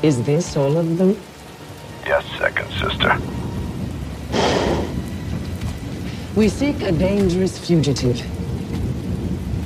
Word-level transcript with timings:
Is 0.00 0.22
this 0.22 0.56
all 0.56 0.76
of 0.76 0.96
them? 0.96 1.20
Yes, 2.06 2.24
second 2.38 2.70
sister. 2.70 3.18
We 6.36 6.48
seek 6.48 6.82
a 6.82 6.92
dangerous 6.92 7.58
fugitive. 7.58 8.24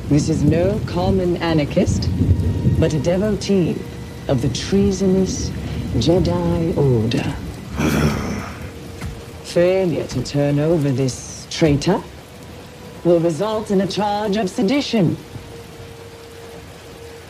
This 0.09 0.31
is 0.31 0.43
no 0.43 0.81
common 0.87 1.37
anarchist, 1.37 2.09
but 2.81 2.95
a 2.95 2.99
devotee 2.99 3.77
of 4.29 4.41
the 4.41 4.49
treasonous 4.49 5.51
Jedi 6.01 6.77
Order. 6.79 7.37
Failure 9.45 10.07
to 10.07 10.25
turn 10.25 10.59
over 10.59 10.91
this 10.91 11.47
traitor 11.51 12.03
will 13.05 13.21
result 13.21 13.71
in 13.71 13.83
a 13.83 13.87
charge 13.87 14.39
of 14.39 14.49
sedition. 14.49 15.15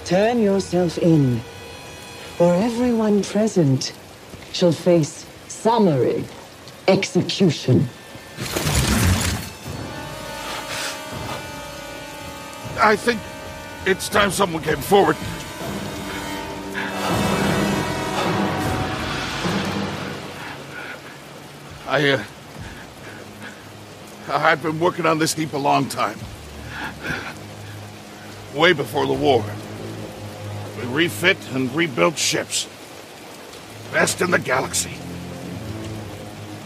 Turn 0.05 0.41
yourself 0.41 0.99
in, 0.99 1.41
or 2.43 2.57
everyone 2.57 3.23
present 3.23 3.93
shall 4.53 4.73
face 4.73 5.25
summary 5.47 6.25
execution. 6.89 7.89
I 12.81 12.97
think 12.97 13.21
it's 13.87 14.09
time 14.09 14.33
someone 14.33 14.61
came 14.61 14.79
forward. 14.79 15.17
I, 21.87 22.09
uh, 22.11 22.25
I've 24.29 24.65
been 24.65 24.81
working 24.81 25.07
on 25.07 25.21
this 25.21 25.33
heap 25.33 25.53
a 25.53 25.59
long 25.59 25.89
time. 25.89 26.19
Way 28.53 28.73
before 28.73 29.07
the 29.07 29.13
war. 29.13 29.45
We 30.83 30.89
refit 30.89 31.39
and 31.53 31.75
rebuilt 31.75 32.19
ships. 32.19 32.69
Best 33.93 34.21
in 34.21 34.31
the 34.31 34.39
galaxy. 34.39 34.93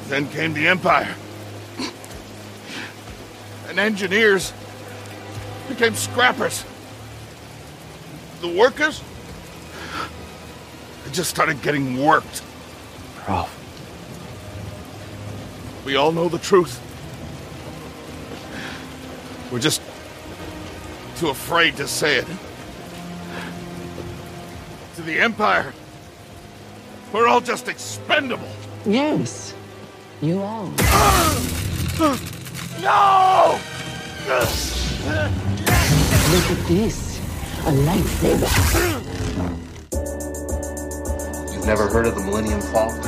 Then 0.08 0.28
came 0.28 0.54
the 0.54 0.68
Empire. 0.68 1.14
And 3.68 3.80
engineers 3.80 4.52
became 5.68 5.94
scrappers. 5.94 6.64
The 8.40 8.48
workers? 8.48 9.02
They 11.04 11.10
just 11.10 11.30
started 11.30 11.60
getting 11.62 12.02
worked. 12.02 12.42
Ralph. 13.28 13.52
We 15.84 15.96
all 15.96 16.12
know 16.12 16.28
the 16.28 16.38
truth. 16.38 16.80
We're 19.52 19.58
just 19.58 19.82
too 21.16 21.28
afraid 21.28 21.76
to 21.76 21.86
say 21.86 22.16
it. 22.16 22.26
To 24.96 25.02
the 25.02 25.18
Empire, 25.20 25.74
we're 27.12 27.28
all 27.28 27.42
just 27.42 27.68
expendable. 27.68 28.48
Yes, 28.86 29.54
you 30.22 30.40
are. 30.40 30.72
No! 32.80 33.58
Look 36.30 36.50
at 36.50 36.66
this. 36.66 37.18
A 37.66 37.72
lightsaber. 37.72 38.48
You've 41.52 41.66
never 41.66 41.88
heard 41.88 42.06
of 42.06 42.14
the 42.14 42.22
Millennium 42.22 42.60
Falcon? 42.62 43.02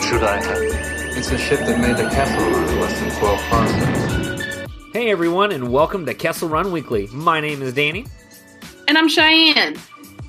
Should 0.00 0.22
I 0.22 0.42
have? 0.42 0.62
It's 1.16 1.30
a 1.30 1.36
ship 1.38 1.60
that 1.60 1.78
made 1.78 1.96
the 1.98 2.08
Kessel 2.08 2.38
Run 2.50 2.68
in 2.70 2.80
less 2.80 3.00
than 3.00 3.10
12 3.18 3.40
parsecs. 3.50 4.70
Hey 4.94 5.10
everyone, 5.10 5.52
and 5.52 5.70
welcome 5.70 6.06
to 6.06 6.14
Kessel 6.14 6.48
Run 6.48 6.72
Weekly. 6.72 7.08
My 7.12 7.40
name 7.40 7.60
is 7.60 7.74
Danny, 7.74 8.06
And 8.88 8.96
I'm 8.96 9.08
Cheyenne. 9.08 9.76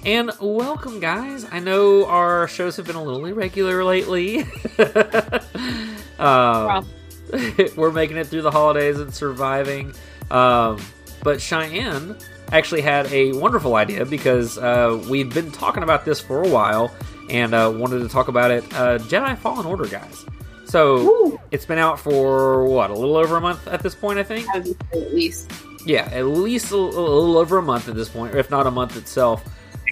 And 0.06 0.31
welcome, 0.39 1.00
guys. 1.00 1.48
I 1.52 1.59
know 1.59 2.06
our 2.06 2.48
shows 2.48 2.78
have 2.78 2.86
been 2.86 2.95
a 2.95 3.03
little 3.03 3.25
irregular 3.25 3.84
lately. 3.84 4.42
um, 6.20 6.88
we're 7.76 7.92
making 7.92 8.17
it 8.17 8.27
through 8.27 8.44
the 8.44 8.52
holidays 8.52 8.99
and 8.99 9.11
surviving. 9.11 9.94
Um, 10.30 10.80
but 11.23 11.42
Cheyenne 11.42 12.15
actually 12.52 12.82
had 12.82 13.11
a 13.11 13.33
wonderful 13.33 13.76
idea 13.76 14.05
because 14.05 14.60
uh, 14.60 15.04
we've 15.10 15.33
been 15.33 15.52
talking 15.52 15.82
about 15.82 16.05
this 16.05 16.20
for 16.21 16.44
a 16.44 16.48
while 16.48 16.94
and 17.32 17.55
uh, 17.55 17.73
wanted 17.76 17.99
to 17.99 18.10
talk 18.10 18.27
about 18.27 18.52
it. 18.52 18.64
Uh, 18.76 18.99
Jedi 18.99 19.36
Fallen 19.39 19.65
Order, 19.65 19.88
guys. 19.88 20.23
So 20.65 21.04
Woo. 21.04 21.39
it's 21.49 21.65
been 21.65 21.80
out 21.80 21.99
for 21.99 22.65
what 22.65 22.92
a 22.92 22.94
little 22.94 23.17
over 23.17 23.38
a 23.38 23.42
month 23.42 23.67
at 23.67 23.82
this 23.82 23.95
point, 23.95 24.20
I 24.20 24.23
think. 24.23 24.48
I 24.49 24.60
would 24.60 24.67
say 24.67 25.02
At 25.02 25.14
least. 25.15 25.52
Yeah, 25.83 26.10
at 26.11 26.26
least 26.26 26.71
a, 26.71 26.76
a 26.76 26.77
little 26.77 27.38
over 27.39 27.58
a 27.58 27.61
month 27.64 27.88
at 27.88 27.95
this 27.95 28.10
point, 28.10 28.36
if 28.36 28.52
not 28.52 28.67
a 28.67 28.71
month 28.71 28.98
itself. 28.98 29.44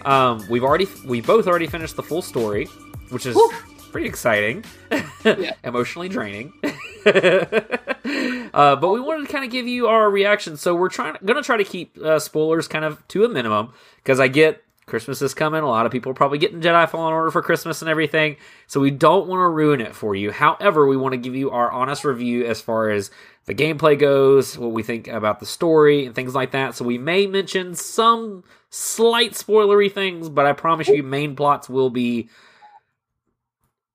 Um, 0.06 0.46
we've 0.50 0.64
already 0.64 0.88
we 1.06 1.22
both 1.22 1.48
already 1.48 1.68
finished 1.68 1.96
the 1.96 2.04
full 2.04 2.22
story, 2.22 2.66
which 3.10 3.26
is 3.26 3.36
Woo. 3.36 3.50
pretty 3.92 4.08
exciting, 4.08 4.64
Yeah. 5.24 5.54
emotionally 5.64 6.10
draining. 6.10 6.54
uh, 7.06 8.76
but 8.76 8.90
we 8.90 9.00
wanted 9.00 9.28
to 9.28 9.32
kind 9.32 9.46
of 9.46 9.52
give 9.52 9.68
you 9.68 9.88
our 9.88 10.10
reaction, 10.10 10.58
so 10.58 10.76
we're 10.76 10.90
trying 10.90 11.16
going 11.24 11.38
to 11.38 11.44
try 11.44 11.58
to 11.58 11.64
keep 11.64 11.98
uh, 12.00 12.20
spoilers 12.20 12.68
kind 12.68 12.86
of 12.86 13.06
to 13.10 13.24
a 13.26 13.30
minimum 13.30 13.74
because 13.98 14.20
I 14.20 14.28
get 14.28 14.64
Christmas 14.86 15.22
is 15.22 15.34
coming. 15.34 15.62
A 15.64 15.68
lot 15.68 15.86
of 15.86 15.92
people 15.92 16.12
are 16.12 16.16
probably 16.16 16.38
getting 16.38 16.60
Jedi 16.62 16.90
Fallen 16.90 17.14
Order 17.14 17.32
for 17.32 17.42
Christmas 17.42 17.82
and 17.82 17.90
everything, 17.90 18.36
so 18.68 18.80
we 18.80 18.92
don't 18.92 19.28
want 19.28 19.40
to 19.40 19.48
ruin 19.48 19.80
it 19.82 19.96
for 19.96 20.16
you. 20.16 20.32
However, 20.32 20.88
we 20.88 20.98
want 20.98 21.14
to 21.14 21.18
give 21.18 21.36
you 21.36 21.52
our 21.52 21.72
honest 21.72 22.04
review 22.04 22.46
as 22.46 22.60
far 22.62 22.90
as 22.90 23.10
the 23.46 23.56
gameplay 23.56 23.98
goes, 23.98 24.58
what 24.58 24.72
we 24.72 24.84
think 24.84 25.08
about 25.08 25.40
the 25.40 25.46
story, 25.46 26.06
and 26.06 26.14
things 26.16 26.36
like 26.36 26.52
that. 26.52 26.76
So 26.76 26.84
we 26.86 26.98
may 26.98 27.28
mention 27.28 27.76
some 27.76 28.44
slight 28.76 29.34
spoilery 29.34 29.92
things, 29.92 30.30
but 30.30 30.48
I 30.48 30.54
promise 30.54 30.88
you, 30.88 31.04
main 31.04 31.36
plots 31.36 31.70
will 31.70 31.92
be 31.92 32.30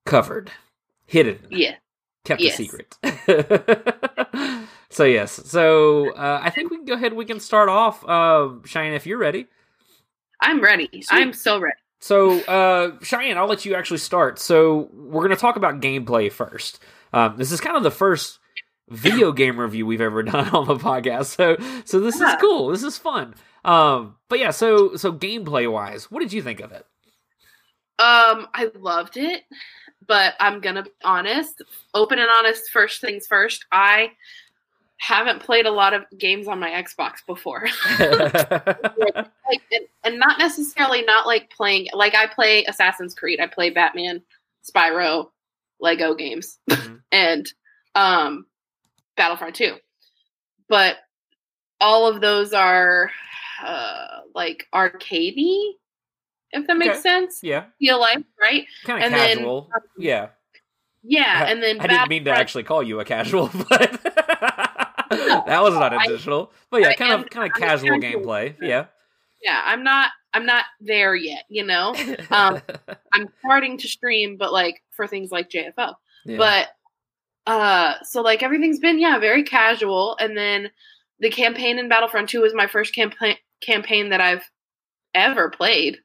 covered, 0.06 0.53
hidden, 1.05 1.41
Yeah. 1.50 1.75
kept 2.25 2.41
Yes. 2.41 2.55
a 2.55 2.65
secret. 2.65 2.97
so 4.91 5.03
yes, 5.05 5.33
so 5.47 6.11
uh, 6.12 6.41
I 6.43 6.50
think 6.50 6.71
we 6.71 6.77
can 6.77 6.87
go 6.87 6.94
ahead. 6.94 7.12
We 7.12 7.25
can 7.25 7.41
start 7.41 7.69
off, 7.69 8.05
uh, 8.09 8.50
Cheyenne, 8.65 8.94
if 8.94 9.05
you're 9.06 9.19
ready. 9.19 9.47
I'm 10.41 10.61
ready. 10.61 11.03
I'm 11.10 11.33
so 11.33 11.59
ready. 11.59 11.75
So, 12.00 12.39
uh, 12.43 12.93
Cheyenne, 13.03 13.37
I'll 13.37 13.49
let 13.49 13.65
you 13.65 13.75
actually 13.75 13.99
start. 13.99 14.39
So, 14.39 14.89
we're 14.93 15.25
going 15.25 15.31
to 15.34 15.41
talk 15.41 15.56
about 15.56 15.81
gameplay 15.81 16.31
first. 16.31 16.78
Um, 17.12 17.37
this 17.37 17.50
is 17.50 17.60
kind 17.60 17.77
of 17.77 17.83
the 17.83 17.91
first 17.91 18.39
video 18.89 19.33
game 19.33 19.59
review 19.59 19.84
we've 19.84 20.00
ever 20.00 20.22
done 20.34 20.49
on 20.50 20.69
the 20.69 20.77
podcast. 20.77 21.34
So, 21.34 21.56
so 21.84 21.99
this 21.99 22.21
is 22.21 22.34
cool. 22.41 22.69
This 22.69 22.84
is 22.84 22.97
fun. 22.97 23.34
Um, 23.65 24.17
but 24.29 24.39
yeah, 24.39 24.51
so 24.51 24.97
so 24.97 25.13
gameplay 25.13 25.71
wise, 25.71 26.11
what 26.11 26.21
did 26.21 26.33
you 26.33 26.43
think 26.43 26.61
of 26.61 26.73
it? 26.73 26.87
Um, 27.99 28.47
I 28.55 28.71
loved 28.79 29.17
it, 29.17 29.43
but 30.07 30.35
I'm 30.39 30.61
gonna 30.61 30.85
be 30.85 30.91
honest, 31.05 31.63
open 31.95 32.19
and 32.19 32.29
honest. 32.31 32.71
First 32.71 33.01
things 33.01 33.27
first. 33.27 33.65
I 33.73 34.13
haven't 34.99 35.41
played 35.41 35.67
a 35.67 35.71
lot 35.71 35.95
of 35.95 36.03
games 36.19 36.49
on 36.49 36.59
my 36.61 36.71
Xbox 36.71 37.25
before, 37.27 37.67
like, 38.01 39.63
and, 39.73 39.87
and 40.05 40.19
not 40.19 40.39
necessarily 40.39 41.03
not 41.03 41.27
like 41.27 41.51
playing. 41.51 41.89
Like 41.93 42.15
I 42.15 42.27
play 42.27 42.65
Assassin's 42.65 43.15
Creed, 43.15 43.41
I 43.41 43.47
play 43.47 43.71
Batman, 43.71 44.23
Spyro, 44.69 45.29
Lego 45.81 46.15
games, 46.15 46.59
Mhm. 46.71 47.01
and 47.13 47.53
um, 47.95 48.47
Battlefront 49.17 49.57
Two. 49.57 49.77
But 50.69 50.97
all 51.81 52.07
of 52.09 52.21
those 52.21 52.53
are 52.53 53.11
uh, 53.65 54.21
like 54.35 54.67
arcadey, 54.75 55.73
if 56.53 56.67
that 56.67 56.77
makes 56.77 56.93
Okay. 56.99 57.01
sense. 57.01 57.41
yeah, 57.43 57.65
Feel 57.79 58.01
like 58.01 58.19
right? 58.41 58.67
kind 58.85 58.99
of 58.99 59.05
And 59.05 59.15
then, 59.15 59.37
casual. 59.39 59.71
um, 59.75 59.81
yeah, 59.99 60.29
Yeah, 61.03 61.45
I- 61.47 61.51
and 61.51 61.63
then 61.63 61.81
I 61.81 61.87
didn't 61.87 62.09
mean 62.09 62.25
to 62.25 62.31
actually 62.31 62.65
call 62.65 62.83
you 62.83 63.01
a 63.01 63.05
casual, 63.05 63.51
but 63.69 64.01
that 65.47 65.61
was 65.63 65.75
not 65.75 65.93
intentional. 65.93 66.53
But 66.71 66.81
yeah, 66.83 66.95
kind 66.95 67.13
of 67.13 67.31
kind 67.31 67.51
of 67.51 67.53
I'm 67.55 67.61
casual 67.69 68.01
casual 68.01 68.21
gameplay. 68.23 68.55
Yeah. 68.61 68.87
Yeah, 69.43 69.63
I'm 69.65 69.85
not. 69.85 70.11
I'm 70.35 70.45
not 70.45 70.65
there 70.81 71.15
yet. 71.15 71.45
You 71.49 71.65
know, 71.65 71.95
Um, 72.31 72.61
I'm 73.13 73.28
starting 73.41 73.78
to 73.78 73.89
stream, 73.89 74.37
but 74.37 74.53
like 74.53 74.83
for 74.91 75.07
things 75.07 75.31
like 75.31 75.49
JFO. 75.49 75.95
Yeah. 76.27 76.37
But 76.37 76.69
uh, 77.47 77.95
so 78.03 78.21
like 78.21 78.43
everything's 78.43 78.78
been 78.81 78.99
yeah 78.99 79.19
very 79.19 79.43
casual, 79.45 80.16
and 80.21 80.37
then 80.37 80.71
the 81.21 81.31
campaign 81.31 81.78
in 81.78 81.89
Battlefront 81.89 82.28
Two 82.28 82.43
was 82.43 82.53
my 82.54 82.66
first 82.66 82.95
campaign 82.95 83.37
campaign 83.60 84.10
that 84.10 84.21
I've 84.21 84.45
ever 85.15 85.51
played. 85.51 85.99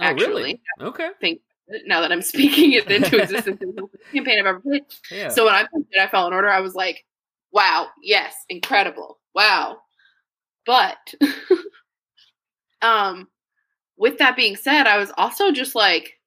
Oh, 0.00 0.04
Actually, 0.04 0.26
really? 0.26 0.60
Okay. 0.80 1.10
think 1.20 1.40
now 1.86 2.00
that 2.00 2.12
I'm 2.12 2.22
speaking 2.34 2.72
it 2.72 2.90
into 2.90 3.20
existence, 3.20 3.58
it's 3.60 3.76
the 3.76 3.88
first 3.90 4.04
campaign 4.14 4.38
I've 4.38 4.46
ever 4.46 4.60
played. 4.60 4.84
Yeah. 5.10 5.28
So 5.28 5.44
when 5.44 5.54
I 5.54 5.66
played 5.66 5.86
Jedi 5.96 6.10
Fallen 6.10 6.32
Order, 6.32 6.50
I 6.50 6.60
was 6.60 6.74
like, 6.74 7.04
wow, 7.52 7.88
yes, 8.02 8.34
incredible. 8.48 9.18
Wow. 9.34 9.78
But 10.66 11.14
um 12.82 13.28
with 13.96 14.18
that 14.18 14.36
being 14.36 14.54
said, 14.56 14.86
I 14.86 14.98
was 14.98 15.10
also 15.16 15.50
just 15.50 15.74
like 15.74 16.18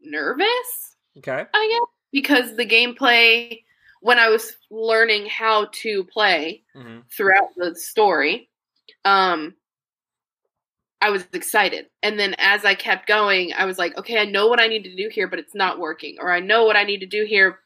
nervous, 0.00 0.96
okay. 1.18 1.44
I 1.54 1.68
guess, 1.70 1.88
because 2.10 2.56
the 2.56 2.66
gameplay 2.66 3.62
when 4.00 4.18
I 4.18 4.28
was 4.28 4.56
learning 4.70 5.26
how 5.26 5.68
to 5.72 6.04
play 6.04 6.64
hmm 6.74 7.00
throughout 7.16 7.50
the 7.56 7.74
story, 7.76 8.50
um 9.04 9.54
I 11.02 11.10
was 11.10 11.26
excited. 11.32 11.86
And 12.04 12.18
then 12.18 12.36
as 12.38 12.64
I 12.64 12.76
kept 12.76 13.08
going, 13.08 13.52
I 13.52 13.64
was 13.64 13.76
like, 13.76 13.98
okay, 13.98 14.18
I 14.18 14.24
know 14.24 14.46
what 14.46 14.60
I 14.60 14.68
need 14.68 14.84
to 14.84 14.94
do 14.94 15.10
here, 15.12 15.26
but 15.26 15.40
it's 15.40 15.54
not 15.54 15.80
working. 15.80 16.18
Or 16.20 16.32
I 16.32 16.38
know 16.38 16.64
what 16.64 16.76
I 16.76 16.84
need 16.84 17.00
to 17.00 17.06
do 17.06 17.24
here, 17.24 17.58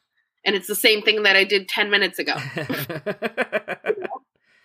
and 0.46 0.56
it's 0.56 0.66
the 0.66 0.74
same 0.74 1.02
thing 1.02 1.24
that 1.24 1.36
I 1.36 1.44
did 1.44 1.68
10 1.68 1.90
minutes 1.90 2.18
ago. 2.18 2.34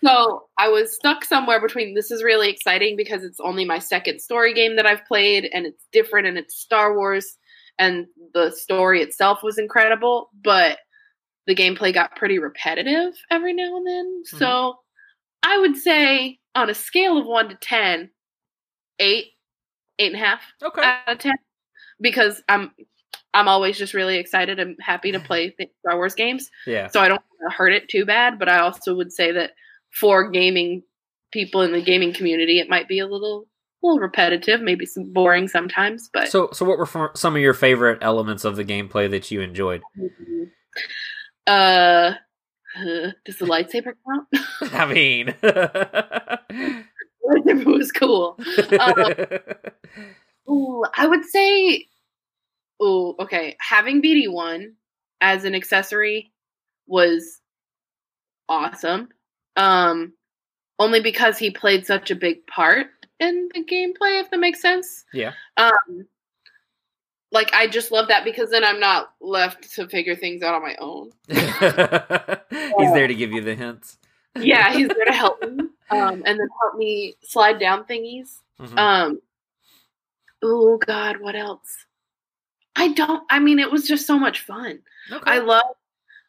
so 0.05 0.43
I 0.57 0.69
was 0.69 0.95
stuck 0.95 1.25
somewhere 1.25 1.59
between 1.59 1.95
this 1.95 2.11
is 2.11 2.23
really 2.23 2.49
exciting 2.49 2.95
because 2.95 3.25
it's 3.25 3.41
only 3.41 3.65
my 3.65 3.79
second 3.79 4.21
story 4.21 4.53
game 4.53 4.77
that 4.77 4.85
I've 4.85 5.05
played, 5.05 5.49
and 5.51 5.65
it's 5.65 5.85
different, 5.91 6.27
and 6.27 6.37
it's 6.37 6.55
Star 6.55 6.95
Wars, 6.95 7.37
and 7.77 8.05
the 8.33 8.51
story 8.51 9.01
itself 9.01 9.39
was 9.43 9.57
incredible, 9.57 10.29
but 10.41 10.79
the 11.45 11.55
gameplay 11.55 11.93
got 11.93 12.15
pretty 12.15 12.39
repetitive 12.39 13.13
every 13.29 13.53
now 13.53 13.75
and 13.75 13.85
then. 13.85 14.21
So 14.25 14.75
I 15.43 15.57
would 15.59 15.77
say 15.77 16.39
on 16.55 16.69
a 16.69 16.73
scale 16.73 17.17
of 17.17 17.25
one 17.25 17.49
to 17.49 17.55
10, 17.55 18.09
eight, 18.99 19.25
eight 19.99 20.13
and 20.13 20.15
a 20.15 20.25
half 20.25 20.41
okay. 20.63 20.81
out 20.83 20.99
of 21.07 21.17
10 21.19 21.33
because 21.99 22.41
I'm 22.49 22.71
I'm 23.33 23.47
always 23.47 23.77
just 23.77 23.93
really 23.93 24.17
excited 24.17 24.59
and 24.59 24.75
happy 24.81 25.13
to 25.13 25.19
play 25.19 25.55
Star 25.79 25.95
Wars 25.95 26.15
games. 26.15 26.49
Yeah. 26.67 26.87
So 26.89 26.99
I 26.99 27.07
don't 27.07 27.21
want 27.39 27.51
to 27.51 27.55
hurt 27.57 27.71
it 27.73 27.87
too 27.87 28.05
bad, 28.05 28.37
but 28.37 28.49
I 28.49 28.59
also 28.59 28.93
would 28.93 29.13
say 29.13 29.31
that 29.31 29.51
for 29.99 30.29
gaming 30.29 30.83
people 31.31 31.61
in 31.61 31.71
the 31.71 31.81
gaming 31.81 32.13
community, 32.13 32.59
it 32.59 32.67
might 32.69 32.89
be 32.89 32.99
a 32.99 33.07
little 33.07 33.47
little 33.83 33.99
repetitive, 33.99 34.61
maybe 34.61 34.85
some 34.85 35.11
boring 35.11 35.47
sometimes, 35.47 36.09
but 36.13 36.29
So, 36.29 36.49
so 36.53 36.65
what 36.65 36.77
were 36.77 36.85
for- 36.85 37.11
some 37.15 37.35
of 37.35 37.41
your 37.41 37.55
favorite 37.55 37.97
elements 38.01 38.45
of 38.45 38.55
the 38.55 38.63
gameplay 38.63 39.09
that 39.09 39.31
you 39.31 39.41
enjoyed? 39.41 39.81
uh, 41.47 42.13
uh, 42.77 43.11
does 43.25 43.37
the 43.37 43.45
lightsaber 43.45 43.93
count? 44.07 44.27
I 44.73 44.93
mean, 44.93 45.27
lightsaber 47.25 47.65
was 47.65 47.91
cool. 47.91 48.37
Uh, 48.71 49.13
Ooh, 50.49 50.83
I 50.95 51.07
would 51.07 51.25
say, 51.25 51.87
oh, 52.79 53.15
okay. 53.19 53.55
Having 53.59 54.01
BD 54.01 54.31
one 54.31 54.73
as 55.21 55.43
an 55.45 55.55
accessory 55.55 56.31
was 56.87 57.39
awesome. 58.49 59.09
Um, 59.55 60.13
only 60.79 61.01
because 61.01 61.37
he 61.37 61.51
played 61.51 61.85
such 61.85 62.09
a 62.11 62.15
big 62.15 62.45
part 62.47 62.87
in 63.19 63.49
the 63.53 63.63
gameplay, 63.63 64.19
if 64.19 64.31
that 64.31 64.39
makes 64.39 64.61
sense. 64.61 65.05
yeah. 65.13 65.33
Um, 65.57 66.07
like 67.31 67.53
I 67.53 67.67
just 67.67 67.91
love 67.91 68.09
that 68.09 68.23
because 68.25 68.49
then 68.49 68.63
I'm 68.63 68.79
not 68.79 69.13
left 69.21 69.73
to 69.75 69.87
figure 69.87 70.15
things 70.15 70.43
out 70.43 70.53
on 70.53 70.61
my 70.61 70.75
own. 70.79 71.11
He's 71.29 72.93
there 72.93 73.07
to 73.07 73.15
give 73.15 73.31
you 73.31 73.41
the 73.41 73.55
hints. 73.55 73.97
Yeah, 74.39 74.71
he's 74.73 74.87
there 74.87 75.05
to 75.05 75.11
help 75.11 75.41
me, 75.49 75.59
um, 75.89 76.23
and 76.25 76.39
then 76.39 76.47
help 76.61 76.75
me 76.77 77.15
slide 77.21 77.59
down 77.59 77.83
thingies. 77.83 78.39
Mhm. 78.59 78.77
Um. 78.77 79.21
Oh 80.41 80.77
God, 80.77 81.17
what 81.19 81.35
else? 81.35 81.85
I 82.75 82.93
don't. 82.93 83.23
I 83.29 83.39
mean, 83.39 83.59
it 83.59 83.69
was 83.69 83.87
just 83.87 84.07
so 84.07 84.17
much 84.17 84.41
fun. 84.41 84.79
okay. 85.11 85.23
I 85.25 85.39
love. 85.39 85.75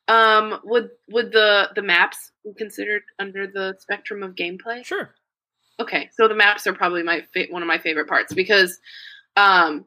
Um. 0.08 0.60
Would 0.64 0.90
would 1.10 1.30
the 1.32 1.70
the 1.76 1.82
maps 1.82 2.32
be 2.44 2.52
considered 2.54 3.02
under 3.20 3.46
the 3.46 3.76
spectrum 3.78 4.22
of 4.24 4.34
gameplay? 4.34 4.84
sure. 4.84 5.14
Okay, 5.78 6.10
so 6.12 6.26
the 6.28 6.34
maps 6.34 6.66
are 6.66 6.74
probably 6.74 7.02
my 7.04 7.24
fa- 7.32 7.46
one 7.50 7.62
of 7.62 7.68
my 7.68 7.78
favorite 7.78 8.08
parts 8.08 8.34
because, 8.34 8.78
um, 9.36 9.84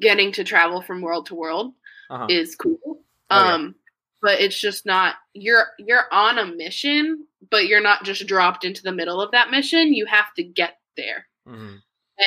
getting 0.00 0.32
to 0.32 0.44
travel 0.44 0.82
from 0.82 1.00
world 1.02 1.26
to 1.26 1.34
world 1.34 1.74
Uh-huh. 2.10 2.26
is 2.28 2.56
cool. 2.56 2.78
Oh, 2.84 3.44
yeah. 3.44 3.54
Um, 3.54 3.74
but 4.22 4.40
it's 4.40 4.58
just 4.58 4.86
not 4.86 5.16
you're 5.34 5.66
you're 5.78 6.04
on 6.12 6.38
a 6.38 6.46
mission, 6.46 7.26
but 7.50 7.66
you're 7.66 7.82
not 7.82 8.04
just 8.04 8.26
dropped 8.26 8.64
into 8.64 8.82
the 8.82 8.92
middle 8.92 9.20
of 9.20 9.32
that 9.32 9.50
mission. 9.50 9.92
You 9.94 10.06
have 10.06 10.32
to 10.34 10.42
get 10.42 10.78
there. 10.96 11.26
Mhm. 11.46 11.80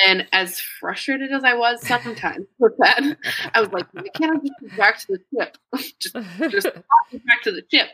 And 0.06 0.26
as 0.32 0.60
frustrated 0.60 1.32
as 1.32 1.44
I 1.44 1.54
was 1.54 1.84
sometimes 1.86 2.46
with 2.58 2.76
that, 2.78 3.16
I 3.54 3.60
was 3.60 3.70
like, 3.72 3.86
why 3.92 4.02
can't 4.14 4.36
I 4.36 4.40
just 4.40 4.52
get 4.60 4.76
back 4.76 4.98
to 5.00 5.06
the 5.08 5.20
ship? 5.34 5.56
just 5.98 6.14
just 6.52 6.66
back 7.26 7.42
to 7.44 7.52
the 7.52 7.64
ship. 7.72 7.88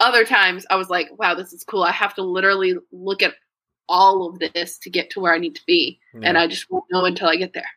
Other 0.00 0.24
times 0.24 0.66
I 0.70 0.76
was 0.76 0.90
like, 0.90 1.08
wow, 1.18 1.34
this 1.34 1.52
is 1.52 1.64
cool. 1.64 1.82
I 1.82 1.92
have 1.92 2.14
to 2.14 2.22
literally 2.22 2.74
look 2.92 3.22
at 3.22 3.34
all 3.88 4.28
of 4.28 4.38
this 4.38 4.78
to 4.78 4.90
get 4.90 5.10
to 5.10 5.20
where 5.20 5.32
I 5.34 5.38
need 5.38 5.54
to 5.56 5.62
be. 5.66 5.98
And 6.22 6.36
I 6.38 6.46
just 6.46 6.70
won't 6.70 6.84
know 6.90 7.04
until 7.04 7.28
I 7.28 7.36
get 7.36 7.52
there. 7.54 7.68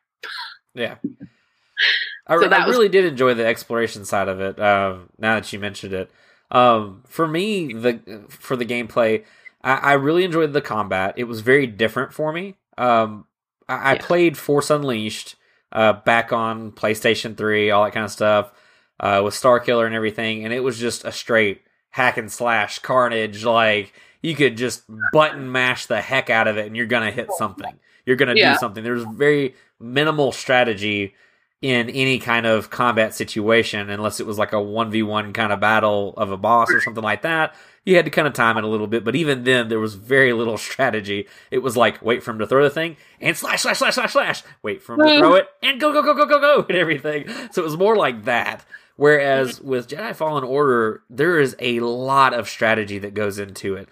Yeah. 0.78 0.96
I, 2.28 2.38
So 2.38 2.46
I 2.46 2.48
that 2.50 2.68
was- 2.68 2.76
really 2.76 2.90
did 2.90 3.06
enjoy 3.06 3.34
the 3.34 3.46
exploration 3.46 4.06
side 4.06 4.28
of 4.28 4.40
it. 4.40 4.60
Um, 4.60 5.10
now 5.18 5.36
that 5.36 5.52
you 5.54 5.60
mentioned 5.60 5.94
it, 5.94 6.12
um, 6.52 7.04
for 7.08 7.28
me, 7.28 7.74
the 7.74 8.26
for 8.30 8.56
the 8.56 8.66
gameplay, 8.66 9.24
I, 9.64 9.74
I 9.76 9.94
really 9.94 10.24
enjoyed 10.24 10.54
the 10.54 10.62
combat. 10.62 11.14
It 11.18 11.26
was 11.26 11.42
very 11.42 11.68
different 11.68 12.14
for 12.14 12.32
me. 12.32 12.56
Um, 12.78 13.26
I, 13.68 13.76
I 13.76 13.94
Yeah. 13.94 14.02
played 14.02 14.38
Force 14.38 14.70
Unleashed 14.70 15.36
uh, 15.72 15.94
back 15.94 16.32
on 16.32 16.72
PlayStation 16.72 17.36
Three, 17.36 17.70
all 17.72 17.84
that 17.84 17.94
kind 17.94 18.06
of 18.06 18.12
stuff, 18.12 18.52
uh, 19.00 19.22
with 19.24 19.34
Star 19.34 19.60
Killer 19.60 19.86
and 19.86 19.96
everything, 19.96 20.44
and 20.46 20.54
it 20.54 20.62
was 20.62 20.80
just 20.80 21.04
a 21.06 21.12
straight 21.12 21.62
hack 21.92 22.18
and 22.18 22.32
slash 22.32 22.80
carnage. 22.80 23.44
Like 23.44 23.94
you 24.22 24.36
could 24.36 24.58
just 24.58 24.84
button 25.14 25.52
mash 25.52 25.86
the 25.86 26.02
heck 26.02 26.30
out 26.30 26.48
of 26.48 26.58
it, 26.58 26.66
and 26.66 26.76
you're 26.78 26.86
gonna 26.88 27.12
hit 27.12 27.32
something. 27.38 27.74
You're 28.06 28.16
gonna 28.16 28.34
Yeah. 28.36 28.54
do 28.54 28.60
something. 28.60 28.84
There's 28.86 29.04
very 29.04 29.54
minimal 29.80 30.32
strategy 30.32 31.14
in 31.62 31.90
any 31.90 32.20
kind 32.20 32.46
of 32.46 32.70
combat 32.70 33.16
situation 33.16 33.90
unless 33.90 34.20
it 34.20 34.28
was 34.28 34.38
like 34.38 34.54
a 34.54 34.58
1v1 34.58 35.34
kind 35.34 35.52
of 35.52 35.60
battle 35.60 36.14
of 36.16 36.32
a 36.32 36.38
boss 36.38 36.72
or 36.72 36.80
something 36.80 37.04
like 37.04 37.24
that. 37.24 37.56
You 37.84 37.96
had 37.96 38.06
to 38.06 38.12
kind 38.12 38.28
of 38.28 38.34
time 38.34 38.58
it 38.58 38.64
a 38.64 38.68
little 38.68 38.86
bit 38.86 39.04
but 39.04 39.16
even 39.16 39.44
then 39.44 39.68
there 39.68 39.80
was 39.80 39.96
very 39.96 40.34
little 40.34 40.58
strategy. 40.58 41.28
It 41.50 41.60
was 41.60 41.76
like 41.76 42.02
wait 42.04 42.22
for 42.22 42.32
him 42.32 42.40
to 42.40 42.48
throw 42.48 42.64
the 42.64 42.70
thing 42.70 42.98
and 43.20 43.36
slash 43.36 43.64
slash 43.64 43.80
slash 43.80 43.96
slash 43.96 44.14
slash. 44.14 44.44
Wait 44.62 44.84
for 44.84 44.94
him 44.94 45.08
to 45.08 45.18
throw 45.18 45.34
it 45.34 45.48
and 45.64 45.80
go 45.80 45.92
go 45.92 46.04
go 46.04 46.14
go 46.14 46.28
go 46.28 46.40
go 46.40 46.66
and 46.70 46.78
everything. 46.78 47.28
So 47.52 47.62
it 47.62 47.66
was 47.66 47.78
more 47.78 47.96
like 47.96 48.26
that. 48.26 48.64
Whereas 48.96 49.60
mm-hmm. 49.60 49.68
with 49.68 49.88
jedi 49.88 50.16
fallen 50.16 50.44
order 50.44 51.02
there 51.10 51.40
is 51.40 51.56
a 51.60 51.80
lot 51.80 52.36
of 52.36 52.48
strategy 52.48 53.00
that 53.00 53.16
goes 53.16 53.40
into 53.40 53.76
it 53.76 53.90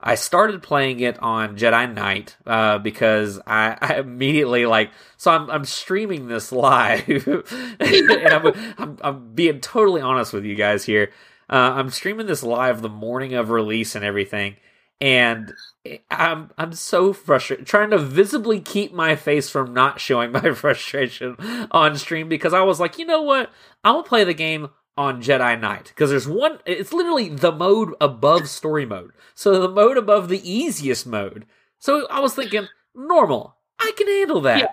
I 0.00 0.14
started 0.14 0.62
playing 0.62 1.00
it 1.00 1.18
on 1.20 1.56
Jedi 1.56 1.92
Knight 1.92 2.36
uh, 2.46 2.78
because 2.78 3.40
I, 3.46 3.76
I 3.80 3.94
immediately 3.96 4.66
like 4.66 4.90
so 5.16 5.30
I'm 5.30 5.50
I'm 5.50 5.64
streaming 5.64 6.28
this 6.28 6.52
live 6.52 7.08
and 7.80 8.28
I'm, 8.28 8.74
I'm 8.78 8.98
I'm 9.00 9.34
being 9.34 9.60
totally 9.60 10.00
honest 10.00 10.32
with 10.32 10.44
you 10.44 10.54
guys 10.54 10.84
here. 10.84 11.10
Uh, 11.50 11.72
I'm 11.76 11.90
streaming 11.90 12.26
this 12.26 12.42
live 12.42 12.82
the 12.82 12.88
morning 12.88 13.34
of 13.34 13.50
release 13.50 13.94
and 13.94 14.04
everything, 14.04 14.56
and 15.00 15.52
I'm 16.10 16.50
I'm 16.58 16.72
so 16.72 17.12
frustrated 17.12 17.66
trying 17.66 17.90
to 17.90 17.98
visibly 17.98 18.60
keep 18.60 18.92
my 18.92 19.16
face 19.16 19.50
from 19.50 19.72
not 19.72 19.98
showing 19.98 20.30
my 20.32 20.52
frustration 20.52 21.36
on 21.70 21.96
stream 21.96 22.28
because 22.28 22.52
I 22.52 22.62
was 22.62 22.78
like, 22.78 22.98
you 22.98 23.06
know 23.06 23.22
what, 23.22 23.50
I 23.82 23.92
will 23.92 24.02
play 24.02 24.24
the 24.24 24.34
game 24.34 24.68
on 24.98 25.22
Jedi 25.22 25.58
Knight 25.58 25.84
because 25.86 26.10
there's 26.10 26.28
one. 26.28 26.58
It's 26.66 26.92
literally 26.92 27.28
the 27.30 27.52
mode 27.52 27.94
above 28.00 28.48
story 28.48 28.84
mode. 28.84 29.12
So 29.34 29.58
the 29.60 29.68
mode 29.68 29.96
above 29.96 30.28
the 30.28 30.42
easiest 30.50 31.06
mode. 31.06 31.46
So 31.78 32.06
I 32.08 32.20
was 32.20 32.34
thinking 32.34 32.66
normal. 32.94 33.56
I 33.80 33.92
can 33.96 34.08
handle 34.08 34.40
that. 34.42 34.58
Yeah. 34.58 34.66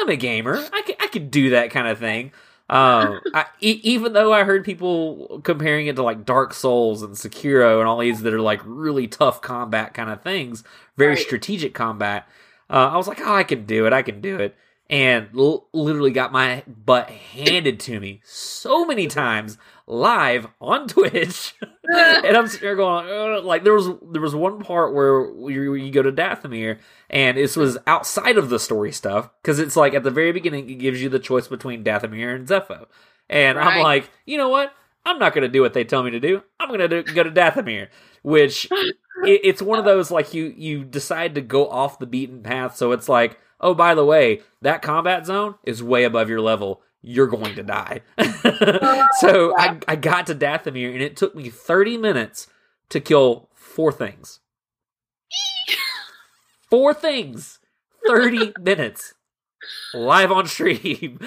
I'm 0.00 0.08
a 0.08 0.16
gamer. 0.16 0.56
I 0.72 0.82
can 0.82 0.94
I 0.98 1.06
can 1.08 1.28
do 1.30 1.50
that 1.50 1.70
kind 1.70 1.86
of 1.88 1.98
thing. 1.98 2.32
Um, 2.68 3.20
I, 3.32 3.44
e- 3.60 3.80
even 3.84 4.12
though 4.12 4.32
I 4.32 4.42
heard 4.42 4.64
people 4.64 5.40
comparing 5.44 5.86
it 5.86 5.96
to 5.96 6.02
like 6.02 6.24
Dark 6.24 6.52
Souls 6.52 7.02
and 7.02 7.14
Sekiro 7.14 7.78
and 7.78 7.86
all 7.88 7.98
these 7.98 8.22
that 8.22 8.34
are 8.34 8.40
like 8.40 8.60
really 8.64 9.06
tough 9.06 9.40
combat 9.40 9.94
kind 9.94 10.10
of 10.10 10.22
things, 10.22 10.64
very 10.96 11.10
Right. 11.14 11.18
strategic 11.22 11.74
combat. 11.74 12.26
Uh, 12.68 12.88
I 12.92 12.96
was 12.96 13.06
like, 13.06 13.20
oh, 13.20 13.32
I 13.34 13.44
can 13.44 13.66
do 13.66 13.86
it. 13.86 13.92
I 13.92 14.02
can 14.02 14.20
do 14.20 14.36
it. 14.38 14.56
And 14.88 15.28
l- 15.36 15.66
literally 15.72 16.12
got 16.12 16.30
my 16.30 16.62
butt 16.66 17.10
handed 17.10 17.80
to 17.80 17.98
me 17.98 18.20
so 18.24 18.84
many 18.84 19.08
times 19.08 19.58
live 19.86 20.48
on 20.60 20.88
Twitch, 20.88 21.54
and 21.84 22.36
I'm 22.36 22.46
sitting 22.46 22.66
there 22.66 22.76
going, 22.76 23.08
"Ugh," 23.08 23.44
like 23.44 23.64
there 23.64 23.74
was 23.74 23.88
there 24.12 24.22
was 24.22 24.34
one 24.34 24.60
part 24.60 24.94
where 24.94 25.30
you, 25.50 25.74
you 25.74 25.90
go 25.90 26.02
to 26.02 26.12
Dathomir, 26.12 26.78
and 27.10 27.36
this 27.36 27.56
was 27.56 27.78
outside 27.86 28.38
of 28.38 28.48
the 28.48 28.58
story 28.58 28.92
stuff 28.92 29.30
because 29.42 29.58
it's 29.58 29.76
like 29.76 29.94
at 29.94 30.02
the 30.02 30.10
very 30.10 30.32
beginning 30.32 30.68
it 30.68 30.74
gives 30.76 31.02
you 31.02 31.08
the 31.08 31.18
choice 31.18 31.48
between 31.48 31.84
Dathomir 31.84 32.34
and 32.34 32.46
Zeffo, 32.46 32.86
and 33.28 33.58
I'm 33.58 33.82
like, 33.82 34.10
you 34.24 34.38
know 34.38 34.48
what? 34.48 34.72
I'm 35.04 35.18
not 35.20 35.34
going 35.34 35.42
to 35.42 35.48
do 35.48 35.62
what 35.62 35.72
they 35.72 35.84
tell 35.84 36.02
me 36.02 36.10
to 36.10 36.20
do. 36.20 36.42
I'm 36.58 36.68
going 36.68 36.90
to 36.90 37.02
go 37.04 37.22
to 37.22 37.30
Dathomir, 37.30 37.88
which 38.22 38.66
it, 38.72 39.40
it's 39.44 39.62
one 39.62 39.78
of 39.78 39.84
those 39.84 40.10
like 40.10 40.34
you 40.34 40.52
you 40.56 40.84
decide 40.84 41.36
to 41.36 41.40
go 41.40 41.68
off 41.68 41.98
the 41.98 42.06
beaten 42.06 42.42
path, 42.42 42.76
so 42.76 42.92
it's 42.92 43.08
like, 43.08 43.38
oh, 43.60 43.74
by 43.74 43.94
the 43.94 44.04
way, 44.04 44.40
that 44.62 44.82
combat 44.82 45.26
zone 45.26 45.56
is 45.64 45.82
way 45.82 46.04
above 46.04 46.28
your 46.28 46.40
level. 46.40 46.82
You're 47.02 47.26
going 47.26 47.54
to 47.54 47.62
die. 47.62 48.00
so 49.20 49.56
I, 49.56 49.78
I 49.86 49.96
got 49.96 50.26
to 50.26 50.34
Dathomir, 50.34 50.92
and 50.92 51.02
it 51.02 51.16
took 51.16 51.34
me 51.34 51.50
30 51.50 51.98
minutes 51.98 52.48
to 52.88 53.00
kill 53.00 53.48
four 53.54 53.92
things. 53.92 54.40
Four 56.70 56.94
things. 56.94 57.60
30 58.08 58.54
minutes. 58.60 59.14
Live 59.94 60.32
on 60.32 60.46
stream. 60.46 61.18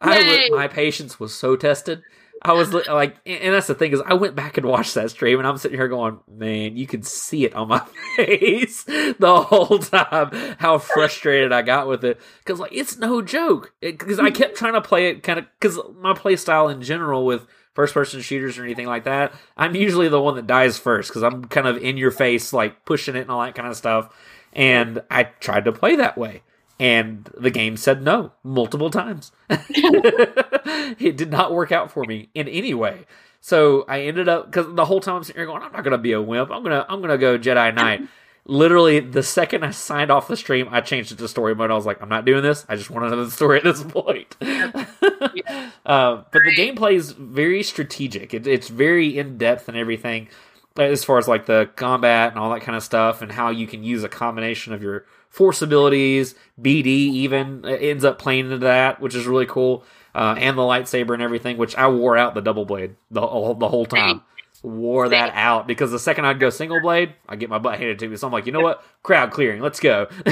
I 0.00 0.48
my 0.50 0.68
patience 0.68 1.18
was 1.18 1.34
so 1.34 1.56
tested. 1.56 2.02
I 2.46 2.52
was 2.52 2.74
like, 2.74 3.16
and 3.24 3.54
that's 3.54 3.68
the 3.68 3.74
thing 3.74 3.92
is, 3.92 4.02
I 4.04 4.12
went 4.12 4.34
back 4.34 4.58
and 4.58 4.66
watched 4.66 4.94
that 4.96 5.10
stream, 5.10 5.38
and 5.38 5.48
I'm 5.48 5.56
sitting 5.56 5.78
here 5.78 5.88
going, 5.88 6.18
man, 6.28 6.76
you 6.76 6.86
could 6.86 7.06
see 7.06 7.46
it 7.46 7.54
on 7.54 7.68
my 7.68 7.78
face 8.16 8.84
the 8.84 9.42
whole 9.48 9.78
time 9.78 10.56
how 10.58 10.76
frustrated 10.76 11.52
I 11.52 11.62
got 11.62 11.88
with 11.88 12.04
it. 12.04 12.20
Because 12.40 12.60
like 12.60 12.72
it's 12.74 12.98
no 12.98 13.22
joke. 13.22 13.72
Because 13.80 14.18
I 14.18 14.30
kept 14.30 14.56
trying 14.56 14.74
to 14.74 14.82
play 14.82 15.08
it 15.08 15.22
kind 15.22 15.38
of 15.38 15.46
because 15.58 15.78
my 15.98 16.12
play 16.12 16.36
style 16.36 16.68
in 16.68 16.82
general 16.82 17.24
with 17.24 17.46
first 17.72 17.94
person 17.94 18.20
shooters 18.20 18.58
or 18.58 18.64
anything 18.64 18.86
like 18.86 19.04
that, 19.04 19.32
I'm 19.56 19.74
usually 19.74 20.08
the 20.08 20.20
one 20.20 20.36
that 20.36 20.46
dies 20.46 20.78
first 20.78 21.08
because 21.08 21.22
I'm 21.22 21.46
kind 21.46 21.66
of 21.66 21.78
in 21.78 21.96
your 21.96 22.10
face, 22.10 22.52
like 22.52 22.84
pushing 22.84 23.16
it 23.16 23.20
and 23.20 23.30
all 23.30 23.42
that 23.42 23.54
kind 23.54 23.68
of 23.68 23.76
stuff. 23.76 24.14
And 24.52 25.02
I 25.10 25.24
tried 25.24 25.64
to 25.64 25.72
play 25.72 25.96
that 25.96 26.18
way 26.18 26.42
and 26.78 27.30
the 27.36 27.50
game 27.50 27.76
said 27.76 28.02
no 28.02 28.32
multiple 28.42 28.90
times. 28.90 29.32
it 29.50 31.16
did 31.16 31.30
not 31.30 31.52
work 31.52 31.72
out 31.72 31.90
for 31.90 32.04
me 32.04 32.28
in 32.34 32.48
any 32.48 32.74
way. 32.74 33.06
So 33.40 33.84
I 33.88 34.02
ended 34.02 34.28
up 34.28 34.46
because 34.46 34.74
the 34.74 34.86
whole 34.86 35.00
time 35.00 35.16
I'm 35.16 35.24
sitting 35.24 35.38
here 35.38 35.46
going, 35.46 35.62
I'm 35.62 35.72
not 35.72 35.84
gonna 35.84 35.98
be 35.98 36.12
a 36.12 36.22
wimp. 36.22 36.50
I'm 36.50 36.62
gonna 36.62 36.86
I'm 36.88 37.00
gonna 37.00 37.18
go 37.18 37.38
Jedi 37.38 37.74
Knight. 37.74 38.08
Literally, 38.46 39.00
the 39.00 39.22
second 39.22 39.64
I 39.64 39.70
signed 39.70 40.10
off 40.10 40.28
the 40.28 40.36
stream, 40.36 40.68
I 40.70 40.82
changed 40.82 41.12
it 41.12 41.18
to 41.18 41.28
story 41.28 41.54
mode. 41.54 41.70
I 41.70 41.74
was 41.74 41.86
like, 41.86 42.02
I'm 42.02 42.10
not 42.10 42.26
doing 42.26 42.42
this. 42.42 42.66
I 42.68 42.76
just 42.76 42.90
want 42.90 43.06
another 43.06 43.30
story 43.30 43.58
at 43.58 43.64
this 43.64 43.82
point. 43.82 44.36
uh, 44.42 46.22
but 46.30 46.32
the 46.32 46.54
gameplay 46.54 46.94
is 46.94 47.12
very 47.12 47.62
strategic. 47.62 48.34
It, 48.34 48.46
it's 48.46 48.68
very 48.68 49.18
in 49.18 49.38
depth 49.38 49.68
and 49.68 49.76
everything, 49.78 50.28
as 50.76 51.04
far 51.04 51.18
as 51.18 51.28
like 51.28 51.46
the 51.46 51.70
combat 51.76 52.30
and 52.30 52.38
all 52.38 52.52
that 52.52 52.62
kind 52.62 52.76
of 52.76 52.82
stuff, 52.82 53.22
and 53.22 53.32
how 53.32 53.50
you 53.50 53.66
can 53.66 53.84
use 53.84 54.02
a 54.04 54.08
combination 54.08 54.72
of 54.72 54.82
your 54.82 55.04
force 55.28 55.62
abilities. 55.62 56.34
BD 56.60 56.86
even 56.86 57.64
ends 57.64 58.04
up 58.04 58.18
playing 58.18 58.46
into 58.46 58.58
that, 58.58 59.00
which 59.00 59.14
is 59.14 59.26
really 59.26 59.46
cool. 59.46 59.84
Uh, 60.14 60.36
and 60.38 60.56
the 60.56 60.62
lightsaber 60.62 61.12
and 61.12 61.22
everything, 61.22 61.56
which 61.56 61.76
I 61.76 61.88
wore 61.88 62.16
out 62.16 62.34
the 62.34 62.40
double 62.40 62.64
blade 62.64 62.94
the, 63.10 63.20
the 63.20 63.68
whole 63.68 63.86
time. 63.86 64.22
Wore 64.62 65.10
that 65.10 65.32
out 65.34 65.66
because 65.66 65.90
the 65.90 65.98
second 65.98 66.24
I'd 66.24 66.40
go 66.40 66.48
single 66.48 66.80
blade, 66.80 67.12
I 67.28 67.36
get 67.36 67.50
my 67.50 67.58
butt 67.58 67.78
handed 67.78 67.98
to 67.98 68.08
me. 68.08 68.16
So 68.16 68.26
I'm 68.26 68.32
like, 68.32 68.46
you 68.46 68.52
know 68.52 68.60
what? 68.60 68.82
Crowd 69.02 69.30
clearing, 69.30 69.60
let's 69.60 69.78
go. 69.78 70.06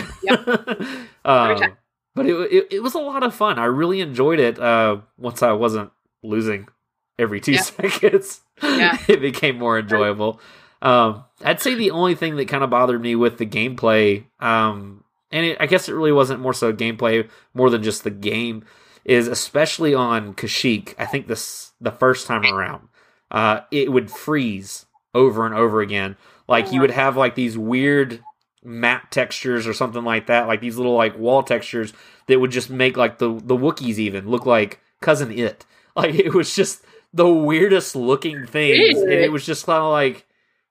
um, 1.25 1.61
but 2.15 2.27
it, 2.27 2.35
it, 2.53 2.67
it 2.71 2.83
was 2.83 2.95
a 2.95 2.99
lot 2.99 3.25
of 3.25 3.35
fun. 3.35 3.59
I 3.59 3.67
really 3.67 4.01
enjoyed 4.01 4.39
it. 4.39 4.59
Uh, 4.59 4.99
once 5.19 5.43
I 5.43 5.53
wasn't 5.53 5.91
losing 6.23 6.69
every 7.19 7.41
two 7.41 7.53
yeah. 7.53 7.61
seconds, 7.63 8.41
yeah. 8.63 8.99
it 9.09 9.21
became 9.21 9.59
more 9.59 9.79
enjoyable. 9.79 10.41
Um, 10.81 11.25
I'd 11.45 11.61
say 11.61 11.75
the 11.75 11.93
only 11.93 12.15
thing 12.15 12.37
that 12.37 12.49
kind 12.49 12.65
of 12.65 12.71
bothered 12.71 13.01
me 13.01 13.15
with 13.15 13.39
the 13.39 13.47
gameplay, 13.47 14.25
um, 14.41 15.05
and 15.31 15.47
it, 15.47 15.57
I 15.61 15.67
guess 15.67 15.89
it 15.89 15.95
really 15.95 16.13
wasn't 16.13 16.41
more 16.41 16.53
so 16.53 16.73
gameplay 16.73 17.29
more 17.55 17.71
than 17.71 17.83
just 17.83 18.05
the 18.05 18.11
game, 18.11 18.65
is 19.05 19.29
especially 19.29 19.95
on 19.95 20.35
Kashyyyk. 20.35 20.95
I 20.99 21.07
think 21.07 21.29
this 21.29 21.73
the 21.81 21.93
first 21.93 22.27
time 22.27 22.45
around, 22.45 22.89
uh, 23.31 23.61
it 23.71 23.93
would 23.93 24.11
freeze 24.11 24.87
over 25.15 25.47
and 25.47 25.55
over 25.55 25.81
again. 25.81 26.17
Like 26.49 26.73
you 26.73 26.81
would 26.81 26.91
have 26.91 27.17
like 27.17 27.35
these 27.35 27.57
weird 27.57 28.23
map 28.65 29.11
textures 29.11 29.67
or 29.67 29.73
something 29.73 30.05
like 30.05 30.27
that, 30.27 30.47
like 30.47 30.61
these 30.61 30.77
little 30.77 30.95
like 30.95 31.19
wall 31.19 31.43
textures 31.43 31.93
that 32.27 32.41
would 32.41 32.51
just 32.51 32.71
make 32.71 32.97
like 32.97 33.19
the 33.19 33.29
the 33.45 33.57
Wookiees 33.57 33.99
even 33.99 34.29
look 34.29 34.47
like 34.47 34.81
cousin 35.01 35.31
it. 35.31 35.65
Like 35.95 36.15
it 36.15 36.33
was 36.33 36.55
just 36.55 36.83
the 37.13 37.29
weirdest 37.29 37.95
looking 37.95 38.47
things, 38.47 39.01
and 39.01 39.13
it 39.13 39.33
was 39.33 39.45
just 39.45 39.67
kind 39.67 39.83
of 39.83 39.91
like 39.91 40.27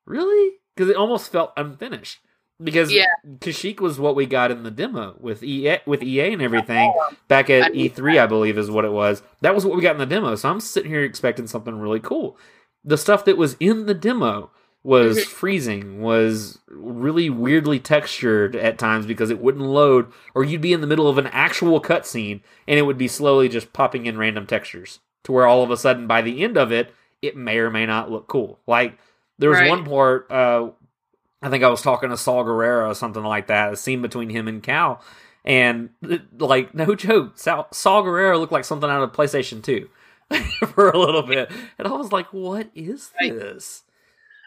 really? 0.06 0.58
Because 0.76 0.90
it 0.90 0.96
almost 0.96 1.32
felt 1.32 1.54
unfinished. 1.58 2.20
Because 2.64 2.92
yeah. 2.92 3.08
Kashyyyk 3.40 3.80
was 3.80 4.00
what 4.00 4.16
we 4.16 4.28
got 4.28 4.52
in 4.52 4.62
the 4.62 4.70
demo 4.70 5.16
with 5.20 5.44
EA, 5.44 5.80
with 5.88 6.04
EA 6.04 6.34
and 6.34 6.44
everything 6.44 6.94
back 7.28 7.50
at 7.50 7.74
E3, 7.74 8.20
I 8.20 8.28
believe 8.28 8.58
is 8.58 8.70
what 8.70 8.86
it 8.86 8.92
was. 8.92 9.24
That 9.42 9.56
was 9.56 9.66
what 9.66 9.76
we 9.76 9.82
got 9.82 9.96
in 9.96 9.98
the 10.00 10.06
demo. 10.06 10.36
So 10.36 10.50
I'm 10.50 10.60
sitting 10.60 10.92
here 10.92 11.04
expecting 11.04 11.48
something 11.48 11.80
really 11.80 12.00
cool. 12.00 12.38
The 12.84 13.00
stuff 13.00 13.26
that 13.26 13.38
was 13.38 13.58
in 13.60 13.88
the 13.88 13.96
demo 13.96 14.52
was 14.84 15.18
mm-hmm. 15.18 15.30
freezing, 15.32 16.02
was 16.02 16.60
really 16.68 17.32
weirdly 17.32 17.80
textured 17.80 18.56
at 18.56 18.78
times 18.78 19.08
because 19.08 19.32
it 19.32 19.42
wouldn't 19.42 19.66
load, 19.66 20.12
or 20.36 20.44
you'd 20.44 20.62
be 20.62 20.74
in 20.74 20.82
the 20.82 20.88
middle 20.88 21.08
of 21.08 21.18
an 21.18 21.28
actual 21.28 21.82
cutscene 21.82 22.42
and 22.68 22.78
it 22.78 22.84
would 22.84 22.98
be 22.98 23.08
slowly 23.08 23.50
just 23.50 23.74
popping 23.74 24.06
in 24.06 24.20
random 24.20 24.46
textures 24.46 25.00
to 25.24 25.32
where 25.32 25.46
all 25.46 25.64
of 25.64 25.72
a 25.72 25.78
sudden 25.78 26.08
by 26.08 26.22
the 26.22 26.44
end 26.44 26.58
of 26.58 26.72
it, 26.72 26.94
it 27.22 27.36
may 27.36 27.58
or 27.58 27.70
may 27.70 27.86
not 27.86 28.12
look 28.12 28.28
cool. 28.28 28.60
Like 28.68 28.98
there 29.38 29.50
was 29.50 29.60
right. 29.60 29.70
one 29.70 29.86
part. 29.86 30.32
Uh, 30.32 30.72
I 31.42 31.50
think 31.50 31.64
I 31.64 31.70
was 31.70 31.82
talking 31.82 32.10
to 32.10 32.18
Saul 32.18 32.44
Guerrero 32.44 32.90
or 32.90 32.96
something 32.96 33.24
like 33.24 33.48
that. 33.48 33.74
A 33.74 33.78
scene 33.78 34.02
between 34.02 34.30
him 34.30 34.48
and 34.48 34.62
Cal, 34.62 35.02
and 35.44 35.90
like 36.38 36.74
no 36.74 36.96
joke, 36.96 37.38
Saul, 37.38 37.68
Saw 37.72 38.04
Gerrera 38.04 38.40
looked 38.40 38.52
like 38.52 38.66
something 38.66 38.90
out 38.90 39.04
of 39.04 39.12
PlayStation 39.12 39.64
Two 39.64 39.90
for 40.74 40.90
a 40.90 40.98
little 40.98 41.24
bit, 41.24 41.52
and 41.78 41.88
I 41.88 41.92
was 41.92 42.12
like, 42.12 42.32
"What 42.34 42.70
is 42.76 43.12
this?" 43.20 43.84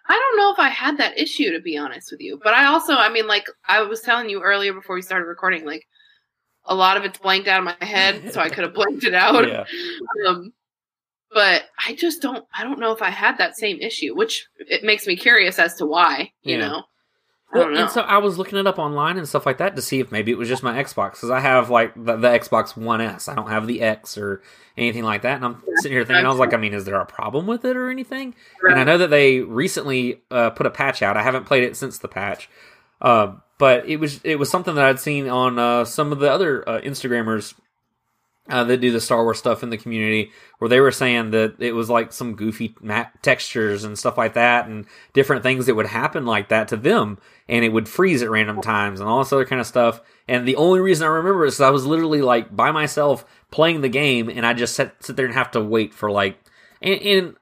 I 0.07 0.13
don't 0.13 0.37
know 0.37 0.53
if 0.53 0.59
I 0.59 0.69
had 0.69 0.99
that 0.99 1.19
issue 1.19 1.51
to 1.53 1.61
be 1.61 1.79
honest 1.79 2.13
with 2.13 2.21
you, 2.21 2.39
but 2.43 2.53
I 2.53 2.67
also, 2.67 2.95
I 2.95 3.09
mean, 3.09 3.27
like 3.27 3.47
I 3.67 3.83
was 3.83 4.03
telling 4.03 4.29
you 4.29 4.43
earlier 4.43 4.75
before 4.75 4.95
we 4.95 5.03
started 5.03 5.25
recording, 5.25 5.65
like 5.65 5.87
a 6.67 6.75
lot 6.75 6.97
of 6.97 7.05
it's 7.05 7.19
blanked 7.19 7.49
out 7.49 7.59
of 7.59 7.65
my 7.65 7.87
head, 7.87 8.33
so 8.33 8.41
I 8.41 8.49
could 8.49 8.65
have 8.65 8.75
blanked 8.75 9.05
it 9.05 9.15
out. 9.15 9.35
Yeah. 9.49 9.65
Um, 10.29 10.53
but 11.35 11.65
I 11.85 11.95
just 11.95 12.23
don't 12.23 12.47
I 12.57 12.63
don't 12.63 12.79
know 12.79 12.93
if 12.93 13.03
I 13.03 13.11
had 13.11 13.39
that 13.39 13.57
same 13.57 13.79
issue, 13.81 14.15
which 14.15 14.47
it 14.59 14.85
makes 14.85 15.07
me 15.07 15.17
curious 15.17 15.59
as 15.59 15.75
to 15.77 15.87
why, 15.87 16.33
you 16.43 16.57
yeah. 16.57 16.69
know. 16.69 16.83
Well, 17.53 17.77
and 17.77 17.91
so 17.91 18.01
I 18.01 18.19
was 18.19 18.37
looking 18.37 18.59
it 18.59 18.67
up 18.67 18.81
online 18.81 19.17
and 19.17 19.29
stuff 19.29 19.47
like 19.47 19.59
that 19.59 19.77
to 19.77 19.83
see 19.83 20.01
if 20.01 20.11
maybe 20.11 20.33
it 20.33 20.39
was 20.39 20.49
just 20.49 20.65
my 20.65 20.83
Xbox 20.83 21.13
because 21.13 21.31
I 21.31 21.39
have 21.39 21.71
like 21.71 21.95
the, 21.95 22.17
the, 22.17 22.29
Xbox 22.29 22.77
One 22.77 23.01
S. 23.01 23.29
I 23.29 23.37
don't 23.37 23.49
have 23.49 23.69
the 23.69 23.81
X 23.81 24.19
or 24.19 24.43
anything 24.77 25.05
like 25.05 25.23
that. 25.23 25.37
And 25.37 25.45
I'm 25.45 25.63
yeah, 25.65 25.75
sitting 25.77 25.97
here 25.97 26.05
thinking, 26.05 26.27
I 26.27 26.29
was 26.31 26.41
like, 26.41 26.53
I 26.53 26.57
mean, 26.57 26.75
is 26.75 26.85
there 26.85 27.01
a 27.01 27.07
problem 27.07 27.47
with 27.47 27.65
it 27.65 27.77
or 27.77 27.91
anything? 27.91 28.35
Right. 28.61 28.73
And 28.73 28.81
I 28.81 28.85
know 28.85 28.99
that 28.99 29.11
they 29.11 29.41
recently 29.41 30.21
uh, 30.33 30.51
put 30.51 30.67
a 30.67 30.71
patch 30.71 31.01
out. 31.01 31.17
I 31.17 31.23
haven't 31.23 31.45
played 31.45 31.63
it 31.63 31.77
since 31.77 31.99
the 31.99 32.09
patch, 32.09 32.49
uh, 33.01 33.35
but 33.59 33.89
it 33.89 33.99
was 33.99 34.21
it 34.25 34.41
was 34.41 34.51
something 34.51 34.75
that 34.75 34.85
I'd 34.85 34.99
seen 34.99 35.29
on 35.29 35.57
uh, 35.57 35.85
some 35.85 36.11
of 36.11 36.19
the 36.19 36.33
other 36.33 36.69
uh, 36.69 36.81
Instagrammers 36.81 37.55
uh, 38.49 38.65
that 38.65 38.79
do 38.79 38.93
the 38.93 39.01
Star 39.01 39.25
Wars 39.25 39.39
stuff 39.39 39.63
in 39.63 39.71
the 39.71 39.79
community, 39.79 40.31
where 40.59 40.69
they 40.69 40.81
were 40.81 40.91
saying 40.91 41.31
that 41.31 41.55
it 41.59 41.73
was 41.73 41.89
like 41.89 42.13
some 42.13 42.35
goofy 42.35 42.75
map 42.81 43.23
textures 43.23 43.85
and 43.85 43.99
stuff 43.99 44.19
like 44.19 44.35
that, 44.35 44.67
and 44.67 44.87
different 45.15 45.43
things 45.43 45.67
that 45.67 45.75
would 45.75 45.87
happen 45.87 46.27
like 46.27 46.49
that 46.49 46.69
to 46.69 46.77
them, 46.77 47.19
and 47.49 47.65
it 47.65 47.71
would 47.71 47.89
freeze 47.89 48.23
at 48.23 48.31
random 48.31 48.61
times 48.61 49.01
and 49.01 49.09
all 49.09 49.21
this 49.21 49.33
other 49.33 49.47
kind 49.47 49.61
of 49.61 49.67
stuff. 49.67 50.01
And 50.29 50.47
the 50.47 50.57
only 50.57 50.81
reason 50.81 51.07
I 51.07 51.11
remember 51.11 51.47
is 51.47 51.61
I 51.61 51.71
was 51.71 51.87
literally 51.87 52.21
like 52.21 52.55
by 52.55 52.71
myself 52.71 53.25
playing 53.51 53.81
the 53.81 53.89
game, 53.89 54.29
and 54.29 54.45
I 54.45 54.53
just 54.53 54.75
sit 54.75 54.93
sit 55.01 55.17
there 55.17 55.27
and 55.27 55.35
have 55.35 55.51
to 55.53 55.61
wait 55.61 55.95
for 55.95 56.11
like, 56.11 56.39
and, 56.83 57.01
and 57.01 57.37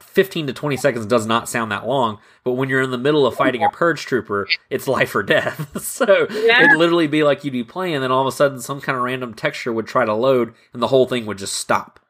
15 0.00 0.46
to 0.46 0.52
20 0.52 0.76
seconds 0.76 1.06
does 1.06 1.26
not 1.26 1.48
sound 1.48 1.70
that 1.70 1.86
long, 1.86 2.18
but 2.44 2.52
when 2.52 2.68
you're 2.68 2.80
in 2.80 2.90
the 2.90 2.98
middle 2.98 3.26
of 3.26 3.34
fighting 3.34 3.62
a 3.62 3.68
purge 3.68 4.06
trooper, 4.06 4.48
it's 4.70 4.88
life 4.88 5.14
or 5.14 5.22
death. 5.22 5.80
so 5.82 6.26
yeah. 6.30 6.64
it'd 6.64 6.78
literally 6.78 7.06
be 7.06 7.22
like 7.22 7.44
you'd 7.44 7.52
be 7.52 7.64
playing, 7.64 7.94
and 7.94 8.02
then 8.02 8.10
all 8.10 8.22
of 8.22 8.26
a 8.26 8.32
sudden 8.32 8.60
some 8.60 8.80
kind 8.80 8.96
of 8.96 9.04
random 9.04 9.34
texture 9.34 9.72
would 9.72 9.86
try 9.86 10.04
to 10.04 10.14
load, 10.14 10.54
and 10.72 10.82
the 10.82 10.88
whole 10.88 11.06
thing 11.06 11.26
would 11.26 11.38
just 11.38 11.54
stop. 11.54 12.00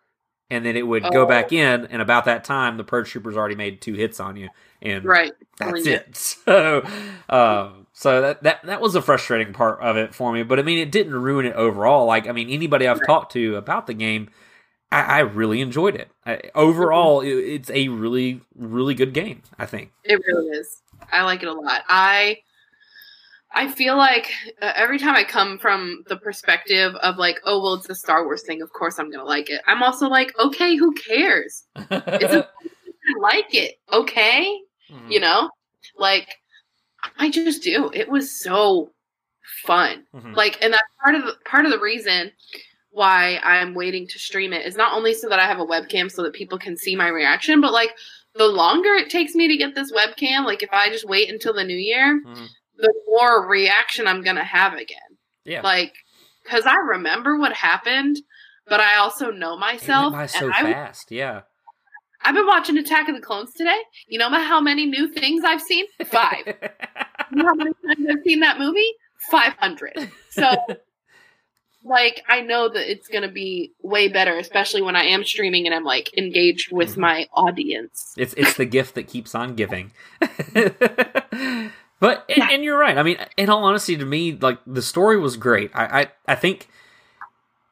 And 0.49 0.65
then 0.65 0.77
it 0.77 0.87
would 0.87 1.05
oh. 1.05 1.11
go 1.11 1.27
back 1.27 1.53
in, 1.53 1.87
and 1.87 2.01
about 2.01 2.27
that 2.27 2.45
time, 2.45 2.77
the 2.77 2.85
purge 2.85 3.11
trooper's 3.11 3.37
already 3.37 3.57
made 3.57 3.81
two 3.81 3.95
hits 3.95 4.21
on 4.21 4.37
you, 4.37 4.49
and 4.81 5.05
right. 5.05 5.33
that's 5.59 5.87
it. 5.87 6.37
So, 6.45 6.87
um, 7.29 7.89
so 7.93 8.21
that, 8.21 8.45
that 8.45 8.65
that 8.67 8.81
was 8.81 8.95
a 8.95 9.03
frustrating 9.03 9.53
part 9.53 9.81
of 9.81 9.97
it 9.97 10.15
for 10.15 10.33
me. 10.33 10.45
But 10.45 10.61
I 10.61 10.63
mean, 10.63 10.79
it 10.79 10.93
didn't 10.93 11.15
ruin 11.15 11.47
it 11.47 11.55
overall. 11.55 12.07
Like, 12.07 12.29
I 12.29 12.33
mean, 12.33 12.49
anybody 12.49 12.87
I've 12.87 13.01
right. 13.01 13.07
talked 13.07 13.33
to 13.33 13.57
about 13.57 13.89
the 13.89 13.95
game 13.95 14.29
I, 14.93 15.03
I 15.03 15.19
really 15.21 15.61
enjoyed 15.61 15.97
it. 15.97 16.09
I, 16.25 16.41
overall, 16.55 17.21
it, 17.21 17.29
it's 17.29 17.71
a 17.71 17.89
really, 17.89 18.41
really 18.55 18.95
good 18.95 19.13
game. 19.13 19.43
I 19.59 19.67
think 19.67 19.93
it 20.05 20.21
really 20.27 20.49
is. 20.49 20.83
I 21.13 21.23
like 21.23 21.43
it 21.43 21.49
a 21.49 21.53
lot. 21.53 21.83
I 21.89 22.39
I 23.53 23.69
feel 23.69 23.97
like 23.97 24.31
uh, 24.61 24.73
every 24.75 24.99
time 24.99 25.17
I 25.17 25.25
come 25.25 25.59
from 25.59 26.05
the 26.09 26.17
perspective 26.17 26.95
of 26.97 27.17
like, 27.17 27.41
oh 27.45 27.63
well, 27.63 27.75
it's 27.75 27.89
a 27.89 27.95
Star 27.95 28.25
Wars 28.25 28.43
thing. 28.43 28.63
Of 28.63 28.73
course, 28.73 28.99
I'm 28.99 29.11
gonna 29.11 29.25
like 29.25 29.51
it. 29.51 29.63
I'm 29.67 29.83
also 29.83 30.09
like, 30.09 30.39
okay, 30.39 30.77
who 30.77 30.93
cares? 30.93 31.65
it's 31.77 32.35
a, 32.35 32.45
I 32.45 33.21
like 33.21 33.55
it. 33.55 33.77
Okay, 33.93 34.61
mm-hmm. 34.91 35.11
you 35.11 35.21
know, 35.21 35.51
like 35.99 36.29
I 37.19 37.31
just 37.31 37.63
do. 37.63 37.91
It 37.93 38.09
was 38.09 38.31
so 38.31 38.91
fun. 39.65 40.05
Mm-hmm. 40.15 40.35
Like, 40.35 40.63
and 40.63 40.73
that's 40.73 40.83
part 41.03 41.15
of 41.15 41.25
the 41.25 41.35
part 41.45 41.65
of 41.65 41.71
the 41.71 41.81
reason 41.81 42.31
why 42.97 43.39
I'm 43.43 43.75
waiting 43.75 44.09
to 44.09 44.19
stream 44.19 44.55
it 44.55 44.65
is 44.65 44.75
not 44.75 44.95
only 44.95 45.13
so 45.13 45.29
that 45.29 45.39
I 45.39 45.47
have 45.47 45.61
a 45.61 45.67
webcam 45.67 46.11
so 46.11 46.23
that 46.23 46.33
people 46.33 46.59
can 46.59 46.79
see 46.79 46.97
my 46.97 47.09
reaction, 47.09 47.61
but 47.61 47.71
like 47.71 47.91
the 48.35 48.47
longer 48.47 48.95
it 48.95 49.11
takes 49.11 49.35
me 49.35 49.49
to 49.49 49.57
get 49.57 49.75
this 49.75 49.93
webcam, 49.93 50.47
like 50.47 50.63
if 50.63 50.71
I 50.73 50.89
just 50.89 51.07
wait 51.07 51.31
until 51.31 51.53
the 51.53 51.63
new 51.63 51.77
year, 51.77 52.23
mm-hmm. 52.27 52.47
the 52.79 52.95
more 53.07 53.47
reaction 53.47 54.07
I'm 54.07 54.23
gonna 54.23 54.45
have 54.45 54.73
again. 54.73 54.97
Yeah. 55.45 55.61
Like, 55.61 55.93
because 56.43 56.65
I 56.65 56.77
remember 56.77 57.37
what 57.37 57.53
happened, 57.53 58.17
but 58.67 58.81
I 58.81 58.97
also 58.97 59.31
know 59.31 59.59
myself. 59.59 60.15
It 60.19 60.31
so 60.31 60.51
I, 60.51 60.63
fast, 60.63 61.13
yeah. 61.13 61.43
I've 62.23 62.35
been 62.35 62.47
watching 62.47 62.79
Attack 62.79 63.11
of 63.11 63.15
the 63.15 63.21
Clones 63.21 63.53
today. 63.53 63.79
You 64.09 64.19
know 64.19 64.31
how 64.31 64.61
many 64.63 64.87
new 64.87 65.07
things 65.13 65.45
I've 65.45 65.61
seen? 65.61 65.85
Five. 66.07 66.47
you 66.47 67.37
know 67.37 67.45
how 67.45 67.55
many 67.55 67.73
times 67.73 68.07
I've 68.11 68.23
seen 68.25 68.41
that 68.41 68.59
movie? 68.59 68.91
Five 69.31 69.53
hundred. 69.59 70.11
So 70.31 70.55
like 71.89 72.23
I 72.29 72.41
know 72.41 72.69
that 72.69 72.91
it's 72.91 73.09
gonna 73.09 73.31
be 73.31 73.73
way 73.83 74.09
better, 74.09 74.37
especially 74.39 74.83
when 74.83 74.97
I 74.97 75.05
am 75.05 75.25
streaming 75.25 75.67
and 75.67 75.75
I'm 75.75 75.85
like 75.85 76.17
engaged 76.19 76.73
with 76.73 76.95
Mhm. 76.95 76.99
my 76.99 77.27
audience. 77.33 78.13
It's 78.17 78.35
it's 78.35 78.55
the 78.55 78.65
gift 78.65 78.95
that 78.97 79.05
keeps 79.09 79.35
on 79.35 79.55
giving. 79.55 79.93
but 82.01 82.25
and, 82.29 82.51
and 82.51 82.65
you're 82.65 82.79
right. 82.79 82.99
I 82.99 83.03
mean, 83.03 83.17
in 83.37 83.49
all 83.49 83.65
honesty, 83.65 83.97
to 83.97 84.05
me, 84.05 84.33
like 84.33 84.59
the 84.67 84.83
story 84.83 85.19
was 85.19 85.37
great. 85.37 85.71
I 85.75 86.01
I, 86.03 86.07
I 86.29 86.35
think 86.35 86.69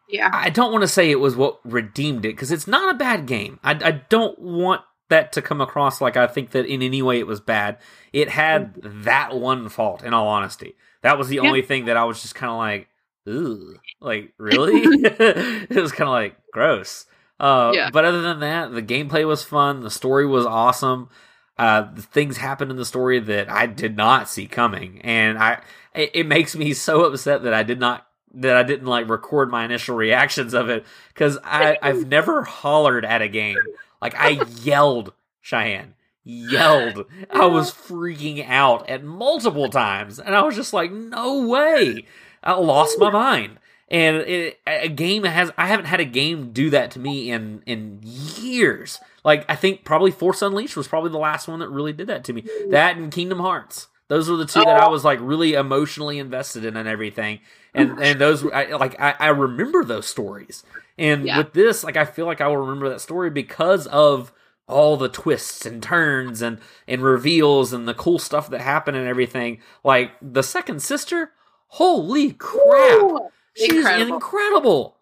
Yeah. 0.08 0.30
I 0.32 0.50
don't 0.50 0.72
want 0.72 0.82
to 0.82 0.88
say 0.88 1.10
it 1.10 1.20
was 1.20 1.36
what 1.36 1.58
redeemed 1.64 2.24
it 2.24 2.30
because 2.36 2.52
it's 2.52 2.66
not 2.66 2.94
a 2.94 2.98
bad 2.98 3.26
game. 3.26 3.58
I 3.62 3.72
I 3.72 3.90
don't 4.08 4.38
want 4.38 4.82
that 5.10 5.32
to 5.32 5.42
come 5.42 5.60
across 5.60 6.00
like 6.00 6.16
I 6.16 6.26
think 6.26 6.50
that 6.52 6.66
in 6.66 6.82
any 6.82 7.02
way 7.02 7.18
it 7.18 7.26
was 7.26 7.40
bad. 7.40 7.78
It 8.12 8.30
had 8.30 8.74
that 8.82 9.34
one 9.36 9.68
fault. 9.68 10.02
In 10.02 10.14
all 10.14 10.28
honesty, 10.28 10.76
that 11.02 11.18
was 11.18 11.28
the 11.28 11.36
Yeah. 11.36 11.42
only 11.42 11.62
thing 11.62 11.84
that 11.86 11.96
I 11.96 12.04
was 12.04 12.22
just 12.22 12.34
kind 12.34 12.50
of 12.50 12.56
like, 12.58 12.88
ooh, 13.28 13.76
like 14.00 14.32
really? 14.38 14.72
it 14.82 15.80
was 15.80 15.92
kind 15.92 16.08
of 16.08 16.12
like 16.12 16.36
gross. 16.52 17.06
Uh, 17.40 17.72
Yeah. 17.74 17.90
But 17.90 18.04
other 18.04 18.22
than 18.22 18.40
that, 18.40 18.72
the 18.72 18.82
gameplay 18.82 19.26
was 19.26 19.42
fun. 19.42 19.80
The 19.80 19.90
story 19.90 20.26
was 20.26 20.46
awesome. 20.46 21.08
Uh, 21.56 21.92
the 21.92 22.02
things 22.02 22.38
happened 22.38 22.70
in 22.70 22.76
the 22.76 22.84
story 22.84 23.20
that 23.20 23.50
I 23.50 23.66
did 23.66 23.96
not 23.96 24.28
see 24.28 24.46
coming, 24.46 25.00
and 25.02 25.38
I 25.38 25.62
it, 25.94 26.10
it 26.14 26.26
makes 26.26 26.56
me 26.56 26.72
so 26.74 27.04
upset 27.04 27.44
that 27.44 27.54
I 27.54 27.62
did 27.62 27.78
not 27.78 28.06
that 28.34 28.56
I 28.56 28.62
didn't 28.64 28.86
like 28.86 29.08
record 29.08 29.50
my 29.50 29.64
initial 29.64 29.94
reactions 29.96 30.54
of 30.54 30.68
it 30.68 30.84
because 31.08 31.38
I 31.44 31.78
I've 31.80 32.06
never 32.08 32.42
hollered 32.42 33.04
at 33.04 33.22
a 33.22 33.28
game 33.28 33.58
like 34.02 34.14
I 34.16 34.40
yelled 34.62 35.12
Cheyenne 35.40 35.94
yelled 36.24 37.04
I 37.30 37.46
was 37.46 37.70
freaking 37.70 38.44
out 38.48 38.88
at 38.88 39.04
multiple 39.04 39.68
times 39.68 40.18
and 40.18 40.34
I 40.34 40.42
was 40.42 40.56
just 40.56 40.72
like 40.72 40.90
no 40.90 41.46
way 41.46 42.06
I 42.44 42.52
lost 42.54 42.98
my 42.98 43.10
mind 43.10 43.58
and 43.88 44.16
it, 44.16 44.60
a 44.66 44.88
game 44.88 45.24
has 45.24 45.50
I 45.56 45.66
haven't 45.66 45.86
had 45.86 46.00
a 46.00 46.04
game 46.04 46.52
do 46.52 46.70
that 46.70 46.90
to 46.92 46.98
me 46.98 47.30
in 47.30 47.62
in 47.66 48.00
years. 48.02 48.98
Like 49.24 49.44
I 49.48 49.56
think 49.56 49.84
probably 49.84 50.10
Force 50.10 50.42
Unleashed 50.42 50.76
was 50.76 50.88
probably 50.88 51.10
the 51.10 51.18
last 51.18 51.48
one 51.48 51.60
that 51.60 51.68
really 51.68 51.92
did 51.92 52.06
that 52.08 52.24
to 52.24 52.32
me. 52.32 52.44
That 52.70 52.96
and 52.96 53.12
Kingdom 53.12 53.40
Hearts. 53.40 53.88
Those 54.08 54.28
were 54.28 54.36
the 54.36 54.46
two 54.46 54.60
that 54.60 54.80
I 54.80 54.88
was 54.88 55.04
like 55.04 55.18
really 55.22 55.54
emotionally 55.54 56.18
invested 56.18 56.64
in 56.64 56.76
and 56.76 56.88
everything. 56.88 57.40
And 57.74 57.98
and 58.00 58.20
those 58.20 58.44
I, 58.52 58.66
like 58.76 59.00
I, 59.00 59.14
I 59.18 59.28
remember 59.28 59.84
those 59.84 60.06
stories. 60.06 60.64
And 60.98 61.24
Yeah. 61.24 61.38
with 61.38 61.52
this, 61.52 61.84
like 61.84 61.96
I 61.96 62.04
feel 62.04 62.26
like 62.26 62.40
I 62.40 62.48
will 62.48 62.58
remember 62.58 62.88
that 62.90 63.00
story 63.00 63.30
because 63.30 63.86
of 63.88 64.32
all 64.66 64.96
the 64.96 65.08
twists 65.08 65.66
and 65.66 65.82
turns 65.82 66.40
and 66.42 66.58
and 66.88 67.02
reveals 67.02 67.72
and 67.72 67.86
the 67.86 67.94
cool 67.94 68.18
stuff 68.18 68.48
that 68.50 68.60
happened 68.60 68.96
and 68.96 69.06
everything. 69.06 69.60
Like 69.82 70.12
the 70.22 70.42
second 70.42 70.82
sister, 70.82 71.30
holy 71.74 72.32
crap! 72.32 73.00
Woo! 73.02 73.28
She's 73.56 73.72
Incredible. 73.72 74.14
incredible. 74.14 74.96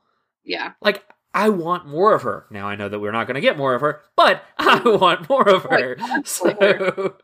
Yeah. 0.45 0.73
Like 0.81 1.05
I 1.35 1.49
want 1.51 1.87
more 1.87 2.15
of 2.15 2.23
her. 2.23 2.47
Now 2.51 2.67
I 2.69 2.77
know 2.77 2.89
that 2.89 2.99
we're 2.99 3.13
not 3.13 3.27
going 3.27 3.35
to 3.37 3.41
get 3.41 3.57
more 3.57 3.75
of 3.75 3.81
her, 3.81 4.01
but 4.17 4.43
I 4.59 4.81
want 4.85 5.29
more 5.29 5.49
of 5.49 5.65
her. 5.65 5.97
So, 6.25 7.17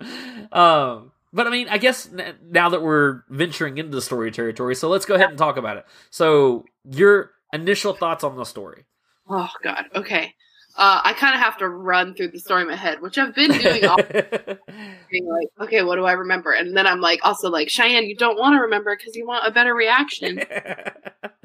um, 0.52 1.12
but 1.32 1.46
I 1.46 1.50
mean, 1.50 1.68
I 1.68 1.78
guess 1.78 2.08
now 2.50 2.70
that 2.70 2.82
we're 2.82 3.22
venturing 3.28 3.76
into 3.78 3.94
the 3.94 4.00
story 4.02 4.30
territory, 4.30 4.74
so 4.74 4.88
let's 4.88 5.04
go 5.04 5.14
ahead 5.14 5.28
and 5.28 5.38
talk 5.38 5.56
about 5.58 5.76
it. 5.76 5.86
So, 6.10 6.64
your 6.90 7.32
initial 7.52 7.92
thoughts 7.92 8.24
on 8.24 8.36
the 8.36 8.44
story? 8.44 8.84
Oh 9.28 9.50
God. 9.62 9.84
Okay. 9.94 10.34
Uh, 10.78 11.00
I 11.02 11.12
kind 11.12 11.34
of 11.34 11.40
have 11.40 11.58
to 11.58 11.68
run 11.68 12.14
through 12.14 12.28
the 12.28 12.38
story 12.38 12.62
in 12.62 12.68
my 12.68 12.76
head, 12.76 13.02
which 13.02 13.18
I've 13.18 13.34
been 13.34 13.50
doing 13.50 13.84
all 13.84 13.96
being 15.10 15.26
like, 15.26 15.48
okay, 15.60 15.82
what 15.82 15.96
do 15.96 16.04
I 16.04 16.12
remember? 16.12 16.52
And 16.52 16.76
then 16.76 16.86
I'm 16.86 17.00
like, 17.00 17.18
also 17.24 17.50
like, 17.50 17.68
Cheyenne, 17.68 18.04
you 18.04 18.14
don't 18.14 18.38
want 18.38 18.54
to 18.54 18.60
remember 18.60 18.96
because 18.96 19.16
you 19.16 19.26
want 19.26 19.44
a 19.44 19.50
better 19.50 19.74
reaction. 19.74 20.40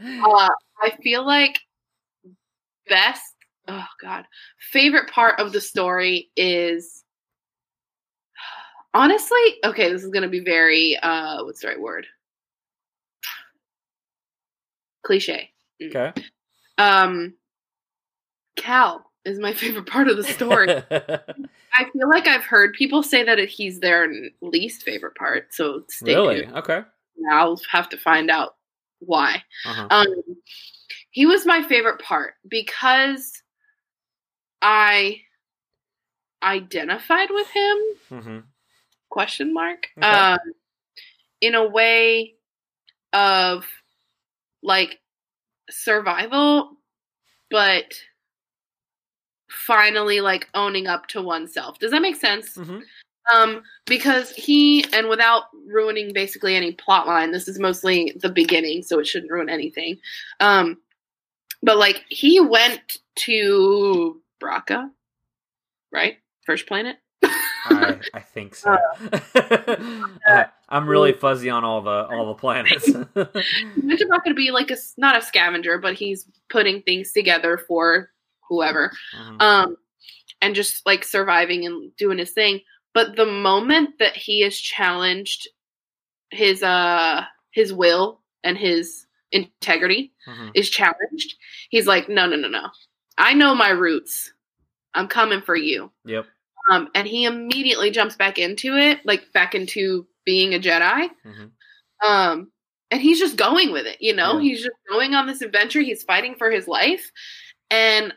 Uh, 0.06 0.50
I 0.82 0.98
feel 1.02 1.25
like 1.25 1.58
best, 2.90 3.24
oh 3.70 3.86
God, 4.02 4.25
favorite 4.60 5.10
part 5.10 5.40
of 5.40 5.54
the 5.54 5.62
story 5.62 6.30
is 6.36 7.06
honestly, 8.94 9.38
okay, 9.63 9.90
this 9.90 10.04
is 10.04 10.10
going 10.10 10.24
to 10.24 10.30
be 10.30 10.42
very, 10.42 10.98
uh, 11.02 11.46
what's 11.46 11.62
the 11.62 11.70
right 11.70 11.80
word? 11.80 12.06
Cliche. 15.04 15.52
okay. 15.82 16.12
Um, 16.78 17.36
Cal 18.58 19.06
is 19.25 19.40
my 19.40 19.53
favorite 19.53 19.88
part 19.88 20.07
of 20.07 20.18
the 20.18 20.24
story. 20.24 20.70
I 20.92 21.90
feel 21.92 22.09
like 22.09 22.27
I've 22.27 22.44
heard 22.44 22.74
people 22.74 23.01
say 23.01 23.24
that 23.24 23.40
he's 23.40 23.79
their 23.79 24.07
least 24.42 24.83
favorite 24.83 25.16
part. 25.16 25.53
So 25.53 25.83
stay 25.90 26.16
really? 26.16 26.42
tuned. 26.42 26.55
Okay. 26.57 26.81
I'll 27.31 27.59
have 27.72 27.90
to 27.90 27.98
find 27.98 28.29
out 28.29 28.55
why. 29.00 29.44
Uh-huh. 29.66 29.88
Um, 29.90 30.07
he 31.12 31.25
was 31.25 31.46
my 31.46 31.62
favorite 31.64 32.00
part 32.00 32.36
because 32.48 33.42
I 34.62 35.22
identified 36.44 37.29
with 37.31 37.48
him 37.48 37.77
hmm 38.09 38.40
question 39.09 39.53
mark 39.53 39.88
Okay. 39.98 40.09
um 40.09 40.40
in 41.40 41.55
a 41.55 41.66
way 41.68 42.33
of 43.14 43.66
like 44.62 45.00
survival 45.70 46.72
but 47.50 47.94
finally 49.53 50.22
like 50.22 50.50
owning 50.53 50.87
up 50.87 51.07
to 51.07 51.22
oneself. 51.22 51.79
Does 51.79 51.92
that 51.92 52.01
make 52.01 52.16
sense? 52.16 52.55
Hmm 52.55 52.79
um 53.31 53.63
because 53.85 54.31
he 54.31 54.85
and 54.94 55.07
without 55.07 55.44
ruining 55.68 56.13
basically 56.13 56.55
any 56.55 56.74
plot 56.74 57.07
line 57.07 57.31
this 57.31 57.48
is 57.48 57.59
mostly 57.59 58.13
the 58.22 58.29
beginning 58.29 58.83
so 58.83 59.00
it 59.00 59.07
shouldn't 59.07 59.31
ruin 59.31 59.50
anything. 59.50 59.98
Um 60.39 60.77
but 61.61 61.77
like 61.77 62.03
he 62.09 62.39
went 62.39 63.00
to 63.16 64.22
Bracca 64.42 64.89
right? 65.92 66.18
First 66.46 66.68
planet? 66.68 66.98
I, 67.24 68.00
I 68.13 68.20
think 68.20 68.55
so. 68.55 68.75
Uh, 69.35 70.44
I'm 70.70 70.87
really 70.87 71.13
fuzzy 71.13 71.50
on 71.51 71.63
all 71.63 71.81
the 71.81 72.07
all 72.07 72.27
the 72.27 72.33
planets. 72.33 72.87
He 72.87 73.81
went 73.81 74.00
to 74.00 74.05
Bracca 74.07 74.25
to 74.25 74.33
be 74.33 74.51
like 74.51 74.72
a 74.72 74.77
not 74.98 75.18
a 75.18 75.22
scavenger 75.22 75.77
but 75.77 75.94
he's 75.94 76.27
putting 76.50 76.81
things 76.81 77.13
together 77.13 77.57
for 77.57 78.09
whoever 78.53 78.92
Mhm. 79.18 79.42
um 79.42 79.77
and 80.42 80.55
just 80.55 80.85
like 80.85 81.03
surviving 81.03 81.66
and 81.66 81.96
doing 81.98 82.18
his 82.18 82.31
thing 82.31 82.61
but 82.94 83.16
the 83.16 83.25
moment 83.25 83.98
that 84.00 84.16
he 84.16 84.44
is 84.44 84.59
challenged 84.59 85.48
his 86.31 86.61
uh 86.63 87.24
his 87.51 87.72
will 87.74 88.22
and 88.44 88.57
his 88.57 89.05
integrity 89.31 90.11
Mhm. 90.27 90.51
is 90.53 90.70
challenged 90.70 91.35
he's 91.70 91.87
like 91.87 92.07
no 92.09 92.27
no 92.27 92.35
no 92.35 92.48
no 92.48 92.68
i 93.18 93.33
know 93.33 93.55
my 93.55 93.70
roots 93.70 94.31
i'm 94.94 95.07
coming 95.07 95.42
for 95.42 95.55
you 95.55 95.92
Yep. 96.05 96.25
um 96.70 96.89
and 96.94 97.07
he 97.07 97.25
immediately 97.25 97.89
jumps 97.92 98.16
back 98.16 98.37
into 98.37 98.77
it 98.77 99.00
like 99.05 99.31
back 99.33 99.55
into 99.55 100.07
being 100.25 100.53
a 100.53 100.59
jedi 100.59 101.09
Mhm. 101.25 101.51
um 102.03 102.51
and 102.92 103.01
he's 103.01 103.20
just 103.20 103.37
going 103.37 103.72
with 103.72 103.85
it 103.87 103.98
you 104.01 104.13
know 104.16 104.37
Yeah. 104.37 104.42
he's 104.42 104.61
just 104.61 104.75
going 104.89 105.16
on 105.16 105.25
this 105.27 105.42
adventure 105.42 105.81
he's 105.81 106.03
fighting 106.03 106.35
for 106.35 106.51
his 106.51 106.68
life 106.68 107.11
and 107.72 108.13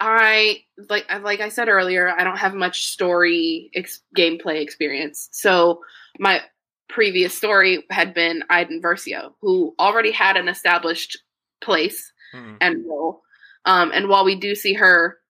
i 0.00 0.62
like 0.88 1.06
like 1.22 1.40
i 1.40 1.48
said 1.48 1.68
earlier 1.68 2.08
i 2.08 2.24
don't 2.24 2.38
have 2.38 2.54
much 2.54 2.86
story 2.86 3.70
ex- 3.74 4.00
gameplay 4.16 4.60
experience 4.62 5.28
so 5.32 5.80
my 6.18 6.40
previous 6.88 7.32
story 7.36 7.84
had 7.88 8.12
been 8.14 8.42
Iden 8.50 8.82
Versio, 8.82 9.34
who 9.40 9.76
already 9.78 10.10
had 10.10 10.36
an 10.36 10.48
established 10.48 11.18
place 11.60 12.12
Mhm. 12.34 12.56
and 12.60 12.84
role. 12.84 13.22
Um, 13.64 13.92
and 13.94 14.08
while 14.08 14.24
we 14.24 14.34
do 14.34 14.56
see 14.56 14.72
her 14.74 15.20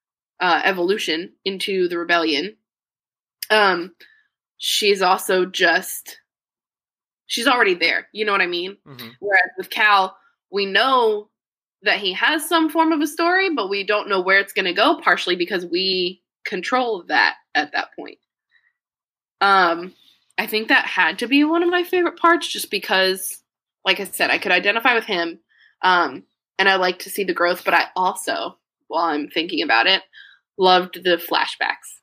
uh, 0.40 0.62
evolution 0.64 1.34
into 1.44 1.86
the 1.88 1.98
rebellion, 1.98 2.56
um, 3.50 3.94
she's 4.56 5.02
also 5.02 5.44
just 5.44 6.18
she's 7.26 7.46
already 7.46 7.74
there. 7.74 8.08
You 8.12 8.24
know 8.24 8.32
what 8.32 8.40
I 8.40 8.46
mean? 8.46 8.78
Mhm. 8.86 9.16
Whereas 9.20 9.50
with 9.58 9.68
Cal, 9.68 10.16
we 10.50 10.64
know 10.64 11.28
that 11.82 11.98
he 11.98 12.12
has 12.12 12.48
some 12.48 12.68
form 12.68 12.92
of 12.92 13.00
a 13.00 13.06
story, 13.06 13.54
but 13.54 13.68
we 13.70 13.84
don't 13.84 14.08
know 14.08 14.20
where 14.20 14.38
it's 14.40 14.52
going 14.52 14.66
to 14.66 14.72
go. 14.72 15.00
Partially 15.02 15.36
because 15.36 15.66
we 15.66 16.22
control 16.44 17.04
that 17.08 17.36
at 17.54 17.72
that 17.72 17.94
point. 17.96 18.18
Um, 19.40 19.94
I 20.38 20.46
think 20.46 20.68
that 20.68 20.86
had 20.86 21.18
to 21.20 21.26
be 21.26 21.44
one 21.44 21.62
of 21.62 21.70
my 21.70 21.84
favorite 21.84 22.18
parts, 22.18 22.48
just 22.48 22.70
because, 22.70 23.42
like 23.84 24.00
I 24.00 24.04
said, 24.04 24.30
I 24.30 24.38
could 24.38 24.52
identify 24.52 24.94
with 24.94 25.04
him, 25.04 25.38
um, 25.82 26.24
and 26.58 26.68
I 26.68 26.76
like 26.76 26.98
to 27.00 27.10
see 27.10 27.24
the 27.24 27.34
growth. 27.34 27.64
But 27.64 27.74
I 27.74 27.84
also, 27.96 28.58
while 28.88 29.04
I'm 29.04 29.28
thinking 29.28 29.62
about 29.62 29.86
it, 29.86 30.02
loved 30.58 31.02
the 31.02 31.16
flashbacks. 31.16 32.00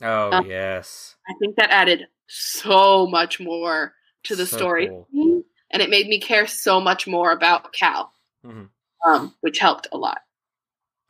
Oh 0.00 0.32
Um, 0.32 0.46
yes. 0.46 1.16
I 1.28 1.34
think 1.38 1.56
that 1.56 1.70
added 1.70 2.06
so 2.28 3.06
much 3.06 3.40
more 3.40 3.94
to 4.24 4.36
the 4.36 4.46
So 4.46 4.56
story, 4.56 4.88
cool. 4.88 5.42
and 5.70 5.82
it 5.82 5.90
made 5.90 6.08
me 6.08 6.20
care 6.20 6.46
so 6.46 6.80
much 6.80 7.06
more 7.06 7.32
about 7.32 7.72
Cal, 7.72 8.12
Mhm. 8.44 8.70
Um, 9.06 9.34
which 9.40 9.58
helped 9.58 9.86
a 9.92 9.96
lot. 9.98 10.18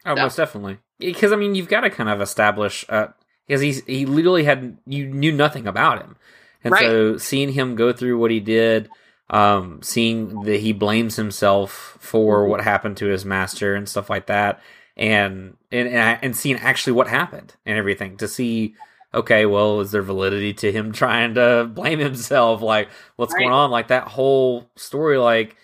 Oh, 0.07 0.15
So- 0.15 0.23
most 0.23 0.37
definitely. 0.37 0.79
Because 0.99 1.31
I 1.33 1.37
mean, 1.37 1.55
you've 1.55 1.69
got 1.69 1.83
to 1.83 1.91
kind 1.91 2.09
of 2.09 2.21
establish 2.21 2.85
because 2.85 3.61
he's 3.61 3.85
he 3.85 4.05
literally 4.05 4.43
had 4.45 4.79
you 4.87 5.07
knew 5.07 5.31
nothing 5.31 5.67
about 5.69 6.01
him, 6.03 6.17
and 6.65 6.73
Right. 6.73 6.83
so 6.83 7.17
seeing 7.19 7.53
him 7.53 7.77
go 7.77 7.93
through 7.93 8.19
what 8.19 8.33
he 8.33 8.41
did, 8.41 8.89
um, 9.31 9.81
seeing 9.83 10.43
that 10.43 10.59
he 10.59 10.73
blames 10.73 11.15
himself 11.15 11.97
for 12.01 12.41
Mm-hmm. 12.41 12.51
what 12.51 12.61
happened 12.63 12.97
to 12.97 13.07
his 13.07 13.25
master 13.25 13.77
and 13.77 13.89
stuff 13.89 14.11
like 14.11 14.27
that, 14.27 14.61
and 14.97 15.57
and 15.71 15.87
and, 15.89 16.19
and 16.21 16.37
seeing 16.37 16.57
actually 16.57 16.95
what 16.95 17.07
happened 17.07 17.55
and 17.65 17.79
everything 17.79 18.17
to 18.17 18.27
see. 18.27 18.75
Okay, 19.15 19.47
well, 19.47 19.81
is 19.81 19.93
there 19.93 20.03
validity 20.03 20.53
to 20.55 20.73
him 20.73 20.91
trying 21.03 21.35
to 21.35 21.71
blame 21.73 22.01
himself? 22.01 22.61
Like, 22.61 22.89
what's 23.15 23.33
Right. 23.35 23.43
going 23.43 23.53
on? 23.53 23.71
Like 23.71 23.87
that 23.89 24.09
whole 24.09 24.69
story, 24.75 25.17
like 25.17 25.57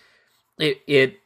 it 0.60 0.80
it 0.86 1.18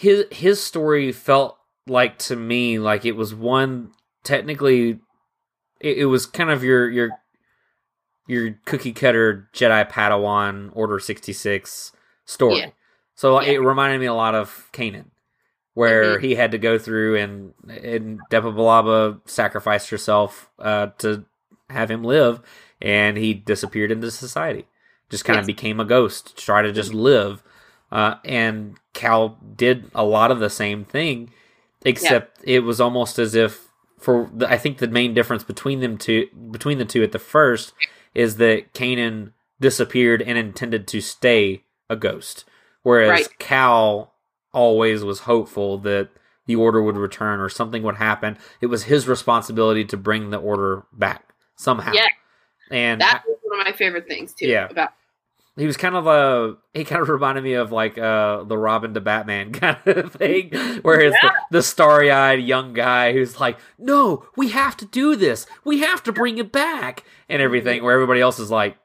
his 0.00 0.24
his 0.30 0.62
story 0.62 1.12
felt 1.12 1.58
like 1.86 2.16
to 2.18 2.34
me 2.34 2.78
like 2.78 3.04
it 3.04 3.12
was 3.16 3.34
one 3.34 3.92
technically 4.24 4.98
it, 5.80 5.98
it 5.98 6.04
was 6.06 6.24
kind 6.24 6.48
of 6.50 6.64
your 6.64 6.88
your 6.90 7.10
your 8.26 8.58
cookie 8.64 8.92
cutter 8.92 9.48
Jedi 9.52 9.90
Padawan 9.90 10.70
Order 10.72 10.98
sixty 11.00 11.32
six 11.34 11.92
story. 12.24 12.58
Yeah. 12.60 12.70
So 13.14 13.40
Yeah. 13.42 13.50
it 13.52 13.58
reminded 13.58 14.00
me 14.00 14.06
a 14.06 14.14
lot 14.14 14.34
of 14.34 14.68
Kanan, 14.72 15.06
where 15.74 16.18
Mhm. 16.18 16.22
he 16.22 16.34
had 16.34 16.52
to 16.52 16.58
go 16.58 16.78
through 16.78 17.16
and 17.16 17.52
and 17.68 18.20
Depa 18.30 18.54
Billaba 18.54 19.20
sacrificed 19.28 19.90
herself 19.90 20.48
uh, 20.58 20.86
to 20.98 21.26
have 21.68 21.90
him 21.90 22.04
live, 22.04 22.40
and 22.80 23.18
he 23.18 23.34
disappeared 23.34 23.90
into 23.90 24.10
society. 24.10 24.66
Just 25.10 25.26
kind 25.26 25.38
of 25.38 25.42
Yes. 25.42 25.56
became 25.56 25.78
a 25.80 25.84
ghost, 25.84 26.36
to 26.38 26.44
try 26.44 26.62
to 26.62 26.72
just 26.72 26.94
live. 26.94 27.42
Uh, 27.92 28.16
and 28.24 28.76
Cal 28.94 29.38
did 29.56 29.90
a 29.94 30.04
lot 30.04 30.30
of 30.30 30.38
the 30.38 30.50
same 30.50 30.84
thing, 30.84 31.30
except 31.84 32.38
it 32.44 32.60
was 32.60 32.80
almost 32.80 33.18
as 33.18 33.34
if 33.34 33.68
for 33.98 34.30
the, 34.32 34.48
I 34.48 34.56
think 34.58 34.78
the 34.78 34.88
main 34.88 35.12
difference 35.14 35.44
between 35.44 35.80
them 35.80 35.98
two 35.98 36.26
between 36.50 36.78
the 36.78 36.84
two 36.84 37.02
at 37.02 37.12
the 37.12 37.18
first 37.18 37.72
is 38.14 38.36
that 38.36 38.72
Kanan 38.74 39.32
disappeared 39.60 40.22
and 40.22 40.38
intended 40.38 40.86
to 40.88 41.00
stay 41.00 41.64
a 41.88 41.96
ghost, 41.96 42.44
whereas 42.82 43.10
Right. 43.10 43.38
Cal 43.38 44.14
always 44.52 45.04
was 45.04 45.20
hopeful 45.20 45.78
that 45.78 46.08
the 46.46 46.56
order 46.56 46.82
would 46.82 46.96
return 46.96 47.40
or 47.40 47.48
something 47.48 47.82
would 47.82 47.96
happen. 47.96 48.38
It 48.60 48.66
was 48.66 48.84
his 48.84 49.06
responsibility 49.06 49.84
to 49.84 49.96
bring 49.96 50.30
the 50.30 50.38
order 50.38 50.84
back 50.92 51.34
somehow. 51.56 51.92
Yeah. 51.92 52.08
And 52.70 53.00
That 53.00 53.22
was 53.26 53.38
one 53.42 53.60
of 53.60 53.66
my 53.66 53.72
favorite 53.72 54.08
things 54.08 54.32
too. 54.32 54.46
Yeah. 54.46 54.66
About 54.68 54.92
he 55.60 55.66
was 55.66 55.76
kind 55.76 55.94
of 55.94 56.06
a 56.06 56.56
he 56.72 56.84
kind 56.84 57.02
of 57.02 57.08
reminded 57.10 57.44
me 57.44 57.52
of 57.52 57.70
like 57.70 57.98
uh 57.98 58.44
the 58.44 58.56
Robin 58.56 58.94
to 58.94 59.00
Batman 59.00 59.52
kind 59.52 59.78
of 59.86 60.12
thing, 60.12 60.50
where 60.82 61.00
it's 61.00 61.20
the, 61.20 61.32
the 61.50 61.62
starry 61.62 62.10
eyed 62.10 62.40
young 62.40 62.72
guy 62.72 63.12
who's 63.12 63.38
like, 63.38 63.58
"No, 63.78 64.24
we 64.36 64.48
have 64.48 64.76
to 64.78 64.86
do 64.86 65.16
this. 65.16 65.46
We 65.64 65.80
have 65.80 66.02
to 66.04 66.12
bring 66.12 66.38
it 66.38 66.50
back," 66.50 67.04
and 67.28 67.42
everything. 67.42 67.84
Where 67.84 67.94
everybody 67.94 68.20
else 68.20 68.38
is 68.38 68.50
like, 68.50 68.76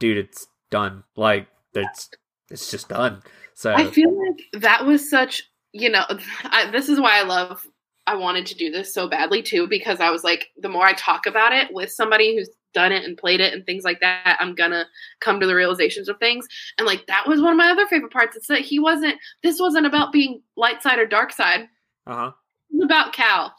"Dude, 0.00 0.18
it's 0.18 0.48
done. 0.70 1.04
Like, 1.16 1.46
it's 1.74 2.10
it's 2.50 2.70
just 2.70 2.88
done." 2.88 3.22
So 3.54 3.74
I 3.74 3.90
feel 3.90 4.10
like 4.10 4.62
that 4.62 4.86
was 4.86 5.08
such, 5.08 5.42
you 5.72 5.90
know, 5.90 6.04
I, 6.44 6.70
this 6.70 6.88
is 6.88 6.98
why 6.98 7.20
I 7.20 7.24
love, 7.24 7.66
I 8.06 8.16
wanted 8.16 8.46
to 8.46 8.54
do 8.54 8.70
this 8.70 8.94
so 8.94 9.06
badly 9.06 9.42
too, 9.42 9.68
because 9.68 10.00
I 10.00 10.10
was 10.10 10.24
like, 10.24 10.48
the 10.56 10.70
more 10.70 10.86
I 10.86 10.94
talk 10.94 11.26
about 11.26 11.52
it 11.52 11.68
with 11.70 11.90
somebody 11.90 12.34
who's 12.34 12.48
done 12.72 12.92
it 12.92 13.04
and 13.04 13.16
played 13.16 13.40
it 13.40 13.52
and 13.52 13.64
things 13.66 13.84
like 13.84 14.00
that, 14.00 14.36
I'm 14.40 14.54
gonna 14.54 14.84
come 15.20 15.40
to 15.40 15.46
the 15.46 15.54
realizations 15.54 16.08
of 16.08 16.18
things. 16.18 16.46
And 16.78 16.86
like, 16.86 17.06
that 17.06 17.26
was 17.26 17.40
one 17.40 17.52
of 17.52 17.58
my 17.58 17.70
other 17.70 17.86
favorite 17.86 18.12
parts. 18.12 18.36
It's 18.36 18.46
that 18.48 18.60
he 18.60 18.78
wasn't, 18.78 19.16
this 19.42 19.58
wasn't 19.60 19.86
about 19.86 20.12
being 20.12 20.42
light 20.56 20.82
side 20.82 20.98
or 20.98 21.06
dark 21.06 21.32
side, 21.32 21.68
uh 22.06 22.14
huh. 22.14 22.32
it 22.70 22.76
was 22.76 22.84
about 22.84 23.12
Cal. 23.12 23.54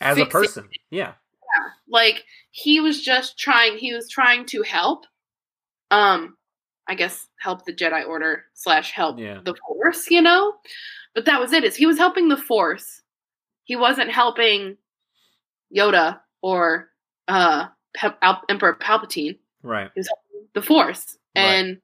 As 0.00 0.18
a 0.18 0.26
person, 0.26 0.68
yeah, 0.90 1.14
like 1.88 2.24
he 2.50 2.80
was 2.80 3.02
just 3.02 3.38
trying 3.38 3.76
he 3.76 3.92
was 3.94 4.08
trying 4.08 4.44
to 4.46 4.62
help 4.62 5.04
um 5.90 6.36
i 6.88 6.94
guess 6.94 7.26
help 7.40 7.64
the 7.64 7.72
jedi 7.72 8.06
order 8.06 8.44
slash 8.54 8.92
help 8.92 9.18
Yeah. 9.18 9.40
the 9.44 9.54
force 9.66 10.10
you 10.10 10.22
know 10.22 10.54
but 11.14 11.24
that 11.26 11.40
was 11.40 11.52
it 11.52 11.64
is 11.64 11.76
he 11.76 11.86
was 11.86 11.98
helping 11.98 12.28
the 12.28 12.36
force 12.36 13.02
he 13.64 13.76
wasn't 13.76 14.10
helping 14.10 14.76
yoda 15.76 16.20
or 16.42 16.90
uh 17.28 17.66
Pe- 17.96 18.08
Al- 18.22 18.42
emperor 18.48 18.74
palpatine 18.74 19.38
right, 19.62 19.90
the 20.54 20.60
force 20.62 21.16
Right. 21.36 21.42
and 21.42 21.80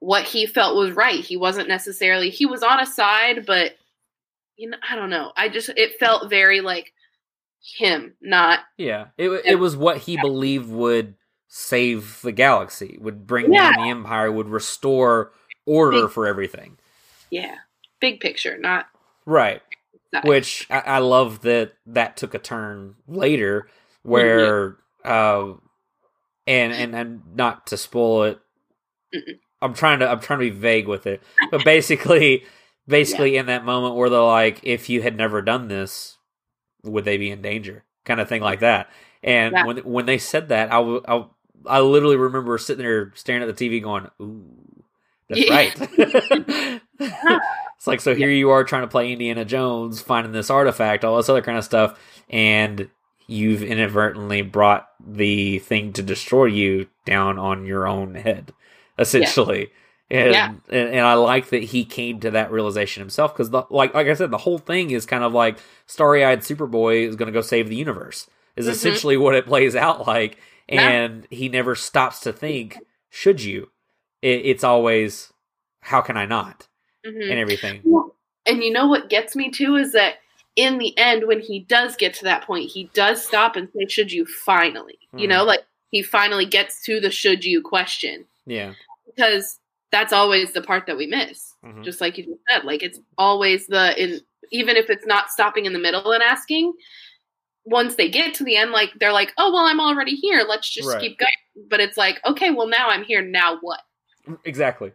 what 0.00 0.24
he 0.24 0.44
felt 0.46 0.76
was 0.76 0.92
right 0.92 1.24
he 1.24 1.36
wasn't 1.38 1.68
necessarily 1.68 2.28
he 2.30 2.44
was 2.46 2.62
on 2.62 2.80
a 2.80 2.86
side 2.86 3.46
but 3.46 3.76
you 4.56 4.68
know 4.70 4.76
i 4.88 4.94
don't 4.94 5.08
know 5.10 5.32
i 5.36 5.48
just 5.48 5.70
it 5.70 5.98
felt 5.98 6.28
very 6.28 6.60
like 6.60 6.92
him 7.76 8.14
not 8.20 8.60
yeah. 8.76 9.06
It 9.18 9.30
it 9.44 9.54
was 9.56 9.74
what 9.76 9.96
he 9.98 10.16
believed 10.16 10.68
would 10.70 11.14
save 11.48 12.20
the 12.22 12.30
galaxy, 12.30 12.98
would 13.00 13.26
bring 13.26 13.52
Yeah. 13.52 13.72
down 13.74 13.82
the 13.84 13.90
empire, 13.90 14.30
would 14.30 14.48
restore 14.48 15.32
order 15.66 16.02
Big- 16.02 16.10
for 16.12 16.26
everything. 16.26 16.78
yeah 17.30 17.56
big 18.00 18.20
picture 18.20 18.56
not 18.58 18.86
Right. 19.26 19.60
which 20.24 20.66
I, 20.70 20.80
I 20.80 20.98
love 20.98 21.40
that 21.42 21.72
that 21.86 22.16
took 22.16 22.32
a 22.34 22.38
turn 22.38 22.94
later 23.08 23.68
where 24.08 24.76
uh 25.04 25.52
and 26.46 26.72
and 26.72 26.94
and 26.94 27.22
not 27.36 27.66
to 27.68 27.76
spoil 27.76 28.24
it 28.24 28.40
Mm-mm. 29.14 29.38
i'm 29.62 29.74
trying 29.74 30.00
to 30.00 30.08
i'm 30.10 30.20
trying 30.20 30.40
to 30.40 30.46
be 30.50 30.58
vague 30.58 30.88
with 30.88 31.06
it 31.06 31.22
but 31.50 31.64
basically 31.64 32.44
basically 32.88 33.36
in 33.36 33.46
that 33.46 33.64
moment 33.64 33.94
where 33.96 34.10
they're 34.10 34.20
like 34.20 34.60
if 34.62 34.88
you 34.88 35.02
had 35.02 35.16
never 35.16 35.42
done 35.42 35.68
this 35.68 36.16
would 36.84 37.04
they 37.04 37.16
be 37.16 37.30
in 37.30 37.42
danger? 37.42 37.84
Kind 38.04 38.20
of 38.20 38.28
thing 38.28 38.40
like 38.42 38.60
that. 38.60 38.88
And 39.22 39.52
Yeah. 39.54 39.64
when 39.66 39.78
when 39.78 40.06
they 40.06 40.18
said 40.18 40.48
that 40.48 40.72
I, 40.72 40.78
I 40.80 41.26
I 41.66 41.80
literally 41.80 42.16
remember 42.16 42.56
sitting 42.58 42.82
there 42.84 43.12
staring 43.14 43.42
at 43.42 43.54
the 43.56 43.70
tv 43.70 43.82
going 43.82 44.08
ooh 44.22 44.84
that's 45.28 45.48
Yeah. 45.48 45.54
right. 45.54 46.80
It's 47.76 47.86
like 47.86 48.00
so 48.00 48.14
here 48.14 48.28
you 48.30 48.50
are 48.50 48.64
trying 48.64 48.82
to 48.82 48.88
play 48.88 49.12
Indiana 49.12 49.44
Jones, 49.44 50.00
finding 50.00 50.32
this 50.32 50.50
artifact, 50.50 51.04
all 51.04 51.16
this 51.16 51.28
other 51.28 51.42
kind 51.42 51.56
of 51.56 51.64
stuff, 51.64 51.96
and 52.28 52.90
you've 53.28 53.62
inadvertently 53.62 54.42
brought 54.42 54.88
the 54.98 55.60
thing 55.60 55.92
to 55.92 56.02
destroy 56.02 56.46
you 56.46 56.88
down 57.04 57.38
on 57.38 57.64
your 57.66 57.86
own 57.86 58.14
head, 58.16 58.52
essentially. 58.98 59.70
And, 60.10 60.32
Yeah. 60.32 60.46
and 60.70 60.88
and 60.88 61.00
I 61.06 61.14
like 61.14 61.50
that 61.50 61.62
he 61.64 61.84
came 61.84 62.18
to 62.20 62.30
that 62.30 62.50
realization 62.50 63.02
himself 63.02 63.34
because 63.36 63.52
like 63.70 63.92
like 63.94 64.06
I 64.08 64.14
said, 64.14 64.30
the 64.30 64.38
whole 64.38 64.56
thing 64.58 64.90
is 64.90 65.04
kind 65.04 65.22
of 65.22 65.34
like 65.34 65.58
starry 65.86 66.24
eyed 66.24 66.40
Superboy 66.40 67.06
is 67.06 67.14
going 67.14 67.26
to 67.26 67.32
go 67.32 67.42
save 67.42 67.68
the 67.68 67.76
universe 67.76 68.26
is 68.56 68.66
Mhm. 68.66 68.70
essentially 68.70 69.16
what 69.18 69.34
it 69.34 69.46
plays 69.46 69.76
out 69.76 70.06
like, 70.06 70.38
Yeah. 70.68 70.88
and 70.88 71.26
he 71.30 71.48
never 71.50 71.74
stops 71.74 72.20
to 72.20 72.32
think, 72.32 72.78
should 73.10 73.42
you? 73.42 73.70
It, 74.22 74.46
it's 74.46 74.64
always 74.64 75.30
how 75.82 76.00
can 76.00 76.16
I 76.16 76.24
not 76.24 76.66
Mhm. 77.06 77.30
and 77.30 77.38
everything. 77.38 77.82
And 78.46 78.64
you 78.64 78.72
know 78.72 78.86
what 78.88 79.10
gets 79.10 79.36
me 79.36 79.50
too 79.50 79.76
is 79.76 79.92
that 79.92 80.14
in 80.58 80.78
the 80.78 80.96
end, 80.98 81.26
when 81.26 81.40
he 81.40 81.60
does 81.60 81.96
get 81.96 82.12
to 82.14 82.24
that 82.24 82.42
point, 82.44 82.68
he 82.70 82.90
does 82.92 83.24
stop 83.24 83.56
and 83.56 83.68
say, 83.74 83.86
"Should 83.88 84.12
you 84.12 84.26
finally?" 84.26 84.98
You 85.12 85.26
Mhm. 85.26 85.30
know, 85.30 85.44
like 85.44 85.64
he 85.90 86.02
finally 86.02 86.44
gets 86.46 86.82
to 86.84 87.00
the 87.00 87.10
"should 87.10 87.44
you" 87.44 87.62
question 87.62 88.26
Yeah. 88.46 88.74
because 89.06 89.60
that's 89.92 90.12
always 90.12 90.52
the 90.52 90.60
part 90.62 90.86
that 90.86 90.96
we 90.98 91.06
miss. 91.06 91.54
Mhm. 91.64 91.84
Just 91.84 92.00
like 92.00 92.18
you 92.18 92.24
just 92.24 92.40
said, 92.50 92.64
like 92.64 92.82
it's 92.82 93.00
always 93.16 93.68
the 93.68 93.94
in 94.02 94.20
even 94.50 94.76
if 94.76 94.90
it's 94.90 95.06
not 95.06 95.30
stopping 95.30 95.64
in 95.66 95.72
the 95.72 95.78
middle 95.78 96.12
and 96.12 96.22
asking. 96.22 96.74
Once 97.64 97.96
they 97.96 98.08
get 98.08 98.32
to 98.34 98.44
the 98.44 98.56
end, 98.56 98.70
like 98.72 98.90
they're 98.98 99.12
like, 99.12 99.32
"Oh 99.38 99.52
well, 99.52 99.66
I'm 99.66 99.80
already 99.80 100.14
here. 100.16 100.42
Let's 100.48 100.68
just 100.70 100.88
Right. 100.88 101.00
keep 101.00 101.18
going." 101.18 101.32
But 101.68 101.80
it's 101.80 101.96
like, 101.98 102.18
okay, 102.26 102.50
well 102.50 102.66
now 102.66 102.88
I'm 102.88 103.04
here. 103.04 103.20
Now 103.22 103.58
what? 103.60 103.80
Exactly. 104.44 104.92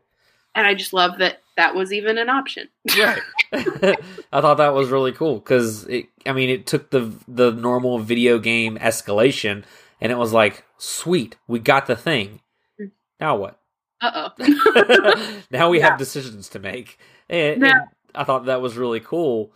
And 0.56 0.68
I 0.68 0.74
just 0.76 0.94
love 0.94 1.18
that 1.20 1.42
that 1.58 1.76
was 1.76 1.92
even 1.94 2.18
an 2.18 2.30
option. 2.30 2.68
Right. 2.98 3.22
I 3.54 4.42
thought 4.42 4.58
that 4.58 4.74
was 4.74 4.90
really 4.90 5.12
cool 5.12 5.36
because 5.40 5.86
it. 5.86 6.08
I 6.26 6.32
mean, 6.34 6.50
it 6.50 6.66
took 6.68 6.90
the 6.90 7.12
the 7.28 7.52
normal 7.52 8.00
video 8.00 8.40
game 8.40 8.78
escalation, 8.78 9.64
and 10.02 10.12
it 10.12 10.18
was 10.18 10.34
like, 10.34 10.64
sweet, 10.78 11.38
we 11.48 11.60
got 11.60 11.86
the 11.88 11.96
thing. 11.96 12.42
Mm. 12.80 12.92
Now 13.20 13.36
what? 13.38 13.60
Uh 14.02 14.30
oh. 14.40 15.42
now 15.52 15.70
we 15.70 15.80
Yeah. 15.80 15.90
have 15.92 16.00
decisions 16.00 16.50
to 16.50 16.60
make, 16.60 16.98
and, 17.30 17.62
Now- 17.62 17.72
and 17.72 17.82
I 18.16 18.24
thought 18.24 18.46
that 18.46 18.62
was 18.62 18.76
really 18.78 19.00
cool, 19.00 19.52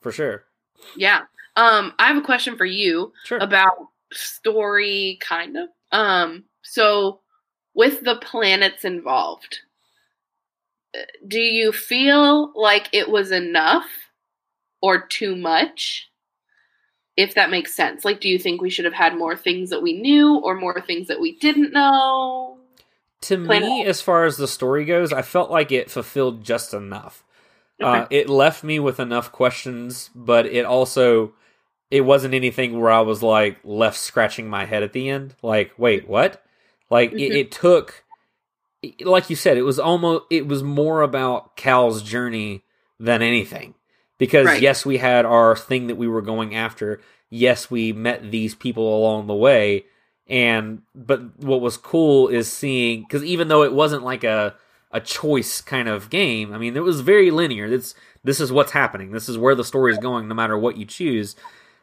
for 0.00 0.12
sure. 0.12 0.44
Yeah. 0.96 1.22
Um, 1.56 1.92
I 1.98 2.06
have 2.08 2.16
a 2.16 2.22
question 2.22 2.56
for 2.56 2.64
you 2.64 3.12
Sure. 3.24 3.38
about 3.38 3.72
story, 4.12 5.18
kind 5.20 5.56
of. 5.56 5.68
Um, 5.92 6.44
so 6.62 7.20
with 7.74 8.02
the 8.04 8.16
planets 8.16 8.84
involved, 8.84 9.58
do 11.26 11.40
you 11.40 11.72
feel 11.72 12.52
like 12.54 12.88
it 12.92 13.08
was 13.08 13.30
enough 13.30 13.86
or 14.82 15.06
too 15.06 15.36
much? 15.36 16.08
If 17.16 17.34
that 17.34 17.50
makes 17.50 17.74
sense. 17.74 18.04
Like, 18.04 18.20
do 18.20 18.28
you 18.28 18.38
think 18.38 18.62
we 18.62 18.70
should 18.70 18.86
have 18.86 18.94
had 18.94 19.16
more 19.16 19.36
things 19.36 19.70
that 19.70 19.82
we 19.82 20.00
knew 20.00 20.36
or 20.36 20.54
more 20.54 20.80
things 20.80 21.08
that 21.08 21.20
we 21.20 21.36
didn't 21.38 21.72
know? 21.72 22.58
to 23.22 23.36
Planet 23.36 23.68
me, 23.68 23.84
as 23.84 24.00
far 24.00 24.24
as 24.24 24.36
the 24.36 24.48
story 24.48 24.84
goes, 24.84 25.12
I 25.12 25.22
felt 25.22 25.50
like 25.50 25.70
it 25.72 25.90
fulfilled 25.90 26.42
just 26.44 26.72
enough. 26.72 27.24
Uh, 27.80 28.06
it 28.10 28.28
left 28.28 28.62
me 28.64 28.78
with 28.78 29.00
enough 29.00 29.32
questions, 29.32 30.10
but 30.14 30.46
it 30.46 30.64
also 30.64 31.32
it 31.90 32.02
wasn't 32.02 32.34
anything 32.34 32.78
where 32.78 32.90
I 32.90 33.00
was 33.00 33.22
like 33.22 33.58
left 33.64 33.98
scratching 33.98 34.48
my 34.48 34.64
head 34.66 34.82
at 34.82 34.92
the 34.92 35.08
end. 35.08 35.34
Like, 35.42 35.72
wait, 35.78 36.08
what? 36.08 36.42
Like 36.90 37.12
it, 37.12 37.32
Mhm. 37.32 37.36
it 37.36 37.50
took 37.52 38.04
like 39.02 39.30
you 39.30 39.36
said, 39.36 39.56
it 39.56 39.62
was 39.62 39.78
almost 39.78 40.24
it 40.30 40.46
was 40.46 40.62
more 40.62 41.02
about 41.02 41.56
Cal's 41.56 42.02
journey 42.02 42.62
than 42.98 43.22
anything. 43.22 43.74
Because 44.18 44.46
Right. 44.46 44.62
yes, 44.62 44.84
we 44.84 44.98
had 44.98 45.24
our 45.24 45.56
thing 45.56 45.86
that 45.86 45.96
we 45.96 46.06
were 46.08 46.22
going 46.22 46.54
after. 46.54 47.00
Yes, 47.30 47.70
we 47.70 47.92
met 47.92 48.30
these 48.30 48.54
people 48.54 48.96
along 48.98 49.26
the 49.26 49.34
way, 49.34 49.84
and 50.26 50.82
but 50.94 51.38
what 51.38 51.60
was 51.60 51.76
cool 51.76 52.28
is 52.28 52.50
seeing 52.50 53.02
because 53.02 53.24
even 53.24 53.48
though 53.48 53.62
it 53.62 53.72
wasn't 53.72 54.02
like 54.02 54.24
a 54.24 54.54
a 54.92 55.00
choice 55.00 55.60
kind 55.60 55.88
of 55.88 56.10
game, 56.10 56.52
I 56.52 56.58
mean, 56.58 56.76
it 56.76 56.82
was 56.82 57.00
very 57.00 57.30
linear. 57.30 57.66
It's 57.66 57.94
this 58.24 58.40
is 58.40 58.52
what's 58.52 58.72
happening. 58.72 59.12
This 59.12 59.28
is 59.28 59.38
where 59.38 59.54
the 59.54 59.64
story 59.64 59.92
is 59.92 59.98
going, 59.98 60.28
no 60.28 60.34
matter 60.34 60.58
what 60.58 60.76
you 60.76 60.84
choose. 60.84 61.36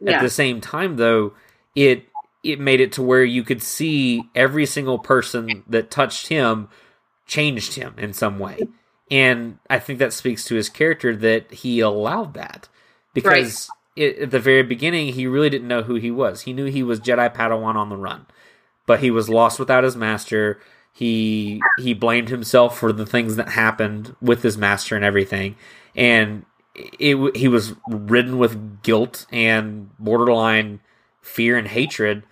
At 0.05 0.21
the 0.21 0.29
same 0.29 0.61
time, 0.61 0.97
though, 0.97 1.33
it 1.75 2.05
it 2.43 2.59
made 2.59 2.81
it 2.81 2.91
to 2.93 3.01
where 3.01 3.23
you 3.23 3.43
could 3.43 3.63
see 3.63 4.23
every 4.35 4.65
single 4.67 4.99
person 4.99 5.63
that 5.67 5.89
touched 5.89 6.27
him 6.27 6.69
changed 7.27 7.75
him 7.75 7.93
in 7.97 8.13
some 8.13 8.39
way. 8.39 8.59
And 9.11 9.59
I 9.69 9.79
think 9.79 9.99
that 9.99 10.13
speaks 10.13 10.43
to 10.45 10.55
his 10.55 10.69
character 10.69 11.15
that 11.15 11.51
he 11.51 11.79
allowed 11.79 12.33
that 12.33 12.67
because 13.13 13.69
it, 13.95 14.17
at 14.19 14.31
the 14.31 14.39
very 14.39 14.63
beginning 14.63 15.13
he 15.13 15.27
really 15.27 15.49
didn't 15.49 15.67
know 15.67 15.83
who 15.83 15.95
he 15.95 16.11
was. 16.11 16.41
He 16.41 16.53
knew 16.53 16.65
he 16.65 16.83
was 16.83 16.99
Jedi 16.99 17.33
Padawan 17.33 17.75
on 17.75 17.89
the 17.89 17.95
run, 17.97 18.25
but 18.85 18.99
he 18.99 19.11
was 19.11 19.29
lost 19.29 19.59
without 19.59 19.83
his 19.83 19.95
master. 19.95 20.59
He 20.91 21.61
he 21.77 21.93
blamed 21.93 22.29
himself 22.29 22.77
for 22.77 22.91
the 22.91 23.05
things 23.05 23.35
that 23.37 23.49
happened 23.49 24.15
with 24.21 24.43
his 24.43 24.57
master 24.57 24.95
and 24.95 25.05
everything, 25.05 25.55
and 25.95 26.43
it, 26.75 27.35
he 27.37 27.47
was 27.47 27.75
ridden 27.89 28.37
with 28.37 28.81
guilt 28.83 29.25
and 29.31 29.89
borderline 29.99 30.79
fear 31.21 31.57
and 31.57 31.67
hatred 31.67 32.23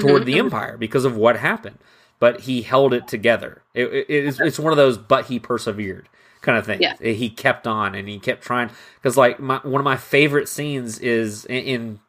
toward 0.00 0.22
Mhm. 0.22 0.26
the 0.26 0.38
empire 0.38 0.76
because 0.76 1.04
of 1.04 1.16
what 1.16 1.36
happened. 1.36 1.78
But 2.20 2.40
he 2.40 2.62
held 2.62 2.92
it 2.94 3.06
together. 3.06 3.62
It, 3.74 3.86
it, 3.92 4.06
it's, 4.08 4.40
it's 4.40 4.58
one 4.58 4.72
of 4.72 4.76
those, 4.76 4.98
but 4.98 5.26
he 5.26 5.38
persevered 5.38 6.08
kind 6.40 6.58
of 6.58 6.66
thing. 6.66 6.80
Yeah. 6.82 6.94
He 7.00 7.30
kept 7.30 7.66
on 7.66 7.94
and 7.94 8.08
he 8.08 8.18
kept 8.18 8.42
trying. 8.42 8.70
Because 8.96 9.16
like 9.16 9.38
my, 9.40 9.58
one 9.58 9.80
of 9.80 9.84
my 9.84 9.96
favorite 9.96 10.48
scenes 10.48 10.98
is 10.98 11.44
in. 11.46 11.64
in 11.64 12.00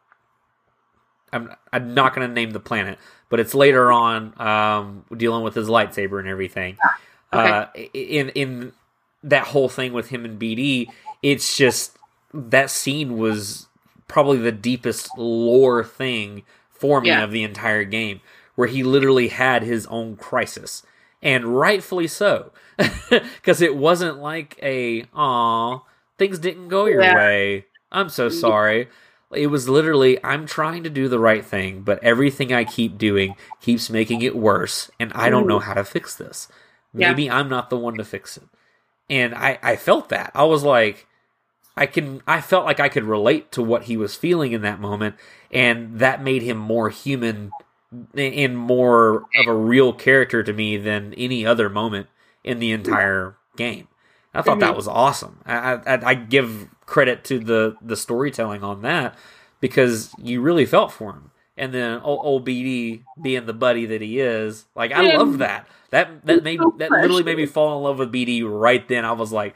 I'm 1.32 1.54
I'm 1.72 1.94
not 1.94 2.14
going 2.14 2.26
to 2.26 2.34
name 2.34 2.50
the 2.50 2.58
planet, 2.60 2.98
but 3.28 3.38
it's 3.38 3.54
later 3.54 3.92
on 3.92 4.34
um, 4.40 5.04
dealing 5.16 5.44
with 5.44 5.54
his 5.54 5.68
lightsaber 5.68 6.18
and 6.18 6.28
everything. 6.28 6.76
Uh, 7.32 7.66
in 7.94 8.30
in 8.30 8.72
that 9.22 9.44
whole 9.44 9.68
thing 9.68 9.92
with 9.92 10.08
him 10.08 10.24
and 10.24 10.40
BD, 10.40 10.88
it's 11.22 11.56
just 11.56 11.96
that 12.34 12.68
scene 12.70 13.16
was 13.16 13.68
probably 14.08 14.38
the 14.38 14.50
deepest 14.50 15.16
lore 15.16 15.84
thing 15.84 16.42
for 16.72 17.00
me 17.00 17.08
Yeah. 17.10 17.22
of 17.22 17.30
the 17.30 17.44
entire 17.44 17.84
game, 17.84 18.20
where 18.54 18.68
he 18.68 18.82
literally 18.82 19.28
had 19.28 19.62
his 19.62 19.86
own 19.86 20.16
crisis, 20.16 20.82
and 21.22 21.58
rightfully 21.58 22.06
so, 22.06 22.52
because 23.10 23.60
it 23.60 23.76
wasn't 23.76 24.18
like 24.18 24.58
a 24.62 25.04
"aw, 25.14 25.80
things 26.18 26.38
didn't 26.38 26.68
go 26.68 26.86
your 26.86 27.02
Yeah. 27.02 27.16
way, 27.16 27.66
I'm 27.90 28.08
so 28.08 28.28
sorry." 28.28 28.88
It 29.32 29.46
was 29.46 29.68
literally, 29.68 30.18
I'm 30.24 30.44
trying 30.44 30.82
to 30.82 30.90
do 30.90 31.06
the 31.06 31.20
right 31.20 31.44
thing, 31.44 31.82
but 31.82 32.02
everything 32.02 32.52
I 32.52 32.64
keep 32.64 32.98
doing 32.98 33.36
keeps 33.60 33.88
making 33.88 34.22
it 34.22 34.34
worse, 34.34 34.90
and 34.98 35.12
I 35.14 35.30
don't 35.30 35.46
know 35.46 35.60
mm-hmm. 35.60 35.68
how 35.68 35.74
to 35.74 35.84
fix 35.84 36.16
this. 36.16 36.48
Yeah. 36.92 37.10
Maybe 37.10 37.30
I'm 37.30 37.48
not 37.48 37.70
the 37.70 37.76
one 37.76 37.96
to 37.98 38.04
fix 38.04 38.36
it. 38.36 38.48
And 39.08 39.34
I, 39.34 39.58
I 39.62 39.76
felt 39.76 40.08
that. 40.08 40.32
I 40.34 40.44
was 40.44 40.64
like, 40.64 41.06
I 41.76 41.86
can, 41.86 42.22
I 42.26 42.40
felt 42.40 42.64
like 42.64 42.80
I 42.80 42.88
could 42.88 43.04
relate 43.04 43.52
to 43.52 43.62
what 43.62 43.84
he 43.84 43.96
was 43.96 44.16
feeling 44.16 44.52
in 44.52 44.62
that 44.62 44.80
moment, 44.80 45.14
and 45.52 45.98
that 46.00 46.22
made 46.22 46.42
him 46.42 46.56
more 46.56 46.90
human 46.90 47.52
and 48.14 48.56
more 48.56 49.26
of 49.36 49.46
a 49.46 49.54
real 49.54 49.92
character 49.92 50.42
to 50.42 50.52
me 50.52 50.76
than 50.76 51.14
any 51.14 51.44
other 51.44 51.68
moment 51.68 52.06
in 52.44 52.58
the 52.58 52.70
entire 52.72 53.36
game. 53.56 53.88
I 54.32 54.42
thought 54.42 54.60
that 54.60 54.76
was 54.76 54.86
awesome. 54.86 55.40
I, 55.44 55.74
I, 55.74 56.10
I 56.10 56.14
give 56.14 56.68
credit 56.86 57.24
to 57.24 57.38
the 57.38 57.76
the 57.82 57.96
storytelling 57.96 58.62
on 58.62 58.82
that 58.82 59.16
because 59.60 60.12
you 60.18 60.40
really 60.40 60.66
felt 60.66 60.92
for 60.92 61.12
him. 61.12 61.30
And 61.56 61.74
then 61.74 62.00
old, 62.00 62.20
old 62.24 62.46
BD 62.46 63.02
being 63.20 63.44
the 63.46 63.52
buddy 63.52 63.84
that 63.86 64.00
he 64.00 64.20
is, 64.20 64.64
like 64.74 64.92
I 64.92 65.16
love 65.16 65.38
that. 65.38 65.66
That 65.90 66.24
that 66.24 66.44
made 66.44 66.60
so 66.60 66.74
that 66.78 66.90
literally 66.90 67.24
made 67.24 67.36
me 67.36 67.46
fall 67.46 67.76
in 67.76 67.84
love 67.84 67.98
with 67.98 68.12
BD 68.12 68.42
right 68.44 68.86
then. 68.88 69.04
I 69.04 69.12
was 69.12 69.32
like, 69.32 69.54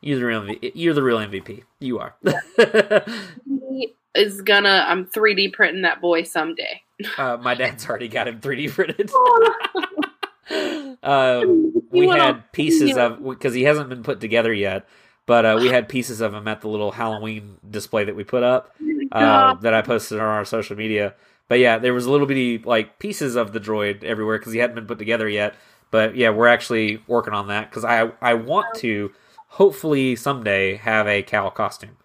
"You're 0.00 0.18
the 0.18 0.24
real 0.24 0.40
MVP. 0.40 0.72
You're 0.74 0.94
the 0.94 1.02
real 1.02 1.18
MVP. 1.18 1.62
You 1.78 1.98
are." 1.98 2.16
He 3.46 3.96
is 4.14 4.40
gonna. 4.40 4.84
I'm 4.88 5.06
3D 5.06 5.52
printing 5.52 5.82
that 5.82 6.00
boy 6.00 6.22
someday. 6.22 6.83
Uh, 7.18 7.36
my 7.38 7.54
dad's 7.54 7.88
already 7.88 8.08
got 8.08 8.28
him 8.28 8.40
3D 8.40 8.70
printed. 8.70 9.10
um, 11.02 11.72
we 11.90 12.02
You 12.02 12.08
went 12.08 12.20
on- 12.20 12.34
had 12.34 12.52
pieces 12.52 12.96
of 12.96 13.22
because 13.24 13.54
he 13.54 13.62
hasn't 13.64 13.88
been 13.88 14.02
put 14.02 14.20
together 14.20 14.52
yet, 14.52 14.86
but 15.26 15.44
uh, 15.44 15.58
we 15.60 15.68
had 15.68 15.88
pieces 15.88 16.20
of 16.20 16.34
him 16.34 16.46
at 16.48 16.60
the 16.60 16.68
little 16.68 16.92
Halloween 16.92 17.56
display 17.68 18.04
that 18.04 18.16
we 18.16 18.24
put 18.24 18.42
up 18.42 18.74
uh, 19.12 19.54
that 19.54 19.74
I 19.74 19.82
posted 19.82 20.18
on 20.20 20.26
our 20.26 20.44
social 20.44 20.76
media. 20.76 21.14
But 21.48 21.58
yeah, 21.58 21.78
there 21.78 21.92
was 21.94 22.06
a 22.06 22.10
little 22.10 22.26
bitty 22.26 22.58
like 22.58 22.98
pieces 22.98 23.36
of 23.36 23.52
the 23.52 23.60
droid 23.60 24.02
everywhere 24.02 24.38
because 24.38 24.52
he 24.52 24.58
hadn't 24.60 24.76
been 24.76 24.86
put 24.86 24.98
together 24.98 25.28
yet. 25.28 25.54
But 25.90 26.16
yeah, 26.16 26.30
we're 26.30 26.48
actually 26.48 27.02
working 27.06 27.34
on 27.34 27.48
that 27.48 27.70
because 27.70 27.84
I 27.84 28.12
I 28.20 28.34
want 28.34 28.74
to 28.76 29.12
hopefully 29.48 30.16
someday 30.16 30.76
have 30.76 31.06
a 31.06 31.22
Cal 31.22 31.50
costume. 31.50 31.96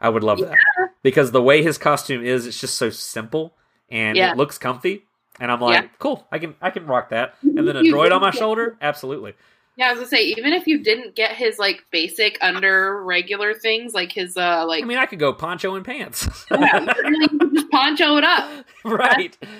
I 0.00 0.08
would 0.08 0.22
love 0.22 0.38
that 0.40 0.56
because 1.02 1.30
the 1.30 1.42
way 1.42 1.62
his 1.62 1.78
costume 1.78 2.22
is, 2.24 2.46
it's 2.46 2.60
just 2.60 2.76
so 2.76 2.90
simple 2.90 3.54
and 3.94 4.16
Yeah. 4.16 4.32
it 4.32 4.36
looks 4.36 4.58
comfy. 4.58 5.04
And 5.40 5.50
I'm 5.50 5.60
like, 5.60 5.82
Yeah. 5.82 5.88
cool, 5.98 6.26
I 6.30 6.38
can 6.38 6.54
I 6.60 6.70
can 6.70 6.86
rock 6.86 7.08
that. 7.10 7.34
And 7.42 7.66
then 7.66 7.76
a 7.76 7.82
droid 7.82 8.12
on 8.12 8.20
my 8.20 8.30
shoulder, 8.30 8.76
absolutely. 8.82 9.34
Yeah, 9.76 9.88
I 9.88 9.90
was 9.90 9.98
gonna 9.98 10.08
say, 10.08 10.22
even 10.26 10.52
if 10.52 10.68
you 10.68 10.82
didn't 10.84 11.16
get 11.16 11.32
his 11.32 11.58
like 11.58 11.84
basic 11.90 12.38
under 12.40 13.02
regular 13.02 13.54
things, 13.54 13.92
like 13.94 14.12
his 14.12 14.36
uh 14.36 14.64
like 14.66 14.84
I 14.84 14.86
mean, 14.86 14.98
I 14.98 15.06
could 15.06 15.18
go 15.18 15.32
poncho 15.32 15.74
and 15.74 15.84
pants. 15.84 16.28
yeah, 16.50 16.78
literally 16.80 17.18
you 17.20 17.38
can 17.38 17.54
just 17.54 17.70
poncho 17.70 18.16
it 18.16 18.24
up. 18.24 18.64
right. 18.84 19.36
That's 19.40 19.52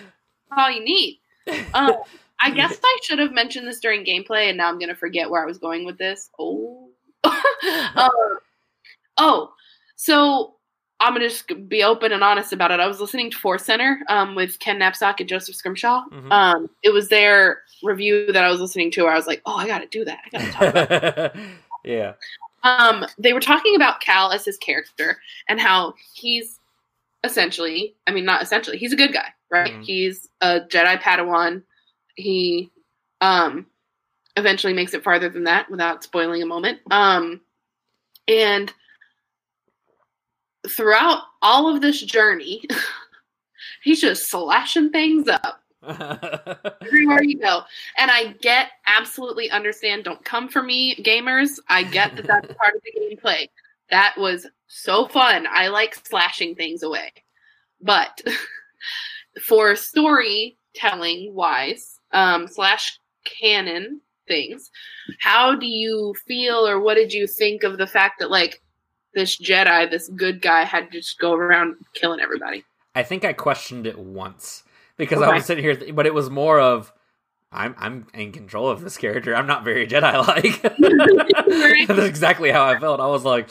all 0.57 0.70
you 0.70 0.85
need. 0.85 1.20
Um, 1.75 1.94
I 2.40 2.51
guess 2.55 2.79
I 2.83 2.99
should 3.03 3.18
have 3.18 3.33
mentioned 3.33 3.66
this 3.66 3.81
during 3.81 4.05
gameplay, 4.05 4.49
and 4.49 4.57
now 4.59 4.68
I'm 4.68 4.79
gonna 4.79 4.94
forget 4.94 5.29
where 5.29 5.42
I 5.42 5.47
was 5.47 5.59
going 5.59 5.85
with 5.85 5.99
this. 5.99 6.31
Oh, 6.38 6.90
uh, 7.25 8.09
oh, 9.18 9.53
so 9.97 10.55
I'm 11.00 11.12
gonna 11.12 11.28
just 11.28 11.50
be 11.68 11.83
open 11.83 12.12
and 12.12 12.22
honest 12.22 12.52
about 12.52 12.70
it. 12.70 12.80
I 12.80 12.87
was 12.87 13.00
listening 13.00 13.30
to 13.30 13.38
Force 13.38 13.64
Center 13.64 14.00
um, 14.09 14.35
with 14.35 14.59
Ken 14.59 14.78
Napzok 14.78 15.20
and 15.20 15.28
Joseph 15.28 15.57
Scrimshaw. 15.57 16.04
Mhm. 16.11 16.33
Um, 16.33 16.70
it 16.83 16.90
was 16.90 17.09
their 17.09 17.62
review 17.83 18.33
that 18.33 18.44
I 18.44 18.48
was 18.50 18.61
listening 18.61 18.90
to. 18.92 19.02
Where 19.02 19.12
I 19.12 19.16
was 19.16 19.26
like, 19.26 19.42
oh, 19.44 19.57
I 19.57 19.66
gotta 19.66 19.87
do 19.87 20.04
that. 20.04 20.20
I 20.24 20.38
gotta 20.38 20.52
talk 20.52 20.74
about 20.74 21.37
yeah. 21.85 22.12
um, 22.62 23.04
they 23.18 23.33
were 23.33 23.40
talking 23.40 23.74
about 23.76 24.00
Cal 24.00 24.30
as 24.33 24.44
his 24.44 24.57
character 24.57 25.18
and 25.48 25.61
how 25.61 25.94
he's 26.14 26.59
essentially, 27.24 27.94
I 28.07 28.12
mean, 28.12 28.24
not 28.24 28.42
essentially, 28.42 28.76
he's 28.78 28.92
a 28.92 28.96
good 28.96 29.12
guy, 29.12 29.28
right? 29.50 29.72
Mhm. 29.72 29.85
He's 29.85 30.28
a 30.40 30.61
Jedi 30.61 31.00
Padawan. 31.00 31.62
He 32.14 32.70
um, 33.20 33.66
eventually 34.37 34.72
makes 34.74 34.94
it 34.94 35.02
farther 35.02 35.28
than 35.28 35.44
that 35.44 35.70
without 35.70 36.04
spoiling 36.04 36.42
a 36.42 36.46
moment. 36.46 36.80
Um, 36.90 37.40
and 38.28 38.72
throughout 40.68 41.22
all 41.42 41.74
of 41.74 41.81
this 41.81 42.00
journey, 42.00 42.62
he's 43.83 44.00
just 44.00 44.31
slashing 44.31 44.90
things 44.90 45.29
up 45.29 45.61
everywhere 46.83 47.22
you 47.22 47.38
go. 47.38 47.62
And 47.96 48.11
I 48.11 48.35
get, 48.40 48.68
absolutely 48.87 49.50
understand. 49.50 50.05
Don't 50.05 50.24
come 50.24 50.48
for 50.48 50.62
me, 50.62 50.96
gamers. 50.96 51.59
I 51.68 51.85
get 51.85 52.16
that 52.16 52.27
that's 52.27 52.55
part 52.59 52.74
of 52.74 52.83
the 52.83 53.00
gameplay. 53.00 53.48
That 53.90 54.14
was 54.16 54.46
so 54.66 55.07
fun. 55.07 55.46
I 55.50 55.68
like 55.68 55.94
slashing 56.07 56.55
things 56.55 56.83
away. 56.83 57.12
But 57.81 58.22
for 59.42 59.77
storytelling 59.77 61.35
wise, 61.35 62.00
um, 62.12 62.48
slash 62.48 62.98
canon 63.24 64.00
things, 64.27 64.70
how 65.20 65.55
do 65.55 65.66
you 65.66 66.14
feel 66.27 66.66
or 66.66 66.81
what 66.81 66.94
did 66.94 67.12
you 67.12 67.27
think 67.27 67.62
of 67.62 67.77
the 67.77 67.87
fact 67.87 68.20
that, 68.20 68.31
like, 68.31 68.62
this 69.14 69.37
Jedi, 69.37 69.90
this 69.90 70.09
good 70.09 70.42
guy, 70.42 70.64
had 70.64 70.90
to 70.90 70.98
just 70.98 71.18
go 71.18 71.35
around 71.35 71.77
killing 71.94 72.20
everybody? 72.20 72.64
I 72.94 73.03
think 73.03 73.24
I 73.24 73.33
questioned 73.33 73.87
it 73.87 73.98
once 73.98 74.62
because 74.96 75.20
I 75.22 75.35
was 75.35 75.44
sitting 75.44 75.64
here, 75.64 75.77
th- 75.77 75.94
but 75.94 76.07
it 76.07 76.14
was 76.14 76.31
more 76.31 76.61
of 76.61 76.92
I'm 77.55 77.74
I'm 77.79 78.07
in 78.14 78.33
control 78.33 78.68
of 78.68 78.81
this 78.81 78.96
character. 78.96 79.35
I'm 79.35 79.46
not 79.46 79.64
very 79.64 79.87
Jedi 79.87 80.27
like. 80.27 81.87
That's 81.88 82.07
exactly 82.07 82.50
how 82.50 82.64
I 82.64 82.79
felt. 82.79 83.00
I 83.00 83.07
was 83.07 83.24
like, 83.24 83.48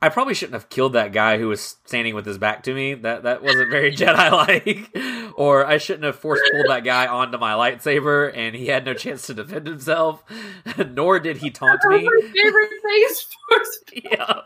I 0.00 0.08
probably 0.08 0.34
shouldn't 0.34 0.54
have 0.54 0.68
killed 0.68 0.94
that 0.94 1.12
guy 1.12 1.38
who 1.38 1.48
was 1.48 1.76
standing 1.84 2.14
with 2.14 2.24
his 2.24 2.38
back 2.38 2.62
to 2.64 2.74
me. 2.74 2.94
That 2.94 3.24
that 3.24 3.42
wasn't 3.42 3.70
very 3.70 3.92
Jedi 3.96 4.30
like. 4.30 5.34
or 5.36 5.66
I 5.66 5.78
shouldn't 5.78 6.04
have 6.04 6.16
force 6.16 6.40
pulled 6.50 6.68
that 6.68 6.84
guy 6.84 7.06
onto 7.06 7.38
my 7.38 7.52
lightsaber 7.52 8.32
and 8.34 8.56
he 8.56 8.66
had 8.68 8.84
no 8.84 8.94
chance 8.94 9.26
to 9.26 9.34
defend 9.34 9.66
himself. 9.66 10.24
Nor 10.78 11.20
did 11.20 11.38
he 11.38 11.50
taunt 11.50 11.80
me. 11.84 12.04
my 12.04 12.30
favorite 12.32 12.70
thing 12.82 13.04
is 13.08 13.26
Force 13.48 13.78
yeah. 14.04 14.40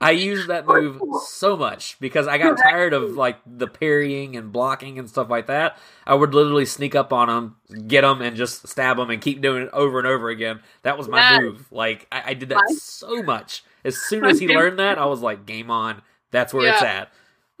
I 0.00 0.10
used 0.10 0.48
that 0.48 0.66
move 0.66 1.00
so 1.26 1.56
much 1.56 1.98
because 2.00 2.26
I 2.26 2.38
got 2.38 2.58
tired 2.58 2.92
of 2.92 3.12
like 3.16 3.38
the 3.46 3.66
parrying 3.66 4.36
and 4.36 4.52
blocking 4.52 4.98
and 4.98 5.08
stuff 5.08 5.28
like 5.30 5.46
that. 5.46 5.78
I 6.06 6.14
would 6.14 6.34
literally 6.34 6.66
sneak 6.66 6.94
up 6.94 7.12
on 7.12 7.28
them, 7.28 7.56
get 7.88 8.02
them, 8.02 8.22
and 8.22 8.36
just 8.36 8.66
stab 8.68 8.96
them 8.98 9.10
and 9.10 9.20
keep 9.22 9.40
doing 9.40 9.62
it 9.64 9.70
over 9.72 9.98
and 9.98 10.06
over 10.06 10.28
again. 10.28 10.60
That 10.82 10.98
was 10.98 11.08
my 11.08 11.38
move. 11.40 11.66
Like 11.70 12.06
I, 12.12 12.22
I 12.30 12.34
did 12.34 12.48
that 12.50 12.68
so 12.78 13.22
much. 13.22 13.62
As 13.84 13.96
soon 13.96 14.24
as 14.24 14.38
he 14.40 14.48
learned 14.48 14.78
that, 14.78 14.98
I 14.98 15.06
was 15.06 15.20
like, 15.20 15.46
"Game 15.46 15.70
on." 15.70 16.02
That's 16.30 16.52
where 16.52 16.68
it's 16.72 16.82
at. 16.82 17.10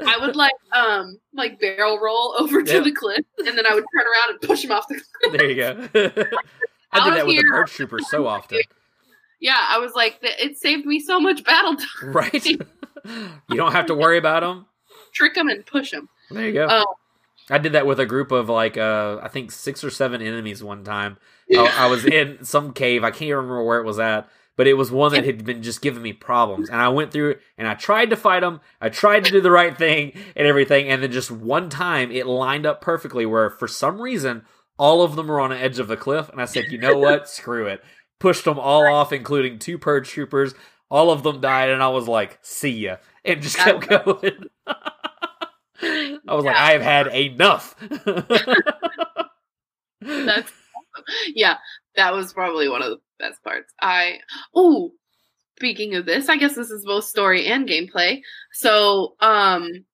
I 0.06 0.18
would 0.18 0.36
like 0.36 0.52
um 0.72 1.18
like 1.32 1.58
barrel 1.60 1.98
roll 1.98 2.34
over 2.38 2.62
to 2.62 2.72
Yeah. 2.72 2.80
the 2.80 2.92
cliff, 2.92 3.24
and 3.38 3.56
then 3.56 3.64
I 3.66 3.74
would 3.74 3.84
turn 3.96 4.04
around 4.06 4.30
and 4.30 4.40
push 4.42 4.64
him 4.64 4.72
off 4.72 4.86
the 4.88 5.00
cliff. 5.22 5.38
There 5.38 5.50
you 5.50 5.56
go. 5.56 5.70
I 6.92 7.04
did 7.04 7.14
that 7.14 7.26
with 7.26 7.36
the 7.36 7.42
here. 7.42 7.50
purge 7.50 7.72
troopers 7.72 8.08
so 8.10 8.26
often. 8.26 8.60
Yeah, 9.40 9.58
I 9.58 9.78
was 9.78 9.92
like, 9.94 10.18
it 10.22 10.58
saved 10.58 10.86
me 10.86 11.00
so 11.00 11.20
much 11.20 11.44
battle 11.44 11.76
time. 11.76 12.12
Right? 12.12 12.46
you 12.46 13.56
don't 13.56 13.72
have 13.72 13.86
to 13.86 13.94
worry 13.94 14.18
about 14.18 14.40
them. 14.40 14.66
Trick 15.12 15.34
them 15.34 15.48
and 15.48 15.64
push 15.64 15.90
them. 15.90 16.08
There 16.30 16.46
you 16.46 16.52
go. 16.52 16.66
Oh. 16.68 16.94
I 17.48 17.58
did 17.58 17.72
that 17.72 17.86
with 17.86 18.00
a 18.00 18.06
group 18.06 18.32
of 18.32 18.48
like 18.48 18.76
uh 18.76 19.18
I 19.22 19.28
think 19.28 19.52
six 19.52 19.84
or 19.84 19.90
seven 19.90 20.20
enemies 20.20 20.64
one 20.64 20.84
time. 20.84 21.16
I, 21.50 21.74
I 21.78 21.86
was 21.86 22.04
in 22.04 22.44
some 22.44 22.72
cave. 22.72 23.04
I 23.04 23.10
can't 23.10 23.30
remember 23.30 23.62
where 23.62 23.78
it 23.78 23.86
was 23.86 23.98
at, 23.98 24.28
but 24.56 24.66
it 24.66 24.74
was 24.74 24.90
one 24.90 25.12
that 25.12 25.24
had 25.24 25.44
been 25.44 25.62
just 25.62 25.80
giving 25.80 26.02
me 26.02 26.12
problems. 26.12 26.68
And 26.68 26.80
I 26.80 26.88
went 26.88 27.12
through 27.12 27.36
and 27.56 27.68
I 27.68 27.74
tried 27.74 28.10
to 28.10 28.16
fight 28.16 28.40
them. 28.40 28.60
I 28.80 28.88
tried 28.88 29.24
to 29.26 29.30
do 29.30 29.40
the 29.40 29.50
right 29.50 29.76
thing 29.76 30.12
and 30.34 30.46
everything. 30.46 30.88
And 30.88 31.02
then 31.02 31.12
just 31.12 31.30
one 31.30 31.68
time 31.68 32.10
it 32.10 32.26
lined 32.26 32.66
up 32.66 32.80
perfectly 32.80 33.26
where 33.26 33.50
for 33.50 33.68
some 33.68 34.00
reason 34.00 34.42
all 34.78 35.02
of 35.02 35.14
them 35.16 35.28
were 35.28 35.40
on 35.40 35.50
the 35.50 35.58
edge 35.58 35.78
of 35.78 35.88
the 35.88 35.96
cliff. 35.96 36.28
And 36.30 36.40
I 36.40 36.46
said, 36.46 36.64
you 36.70 36.78
know 36.78 36.98
what? 36.98 37.28
Screw 37.28 37.66
it. 37.66 37.82
Pushed 38.18 38.44
them 38.44 38.58
all 38.58 38.86
off, 38.86 39.12
including 39.12 39.58
two 39.58 39.78
purge 39.78 40.08
troopers. 40.08 40.54
All 40.90 41.10
of 41.10 41.22
them 41.22 41.40
died, 41.40 41.70
and 41.70 41.82
I 41.82 41.88
was 41.88 42.08
like, 42.08 42.38
"See 42.42 42.70
ya," 42.70 42.96
and 43.24 43.42
just 43.42 43.58
kept 43.58 43.88
going. 43.88 44.46
I 44.66 46.18
was 46.28 46.44
like, 46.44 46.56
"I 46.56 46.72
have 46.72 46.82
had 46.82 47.08
enough." 47.08 47.74
That's 50.00 50.52
yeah, 51.34 51.56
that 51.96 52.14
was 52.14 52.32
probably 52.32 52.68
one 52.68 52.82
of 52.82 52.90
the 52.90 52.98
best 53.18 53.42
parts. 53.42 53.72
I 53.80 54.20
oh, 54.54 54.92
speaking 55.56 55.94
of 55.94 56.06
this, 56.06 56.28
I 56.28 56.36
guess 56.36 56.54
this 56.54 56.70
is 56.70 56.84
both 56.84 57.04
story 57.04 57.46
and 57.46 57.68
gameplay. 57.68 58.20
So, 58.52 59.14
um, 59.20 59.84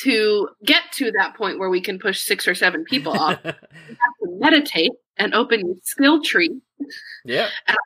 to 0.00 0.48
get 0.64 0.82
to 0.94 1.12
that 1.18 1.36
point 1.36 1.58
where 1.58 1.70
we 1.70 1.80
can 1.80 1.98
push 1.98 2.20
six 2.20 2.48
or 2.48 2.54
seven 2.54 2.84
people 2.84 3.12
off, 3.12 3.38
you 3.44 3.50
have 3.50 4.14
to 4.22 4.38
meditate 4.38 4.92
and 5.16 5.34
open 5.34 5.60
your 5.60 5.76
skill 5.82 6.22
tree. 6.22 6.60
Yeah. 7.24 7.48
I 7.66 7.76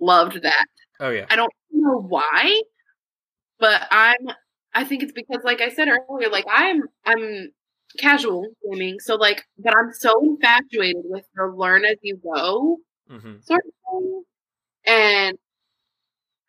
loved 0.00 0.42
that. 0.42 0.66
Oh 1.00 1.10
yeah. 1.10 1.26
I 1.30 1.36
don't 1.36 1.52
know 1.70 2.00
why, 2.00 2.62
but 3.58 3.86
I'm. 3.90 4.28
I 4.74 4.84
think 4.84 5.02
it's 5.02 5.12
because, 5.12 5.42
like 5.44 5.60
I 5.60 5.70
said 5.70 5.88
earlier, 5.88 6.28
like 6.28 6.44
I'm, 6.48 6.82
I'm 7.04 7.50
casual 7.98 8.46
gaming, 8.70 9.00
so 9.00 9.16
like, 9.16 9.44
but 9.58 9.74
I'm 9.76 9.92
so 9.92 10.20
infatuated 10.22 11.02
with 11.04 11.24
the 11.34 11.46
learn 11.46 11.84
as 11.84 11.96
you 12.02 12.20
go 12.22 12.76
mm-hmm. 13.10 13.40
sort 13.40 13.62
of 13.66 13.72
thing, 13.90 14.22
and 14.86 15.38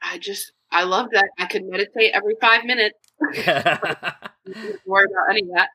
I 0.01 0.17
just, 0.17 0.51
I 0.71 0.83
love 0.83 1.07
that 1.13 1.29
I 1.39 1.45
could 1.45 1.63
meditate 1.65 2.11
every 2.13 2.35
five 2.41 2.65
minutes. 2.65 2.99
Worry 4.85 5.05
about 5.05 5.29
any 5.29 5.41
of 5.41 5.49
that, 5.55 5.69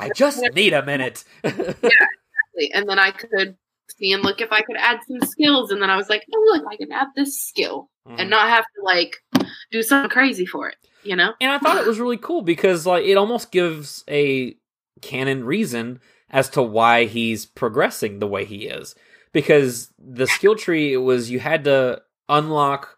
I 0.00 0.10
just 0.14 0.42
need 0.54 0.72
a 0.72 0.84
minute. 0.86 1.24
Yeah, 1.44 1.50
exactly. 1.50 2.72
And 2.74 2.88
then 2.88 2.98
I 2.98 3.10
could 3.10 3.56
and 4.00 4.22
look 4.22 4.40
if 4.40 4.52
I 4.52 4.62
could 4.62 4.76
add 4.76 5.00
some 5.06 5.20
skills, 5.28 5.70
and 5.70 5.80
then 5.82 5.90
I 5.90 5.96
was 5.96 6.08
like, 6.08 6.24
oh 6.34 6.52
look, 6.54 6.64
I 6.70 6.76
can 6.76 6.92
add 6.92 7.08
this 7.16 7.40
skill 7.40 7.88
Mhm. 8.08 8.20
and 8.20 8.30
not 8.30 8.48
have 8.48 8.64
to 8.64 8.82
like 8.84 9.16
do 9.70 9.82
something 9.82 10.10
crazy 10.10 10.46
for 10.46 10.68
it, 10.68 10.76
you 11.02 11.16
know? 11.16 11.32
and 11.40 11.50
I 11.50 11.58
thought 11.58 11.76
it 11.78 11.86
was 11.86 11.98
really 12.00 12.16
cool 12.18 12.42
because 12.42 12.86
like 12.86 13.04
it 13.04 13.16
almost 13.16 13.50
gives 13.50 14.04
a 14.08 14.56
canon 15.02 15.44
reason 15.44 16.00
as 16.30 16.48
to 16.50 16.62
why 16.62 17.04
he's 17.06 17.46
progressing 17.46 18.18
the 18.18 18.26
way 18.26 18.44
he 18.44 18.66
is. 18.66 18.94
Because 19.32 19.90
the 19.98 20.26
skill 20.26 20.54
tree 20.54 20.92
it 20.92 20.98
was 20.98 21.30
you 21.30 21.38
had 21.40 21.64
to 21.64 22.00
unlock 22.28 22.96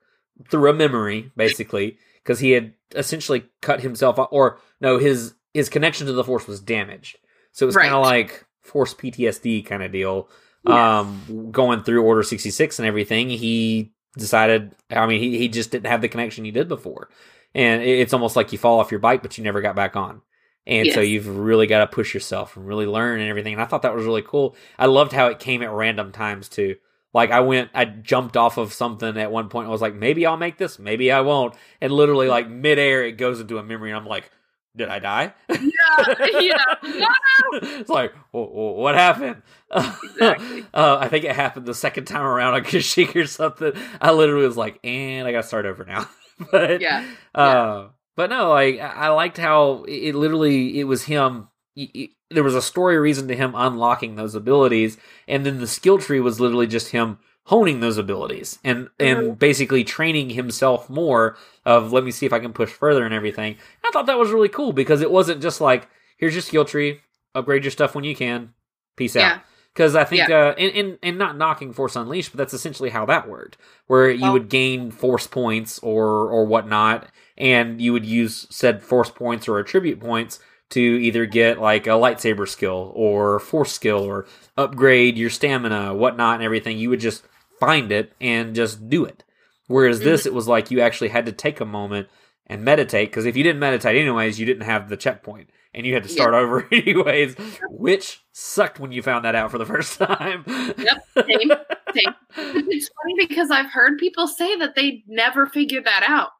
through 0.51 0.71
a 0.71 0.75
memory 0.75 1.31
basically 1.37 1.99
because 2.23 2.39
he 2.39 2.53
had 2.53 2.73
essentially 2.95 3.45
cut 3.61 3.81
himself 3.81 4.19
off 4.19 4.29
or 4.31 4.59
no 4.81 4.99
his 4.99 5.35
his 5.55 5.69
connection 5.69 6.07
to 6.07 6.13
the 6.13 6.23
force 6.25 6.47
was 6.47 6.61
damaged. 6.61 7.19
So 7.53 7.65
it 7.65 7.69
was 7.69 7.77
kind 7.77 7.95
of 7.95 8.03
like 8.03 8.45
force 8.61 8.95
PTSD 8.95 9.65
kind 9.67 9.83
of 9.83 9.91
deal. 9.91 10.29
Yes. 10.69 10.99
Um 11.01 11.51
going 11.53 11.83
through 11.83 12.03
order 12.03 12.23
66 12.23 12.79
and 12.79 12.87
everything, 12.89 13.31
he 13.31 13.93
decided 14.17 14.75
I 14.91 15.07
mean 15.07 15.21
he 15.21 15.39
he 15.39 15.49
just 15.49 15.71
didn't 15.71 15.87
have 15.91 16.01
the 16.03 16.09
connection 16.09 16.45
he 16.45 16.51
did 16.51 16.69
before. 16.69 17.09
And 17.55 17.83
it- 17.83 18.01
it's 18.01 18.13
almost 18.13 18.37
like 18.37 18.53
you 18.53 18.59
fall 18.59 18.81
off 18.81 18.91
your 18.91 19.01
bike 19.01 19.23
but 19.23 19.39
you 19.39 19.45
never 19.45 19.61
got 19.61 19.77
back 19.77 19.97
on. 19.97 20.23
And 20.67 20.87
so 20.95 21.01
you've 21.01 21.29
really 21.39 21.67
got 21.67 21.81
to 21.81 21.87
push 21.87 22.13
yourself 22.13 22.57
and 22.57 22.67
really 22.67 22.87
learn 22.87 23.21
and 23.21 23.29
everything. 23.31 23.55
And 23.55 23.63
i 23.63 23.67
thought 23.67 23.83
that 23.83 23.95
was 23.95 24.05
really 24.05 24.23
cool. 24.23 24.57
I 24.79 24.87
loved 24.87 25.13
how 25.13 25.29
it 25.29 25.39
came 25.39 25.63
at 25.63 25.71
random 25.73 26.13
times 26.13 26.49
too. 26.49 26.77
Like 27.15 27.31
i 27.31 27.41
went 27.41 27.71
i 27.75 27.85
jumped 27.87 28.37
off 28.37 28.59
of 28.59 28.73
something 28.75 29.17
at 29.17 29.33
one 29.33 29.49
point 29.49 29.67
i 29.67 29.71
was 29.71 29.81
like 29.81 29.95
maybe 29.95 30.27
i'll 30.27 30.37
make 30.37 30.59
this 30.59 30.79
maybe 30.79 31.11
i 31.11 31.21
won't. 31.23 31.55
And 31.81 31.93
literally 31.93 32.29
like 32.29 32.49
midair 32.51 33.05
it 33.05 33.13
goes 33.13 33.41
into 33.41 33.59
a 33.59 33.63
memory 33.63 33.91
and 33.91 33.99
i'm 33.99 34.07
like 34.07 34.31
did 34.79 34.89
i 34.89 34.99
die 34.99 35.35
Yeah, 35.51 36.41
yeah. 36.41 36.65
No, 36.85 37.59
it's 37.63 37.91
like 37.91 38.13
wh- 38.33 38.49
wh- 38.49 38.77
what 38.79 38.95
happened 38.95 39.43
Exactly. 39.71 40.65
uh, 40.75 40.97
i 41.01 41.09
think 41.09 41.25
it 41.25 41.35
happened 41.37 41.67
the 41.67 41.75
second 41.75 42.07
time 42.07 42.23
around 42.25 42.55
on 42.55 42.63
Kashyyyk 42.65 43.15
or 43.17 43.27
something 43.27 43.73
i 44.01 44.11
literally 44.13 44.47
was 44.47 44.57
like 44.57 44.79
and 44.85 45.29
i 45.29 45.33
gotta 45.33 45.47
start 45.47 45.67
over 45.67 45.85
now 45.85 46.09
but 46.51 46.81
Yeah. 46.81 47.05
uh, 47.35 47.89
but 48.17 48.31
no, 48.31 48.49
like 48.51 48.81
I 48.81 49.11
liked 49.11 49.39
how 49.39 49.85
it 49.85 50.09
it 50.09 50.15
literally 50.17 50.81
it 50.81 50.85
was 50.85 51.05
him. 51.05 51.49
y- 51.77 51.89
y- 51.95 52.09
There 52.31 52.43
was 52.43 52.57
a 52.57 52.63
story 52.63 52.99
reason 52.99 53.29
to 53.29 53.37
him 53.37 53.55
unlocking 53.57 54.17
those 54.17 54.35
abilities, 54.35 54.99
and 55.29 55.47
then 55.47 55.59
the 55.61 55.69
skill 55.69 55.99
tree 55.99 56.19
was 56.19 56.41
literally 56.41 56.67
just 56.67 56.89
him 56.91 57.19
honing 57.49 57.81
those 57.81 57.97
abilities 57.97 58.59
and 58.63 58.89
and 59.01 59.39
basically 59.39 59.83
training 59.83 60.31
himself 60.31 60.89
more. 60.91 61.37
Of 61.65 61.93
let 61.93 62.05
me 62.05 62.11
see 62.11 62.27
if 62.27 62.33
I 62.33 62.39
can 62.41 62.53
push 62.53 62.71
further 62.71 63.05
and 63.05 63.15
everything. 63.15 63.57
I 63.85 63.91
thought 63.91 64.07
that 64.07 64.19
was 64.19 64.31
really 64.31 64.49
cool 64.51 64.73
because 64.73 65.01
it 65.01 65.11
wasn't 65.11 65.43
just 65.43 65.61
like 65.61 65.89
here's 66.19 66.35
your 66.35 66.43
skill 66.43 66.65
tree, 66.65 67.01
upgrade 67.35 67.65
your 67.65 67.71
stuff 67.71 67.95
when 67.95 68.05
you 68.05 68.15
can, 68.15 68.55
peace 68.97 69.17
Yeah. 69.17 69.33
out. 69.35 69.41
Because 69.75 69.95
I 69.95 70.03
think, 70.05 70.29
uh, 70.29 70.55
and, 70.59 70.73
and 70.75 70.99
and 71.05 71.19
not 71.19 71.37
knocking 71.39 71.73
Force 71.73 71.95
Unleashed, 71.95 72.33
but 72.33 72.39
that's 72.39 72.55
essentially 72.55 72.91
how 72.91 73.07
that 73.07 73.29
worked, 73.29 73.59
where 73.87 74.11
you 74.11 74.33
would 74.33 74.49
gain 74.49 74.91
Force 74.91 75.27
points 75.29 75.79
or 75.81 76.07
or 76.31 76.45
whatnot, 76.47 77.07
and 77.37 77.81
you 77.81 77.93
would 77.93 78.05
use 78.05 78.47
said 78.51 78.83
Force 78.83 79.11
points 79.11 79.47
or 79.47 79.59
attribute 79.59 80.01
points 80.01 80.41
to 80.71 80.81
either 80.81 81.27
get 81.27 81.61
like 81.61 81.87
a 81.87 81.91
lightsaber 81.91 82.49
skill 82.49 82.93
or 82.97 83.39
Force 83.39 83.73
skill 83.73 84.01
or 84.03 84.27
upgrade 84.57 85.17
your 85.17 85.31
stamina, 85.31 85.95
whatnot, 85.95 86.35
and 86.37 86.43
everything. 86.43 86.77
You 86.79 86.91
would 86.91 87.01
just 87.01 87.23
find 87.61 87.93
it 87.93 88.13
and 88.21 88.55
just 88.55 88.89
do 88.89 89.05
it. 89.05 89.25
Whereas 89.67 90.01
this, 90.01 90.23
mm-hmm. 90.23 90.29
it 90.29 90.35
was 90.35 90.49
like 90.49 90.71
you 90.71 90.81
actually 90.81 91.09
had 91.09 91.27
to 91.27 91.33
take 91.33 91.61
a 91.61 91.65
moment 91.65 92.09
and 92.47 92.65
meditate 92.65 93.11
because 93.11 93.27
if 93.27 93.37
you 93.37 93.43
didn't 93.43 93.61
meditate 93.61 93.97
anyways, 93.97 94.41
you 94.41 94.47
didn't 94.47 94.63
have 94.63 94.89
the 94.89 94.97
checkpoint 94.97 95.51
and 95.75 95.87
you 95.87 95.95
had 95.95 96.03
to 96.03 96.09
start 96.09 96.35
over 96.35 96.67
anyways, 96.73 97.37
which 97.69 98.21
sucked 98.33 98.81
when 98.81 98.93
you 98.93 99.03
found 99.03 99.25
that 99.25 99.35
out 99.35 99.51
for 99.51 99.59
the 99.59 99.67
first 99.67 99.99
time. 99.99 100.45
Yep, 100.47 101.05
same, 101.17 101.51
same. 101.95 102.15
It's 102.37 102.89
funny 102.89 103.27
because 103.29 103.51
I've 103.51 103.71
heard 103.71 103.99
people 103.99 104.27
say 104.27 104.57
that 104.57 104.75
they 104.75 105.05
never 105.07 105.47
figured 105.47 105.85
that 105.85 106.05
out. 106.07 106.31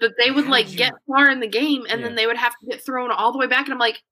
That 0.00 0.14
they 0.18 0.32
would 0.32 0.48
like 0.48 0.68
get 0.68 0.94
far 1.06 1.30
in 1.30 1.38
the 1.38 1.46
game 1.46 1.84
and 1.88 2.00
Yeah. 2.00 2.08
then 2.08 2.16
they 2.16 2.26
would 2.26 2.36
have 2.36 2.54
to 2.58 2.66
get 2.66 2.84
thrown 2.84 3.12
all 3.12 3.30
the 3.30 3.38
way 3.38 3.46
back. 3.46 3.66
And 3.66 3.72
I'm 3.72 3.78
like, 3.78 4.02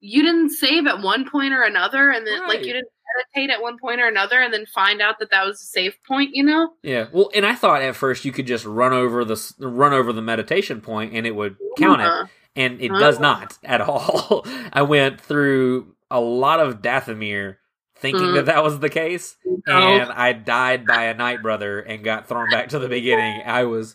you 0.00 0.22
didn't 0.22 0.50
save 0.50 0.86
at 0.86 1.00
one 1.00 1.28
point 1.28 1.54
or 1.54 1.62
another, 1.62 2.10
and 2.10 2.26
then 2.26 2.46
like 2.46 2.60
you 2.66 2.74
didn't 2.74 2.90
meditate 3.16 3.50
at 3.50 3.62
one 3.62 3.78
point 3.78 4.00
or 4.00 4.06
another, 4.08 4.40
and 4.40 4.52
then 4.52 4.66
find 4.66 5.00
out 5.00 5.18
that 5.20 5.30
that 5.30 5.44
was 5.46 5.60
a 5.60 5.64
safe 5.66 5.94
point. 6.06 6.30
You 6.34 6.44
know? 6.44 6.70
Yeah, 6.82 7.06
well, 7.12 7.30
and 7.34 7.44
I 7.46 7.54
thought 7.54 7.82
at 7.82 7.96
first 7.96 8.24
you 8.24 8.32
could 8.32 8.46
just 8.46 8.64
run 8.64 8.92
over 8.92 9.24
the 9.24 9.52
run 9.58 9.92
over 9.92 10.12
the 10.12 10.22
meditation 10.22 10.80
point 10.80 11.12
and 11.14 11.26
it 11.26 11.34
would 11.34 11.56
count 11.78 12.00
it, 12.02 12.06
Uh, 12.08 12.26
and 12.56 12.80
it 12.80 12.90
Huh? 12.90 12.98
does 12.98 13.18
not 13.20 13.58
at 13.64 13.80
all. 13.80 14.44
I 14.72 14.82
went 14.82 15.20
through 15.20 15.94
a 16.10 16.20
lot 16.20 16.60
of 16.60 16.80
Dathomir 16.82 17.56
thinking 17.96 18.22
Mm. 18.22 18.34
that 18.34 18.46
that 18.46 18.62
was 18.62 18.80
the 18.80 18.90
case, 18.90 19.36
no. 19.66 19.74
and 19.74 20.10
I 20.12 20.32
died 20.32 20.84
by 20.86 21.04
a 21.04 21.14
night 21.14 21.42
brother 21.42 21.80
and 21.80 22.04
got 22.04 22.28
thrown 22.28 22.50
back 22.50 22.68
to 22.70 22.78
the 22.78 22.88
beginning. 22.88 23.42
I 23.46 23.64
was 23.64 23.94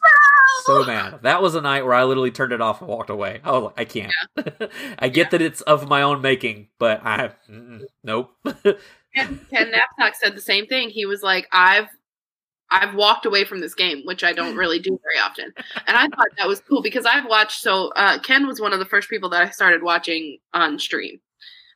so 0.65 0.83
mad. 0.83 1.19
That 1.21 1.41
was 1.41 1.53
a 1.55 1.61
night 1.61 1.83
where 1.85 1.93
I 1.93 2.03
literally 2.05 2.31
turned 2.31 2.51
it 2.51 2.59
off 2.61 2.81
and 2.81 2.89
walked 2.89 3.09
away. 3.09 3.39
I 3.43 3.51
was 3.51 3.63
like, 3.65 3.79
I 3.79 3.85
can't. 3.85 4.13
I 4.99 5.09
get 5.09 5.31
that 5.31 5.41
it's 5.41 5.61
of 5.61 5.87
my 5.87 6.01
own 6.01 6.21
making, 6.21 6.69
but 6.79 7.05
I 7.05 7.31
nope. 8.03 8.31
Ken, 9.25 9.39
Ken 9.49 10.13
said 10.21 10.35
the 10.35 10.41
same 10.41 10.65
thing. 10.67 10.89
He 10.89 11.05
was 11.05 11.21
like, 11.23 11.47
I've 11.51 11.87
I've 12.71 12.93
walked 12.93 13.25
away 13.25 13.45
from 13.45 13.61
this 13.61 13.73
game, 13.73 14.03
which 14.05 14.23
I 14.23 14.31
don't 14.33 14.55
really 14.55 14.79
do 14.79 14.99
very 15.03 15.19
often. 15.23 15.51
And 15.87 15.97
I 15.97 16.07
thought 16.07 16.27
that 16.37 16.47
was 16.47 16.59
cool 16.59 16.81
because 16.81 17.05
I've 17.05 17.27
watched 17.27 17.61
so 17.61 17.89
uh 17.95 18.19
Ken 18.19 18.47
was 18.47 18.61
one 18.61 18.73
of 18.73 18.79
the 18.79 18.85
first 18.85 19.09
people 19.09 19.29
that 19.29 19.41
I 19.41 19.49
started 19.49 19.83
watching 19.83 20.37
on 20.53 20.79
stream. 20.79 21.19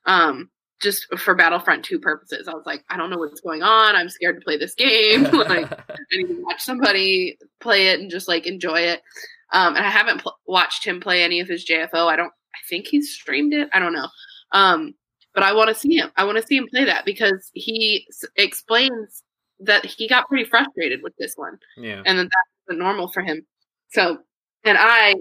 Um 0.05 0.49
just 0.81 1.07
for 1.17 1.33
Battlefront 1.33 1.85
2 1.85 1.97
purposes. 1.99 2.45
I 2.47 2.53
was 2.53 2.65
like, 2.65 2.83
I 2.89 2.97
don't 2.97 3.09
know 3.09 3.17
what's 3.17 3.39
going 3.39 3.63
on. 3.63 3.95
I'm 3.95 4.09
scared 4.09 4.35
to 4.35 4.43
play 4.43 4.57
this 4.57 4.75
game. 4.75 5.23
like 5.31 5.71
I 5.71 5.95
need 6.11 6.27
to 6.27 6.43
watch 6.43 6.61
somebody 6.61 7.37
play 7.61 7.87
it 7.87 8.01
and 8.01 8.11
just 8.11 8.27
like 8.27 8.45
enjoy 8.45 8.81
it. 8.81 9.01
Um, 9.53 9.75
and 9.75 9.85
I 9.85 9.89
haven't 9.89 10.21
pl- 10.21 10.37
watched 10.45 10.83
him 10.85 10.99
play 10.99 11.23
any 11.23 11.39
of 11.39 11.47
his 11.47 11.65
JFO. 11.65 12.07
I 12.07 12.15
don't. 12.15 12.33
I 12.53 12.59
think 12.69 12.87
he's 12.87 13.13
streamed 13.13 13.53
it. 13.53 13.69
I 13.73 13.79
don't 13.79 13.93
know. 13.93 14.07
Um, 14.51 14.93
but 15.34 15.43
I 15.43 15.53
want 15.53 15.69
to 15.69 15.75
see 15.75 15.95
him. 15.97 16.11
I 16.17 16.23
want 16.25 16.38
to 16.38 16.45
see 16.45 16.57
him 16.57 16.67
play 16.67 16.84
that 16.86 17.05
because 17.05 17.49
he 17.53 18.05
s- 18.09 18.25
explains 18.36 19.23
that 19.59 19.86
he 19.86 20.07
got 20.07 20.27
pretty 20.27 20.43
frustrated 20.43 21.01
with 21.03 21.15
this 21.17 21.34
one, 21.36 21.57
Yeah. 21.77 22.01
and 22.05 22.17
that 22.19 22.23
that's 22.25 22.67
the 22.67 22.75
normal 22.75 23.07
for 23.09 23.21
him. 23.21 23.45
So, 23.91 24.19
and 24.65 24.77
I, 24.79 25.15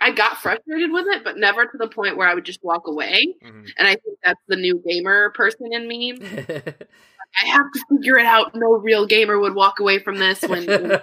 I 0.00 0.10
got 0.12 0.38
frustrated 0.38 0.90
with 0.92 1.06
it, 1.08 1.24
but 1.24 1.36
never 1.38 1.64
to 1.66 1.78
the 1.78 1.88
point 1.88 2.16
where 2.16 2.28
I 2.28 2.34
would 2.34 2.44
just 2.44 2.62
walk 2.62 2.86
away. 2.86 3.34
Mhm. 3.42 3.68
And 3.78 3.88
I 3.88 3.96
think 3.96 4.18
that's 4.24 4.40
the 4.48 4.56
new 4.56 4.82
gamer 4.86 5.30
person 5.30 5.72
in 5.72 5.86
me. 5.88 6.12
I 7.34 7.46
have 7.46 7.72
to 7.72 7.84
figure 7.90 8.18
it 8.18 8.26
out. 8.26 8.54
No 8.54 8.72
real 8.74 9.06
gamer 9.06 9.38
would 9.38 9.54
walk 9.54 9.80
away 9.80 9.98
from 10.00 10.18
this 10.18 10.42
when. 10.42 10.66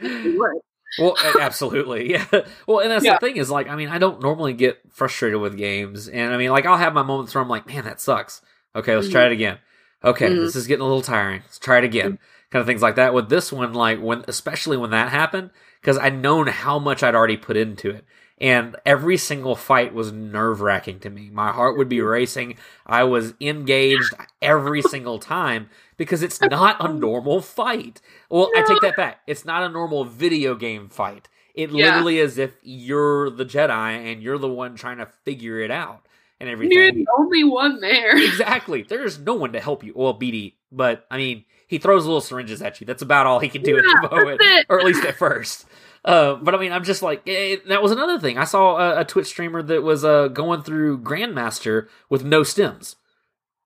Well, 0.98 1.16
absolutely, 1.40 2.10
yeah. 2.12 2.24
Well, 2.66 2.80
and 2.80 2.90
that's 2.90 3.04
Yeah. 3.04 3.14
the 3.14 3.26
thing 3.26 3.36
is 3.36 3.50
like, 3.50 3.68
I 3.68 3.76
mean, 3.76 3.88
I 3.88 3.98
don't 3.98 4.20
normally 4.22 4.52
get 4.52 4.80
frustrated 4.90 5.40
with 5.40 5.56
games, 5.56 6.08
and 6.08 6.32
I 6.32 6.36
mean, 6.36 6.50
like, 6.50 6.66
I'll 6.66 6.76
have 6.76 6.94
my 6.94 7.02
moments 7.02 7.34
where 7.34 7.42
I'm 7.42 7.48
like, 7.48 7.66
man, 7.66 7.84
that 7.84 8.00
sucks. 8.00 8.40
Okay, 8.76 8.94
let's 8.94 9.08
try 9.08 9.26
it 9.26 9.32
again. 9.32 9.58
Okay, 10.04 10.28
Mhm. 10.28 10.36
this 10.44 10.56
is 10.56 10.66
getting 10.66 10.82
a 10.82 10.86
little 10.86 11.02
tiring. 11.02 11.40
Let's 11.42 11.58
try 11.58 11.78
it 11.78 11.84
again. 11.84 12.18
Kind 12.50 12.60
of 12.60 12.66
things 12.66 12.82
like 12.82 12.96
that. 12.96 13.14
With 13.14 13.28
this 13.28 13.52
one, 13.52 13.72
like 13.72 14.00
when, 14.00 14.24
especially 14.28 14.76
when 14.76 14.90
that 14.90 15.10
happened, 15.10 15.50
because 15.80 15.98
I'd 15.98 16.20
known 16.20 16.46
how 16.48 16.78
much 16.78 17.02
I'd 17.02 17.14
already 17.14 17.36
put 17.36 17.56
into 17.56 17.90
it, 17.90 18.04
and 18.38 18.76
every 18.84 19.16
single 19.16 19.54
fight 19.54 19.94
was 19.94 20.12
nerve 20.12 20.60
wracking 20.60 20.98
to 21.00 21.10
me. 21.10 21.30
My 21.30 21.52
heart 21.52 21.76
would 21.78 21.88
be 21.88 21.98
mm. 21.98 22.10
racing. 22.10 22.56
I 22.86 23.04
was 23.04 23.34
engaged 23.40 24.12
every 24.42 24.82
single 24.82 25.18
time 25.18 25.70
because 25.96 26.22
it's 26.22 26.40
not 26.40 26.76
a 26.84 26.92
normal 26.92 27.40
fight. 27.40 28.00
Well, 28.28 28.50
I 28.56 28.62
take 28.62 28.80
that 28.80 28.96
back. 28.96 29.20
It's 29.26 29.44
not 29.44 29.62
a 29.62 29.68
normal 29.68 30.04
video 30.04 30.54
game 30.54 30.88
fight. 30.88 31.28
It 31.54 31.70
Yeah. 31.70 31.86
literally 31.86 32.18
is 32.18 32.36
if 32.36 32.56
you're 32.62 33.30
the 33.30 33.44
Jedi 33.44 34.12
and 34.12 34.22
you're 34.22 34.38
the 34.38 34.48
one 34.48 34.74
trying 34.74 34.98
to 34.98 35.06
figure 35.06 35.60
it 35.60 35.70
out 35.70 36.06
and 36.40 36.48
everything. 36.48 36.76
You're 36.76 36.92
the 36.92 37.06
only 37.16 37.44
one 37.44 37.80
there. 37.80 38.16
exactly. 38.16 38.82
There's 38.82 39.18
no 39.20 39.34
one 39.34 39.52
to 39.52 39.60
help 39.60 39.84
you. 39.84 39.92
Well, 39.94 40.18
BD, 40.18 40.54
but 40.72 41.06
I 41.10 41.16
mean, 41.18 41.44
he 41.68 41.78
throws 41.78 42.04
little 42.04 42.20
syringes 42.20 42.60
at 42.60 42.80
you. 42.80 42.86
That's 42.86 43.02
about 43.02 43.26
all 43.26 43.38
he 43.38 43.48
can 43.48 43.62
do 43.62 43.76
Yeah, 43.76 43.82
at 44.04 44.10
the 44.10 44.16
moment, 44.16 44.40
or 44.68 44.80
at 44.80 44.84
least 44.84 45.04
at 45.04 45.16
first. 45.16 45.66
Uh, 46.04 46.34
but 46.34 46.54
I 46.54 46.58
mean, 46.58 46.72
I'm 46.72 46.84
just 46.84 47.02
like 47.02 47.26
eh, 47.26 47.56
that 47.68 47.82
was 47.82 47.92
another 47.92 48.18
thing. 48.18 48.36
I 48.36 48.44
saw 48.44 48.76
a, 48.76 49.00
a 49.00 49.04
Twitch 49.04 49.28
streamer 49.28 49.62
that 49.62 49.82
was 49.82 50.04
uh, 50.04 50.28
going 50.28 50.62
through 50.62 51.00
Grandmaster 51.00 51.88
with 52.10 52.24
no 52.24 52.42
stems. 52.42 52.96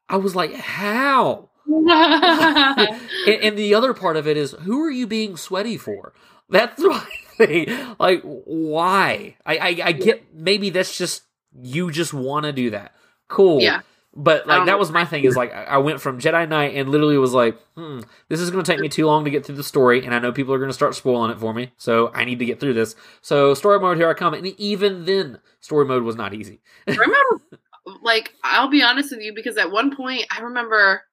I 0.08 0.16
was 0.16 0.36
like, 0.36 0.54
how? 0.54 1.50
and, 1.66 3.42
and 3.42 3.58
the 3.58 3.74
other 3.74 3.92
part 3.92 4.16
of 4.16 4.26
it 4.26 4.36
is, 4.36 4.52
who 4.52 4.82
are 4.82 4.90
you 4.90 5.06
being 5.06 5.36
sweaty 5.36 5.76
for? 5.76 6.14
That's 6.48 6.78
my 6.82 7.04
thing. 7.36 7.68
Like, 7.98 8.22
why? 8.22 9.36
I, 9.44 9.56
I, 9.56 9.80
I 9.84 9.92
get 9.92 10.34
maybe 10.34 10.70
that's 10.70 10.96
just 10.96 11.24
you 11.60 11.90
just 11.90 12.14
want 12.14 12.46
to 12.46 12.52
do 12.52 12.70
that. 12.70 12.94
Cool. 13.28 13.60
Yeah. 13.60 13.80
But 14.20 14.48
like 14.48 14.66
that 14.66 14.80
was 14.80 14.90
my 14.90 15.04
thing 15.04 15.22
is 15.22 15.36
like 15.36 15.54
I 15.54 15.78
went 15.78 16.00
from 16.00 16.18
Jedi 16.18 16.48
Knight 16.48 16.74
and 16.74 16.88
literally 16.88 17.16
was 17.18 17.34
like, 17.34 17.56
hmm, 17.76 18.00
this 18.28 18.40
is 18.40 18.50
going 18.50 18.64
to 18.64 18.70
take 18.70 18.80
me 18.80 18.88
too 18.88 19.06
long 19.06 19.24
to 19.24 19.30
get 19.30 19.46
through 19.46 19.54
the 19.54 19.62
story, 19.62 20.04
and 20.04 20.12
I 20.12 20.18
know 20.18 20.32
people 20.32 20.52
are 20.52 20.58
going 20.58 20.70
to 20.70 20.74
start 20.74 20.96
spoiling 20.96 21.30
it 21.30 21.38
for 21.38 21.54
me, 21.54 21.70
so 21.76 22.10
I 22.12 22.24
need 22.24 22.40
to 22.40 22.44
get 22.44 22.58
through 22.58 22.74
this. 22.74 22.96
So 23.20 23.54
story 23.54 23.78
mode, 23.78 23.96
here 23.96 24.10
I 24.10 24.14
come, 24.14 24.34
and 24.34 24.44
even 24.44 25.04
then, 25.04 25.38
story 25.60 25.84
mode 25.84 26.02
was 26.02 26.16
not 26.16 26.34
easy. 26.34 26.60
remember, 26.88 27.44
like, 28.02 28.34
I'll 28.42 28.66
be 28.66 28.82
honest 28.82 29.12
with 29.12 29.20
you 29.20 29.32
because 29.32 29.56
at 29.56 29.70
one 29.70 29.94
point 29.94 30.24
I 30.36 30.40
remember, 30.40 31.04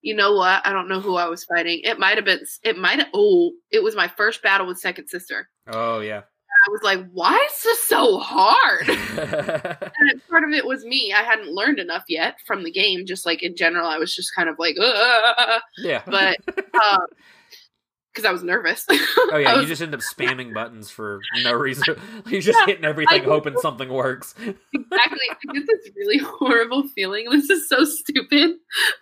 you 0.00 0.16
know 0.16 0.34
what? 0.34 0.66
I 0.66 0.72
don't 0.72 0.88
know 0.88 1.00
who 1.00 1.16
I 1.16 1.28
was 1.28 1.44
fighting. 1.44 1.82
It 1.84 1.98
might 1.98 2.16
have 2.16 2.24
been, 2.24 2.40
it 2.62 2.78
might 2.78 3.00
have, 3.00 3.08
oh, 3.12 3.52
it 3.70 3.82
was 3.82 3.94
my 3.94 4.08
first 4.08 4.42
battle 4.42 4.66
with 4.66 4.78
Second 4.78 5.08
Sister. 5.08 5.50
Oh 5.68 6.00
yeah. 6.00 6.22
I 6.66 6.70
was 6.70 6.82
like, 6.82 7.06
why 7.12 7.36
is 7.50 7.62
this 7.62 7.80
so 7.84 8.18
hard? 8.18 8.88
and 8.88 10.20
part 10.28 10.42
of 10.44 10.50
it 10.50 10.66
was 10.66 10.84
me. 10.84 11.12
I 11.16 11.22
hadn't 11.22 11.52
learned 11.52 11.78
enough 11.78 12.04
yet 12.08 12.36
from 12.46 12.64
the 12.64 12.72
game. 12.72 13.06
Just 13.06 13.24
like 13.24 13.42
in 13.42 13.54
general, 13.56 13.86
I 13.86 13.98
was 13.98 14.14
just 14.14 14.34
kind 14.34 14.48
of 14.48 14.56
like, 14.58 14.76
Ugh. 14.80 15.60
yeah. 15.78 16.02
but 16.06 16.38
um, 16.48 17.06
because 18.12 18.24
I 18.28 18.32
was 18.32 18.42
nervous. 18.42 18.86
Oh 19.28 19.38
yeah, 19.38 19.54
I 19.54 19.60
you 19.60 19.66
just 19.66 19.82
end 19.82 19.92
up 19.92 20.00
spamming 20.00 20.54
buttons 20.54 20.88
for 20.88 21.20
no 21.42 21.52
reason. 21.54 21.96
You're 22.28 22.40
just 22.40 22.58
hitting 22.66 22.84
everything, 22.84 23.22
I- 23.22 23.24
hoping 23.24 23.56
something 23.58 23.88
works. 23.88 24.34
exactly. 24.38 24.56
I 25.30 25.52
get 25.52 25.64
this 25.66 25.90
really 25.96 26.18
horrible 26.18 26.86
feeling. 26.94 27.28
This 27.30 27.50
is 27.50 27.68
so 27.68 27.84
stupid, 27.84 28.52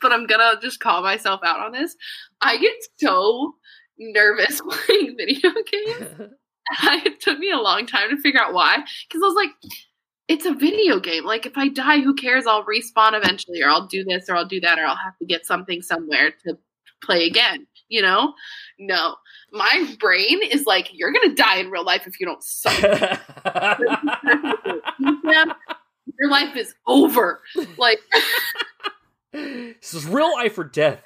but 0.01 0.13
I'm 0.13 0.27
gonna 0.27 0.55
just 0.63 0.81
call 0.81 1.03
myself 1.03 1.43
out 1.45 1.61
on 1.61 1.73
this. 1.73 1.95
I 2.41 2.57
get 2.57 2.73
so 2.99 3.55
nervous 3.99 4.61
playing 4.87 5.17
video 5.19 5.51
games. 5.71 6.31
it 7.05 7.21
took 7.21 7.39
me 7.39 7.51
a 7.51 7.59
long 7.59 7.87
time 7.87 8.11
to 8.11 8.21
figure 8.21 8.41
out 8.41 8.55
why. 8.55 8.79
Because 9.09 9.23
I 9.23 9.27
was 9.27 9.35
like, 9.35 9.51
it's 10.29 10.47
a 10.47 10.55
video 10.55 11.01
game. 11.01 11.25
Like, 11.25 11.47
if 11.47 11.57
I 11.57 11.69
die, 11.69 12.01
who 12.01 12.15
cares? 12.15 12.47
I'll 12.47 12.65
respawn 12.65 13.15
eventually, 13.15 13.63
or 13.63 13.69
I'll 13.69 13.87
do 13.87 14.05
this, 14.05 14.29
or 14.29 14.37
I'll 14.37 14.47
do 14.47 14.61
that, 14.61 14.79
or 14.79 14.85
I'll 14.85 14.97
have 14.97 15.17
to 15.19 15.27
get 15.27 15.47
something 15.47 15.83
somewhere 15.83 16.33
to 16.47 16.57
play 17.03 17.27
again. 17.27 17.67
You 17.89 18.03
know? 18.03 18.35
No. 18.79 19.17
My 19.53 19.95
brain 20.01 20.41
is 20.43 20.67
like, 20.67 20.89
you're 20.93 21.13
gonna 21.13 21.35
die 21.35 21.59
in 21.59 21.71
real 21.71 21.85
life 21.85 22.07
if 22.07 22.19
you 22.19 22.27
don't 22.27 22.43
suck. 22.43 22.83
Your 26.19 26.31
life 26.31 26.57
is 26.57 26.75
over. 26.87 27.43
Like, 27.77 28.01
this 29.33 29.95
is 29.95 30.07
real 30.07 30.33
life 30.33 30.59
or 30.59 30.65
death. 30.65 31.03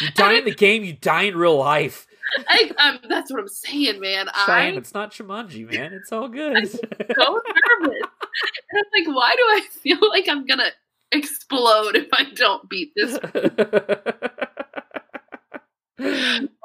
You 0.00 0.10
die 0.14 0.34
in 0.34 0.44
the 0.44 0.54
game, 0.54 0.84
you 0.84 0.92
die 0.92 1.22
in 1.22 1.36
real 1.36 1.56
life. 1.56 2.06
I, 2.48 2.70
um, 2.78 2.98
that's 3.08 3.30
what 3.30 3.40
I'm 3.40 3.48
saying, 3.48 4.00
man. 4.00 4.26
Cheyenne, 4.46 4.72
I'm 4.72 4.78
it's 4.78 4.94
not 4.94 5.12
Jumanji, 5.12 5.70
man. 5.70 5.92
It's 5.92 6.12
all 6.12 6.28
good. 6.28 6.68
so 6.68 6.78
nervous. 6.78 7.98
And 8.72 8.84
I'm 8.84 8.84
like, 8.94 9.16
why 9.16 9.34
do 9.36 9.42
I 9.42 9.60
feel 9.70 9.98
like 10.10 10.28
I'm 10.28 10.46
gonna 10.46 10.70
explode 11.12 11.96
if 11.96 12.08
I 12.12 12.24
don't 12.34 12.68
beat 12.68 12.92
this? 12.96 13.18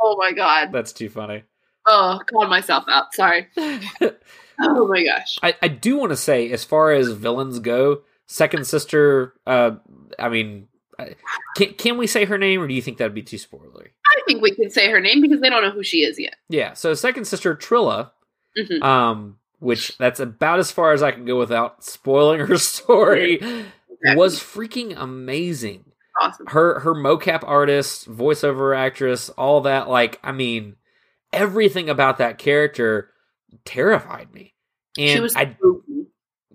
Oh 0.01 0.15
my 0.17 0.31
god. 0.31 0.71
That's 0.71 0.93
too 0.93 1.09
funny. 1.09 1.43
Oh, 1.87 2.19
called 2.29 2.49
myself 2.49 2.85
out. 2.89 3.13
Sorry. 3.13 3.47
Oh 4.57 4.87
my 4.87 5.03
gosh. 5.03 5.37
I, 5.43 5.53
I 5.61 5.67
do 5.67 5.97
want 5.97 6.11
to 6.11 6.15
say, 6.15 6.49
as 6.49 6.63
far 6.63 6.93
as 6.93 7.09
villains 7.11 7.59
go, 7.59 8.03
Second 8.27 8.65
Sister. 8.65 9.33
Uh, 9.45 9.71
I 10.17 10.29
mean, 10.29 10.69
I- 10.71 10.74
can 11.55 11.73
can 11.73 11.97
we 11.97 12.07
say 12.07 12.25
her 12.25 12.37
name, 12.37 12.61
or 12.61 12.67
do 12.67 12.73
you 12.73 12.81
think 12.81 12.97
that'd 12.97 13.13
be 13.13 13.23
too 13.23 13.37
spoilery? 13.37 13.89
I 14.07 14.21
think 14.27 14.41
we 14.41 14.51
can 14.51 14.69
say 14.69 14.89
her 14.89 14.99
name 15.01 15.21
because 15.21 15.41
they 15.41 15.49
don't 15.49 15.63
know 15.63 15.71
who 15.71 15.83
she 15.83 16.03
is 16.03 16.19
yet. 16.19 16.35
Yeah. 16.49 16.73
So 16.73 16.93
Second 16.93 17.25
Sister 17.25 17.55
Trilla, 17.55 18.11
Mhm. 18.57 18.81
um, 18.83 19.37
which 19.59 19.97
that's 19.97 20.19
about 20.19 20.59
as 20.59 20.71
far 20.71 20.93
as 20.93 21.03
I 21.03 21.11
can 21.11 21.25
go 21.25 21.37
without 21.37 21.83
spoiling 21.83 22.39
her 22.41 22.57
story, 22.57 23.39
was 24.15 24.39
freaking 24.39 24.93
amazing. 24.97 25.85
Awesome. 26.21 26.47
Her 26.47 26.79
her 26.79 26.93
mocap 26.95 27.43
artist, 27.43 28.09
voiceover 28.09 28.75
actress, 28.75 29.29
all 29.29 29.61
that. 29.61 29.89
Like, 29.89 30.19
I 30.23 30.31
mean, 30.31 30.75
everything 31.33 31.89
about 31.89 32.19
that 32.19 32.37
character 32.37 33.09
terrified 33.65 34.33
me. 34.33 34.53
And 34.97 35.09
she 35.09 35.19
was 35.19 35.35
I. 35.35 35.57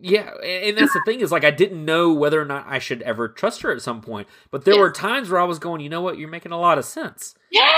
Yeah, 0.03 0.31
and 0.43 0.77
that's 0.79 0.93
the 0.95 1.03
thing 1.05 1.21
is 1.21 1.31
like 1.31 1.45
I 1.45 1.51
didn't 1.51 1.85
know 1.85 2.13
whether 2.13 2.41
or 2.41 2.45
not 2.45 2.65
I 2.67 2.79
should 2.79 3.03
ever 3.03 3.29
trust 3.29 3.63
her 3.63 3.71
at 3.73 3.83
some 3.83 4.01
point. 4.01 4.29
But 4.51 4.65
there 4.65 4.75
Yeah. 4.75 4.81
were 4.81 4.91
times 4.93 5.31
where 5.31 5.41
I 5.41 5.45
was 5.45 5.59
going, 5.59 5.81
you 5.83 5.89
know 5.89 6.01
what, 6.01 6.17
you're 6.19 6.29
making 6.29 6.53
a 6.53 6.59
lot 6.61 6.79
of 6.79 6.85
sense. 6.85 7.35
Yeah, 7.51 7.69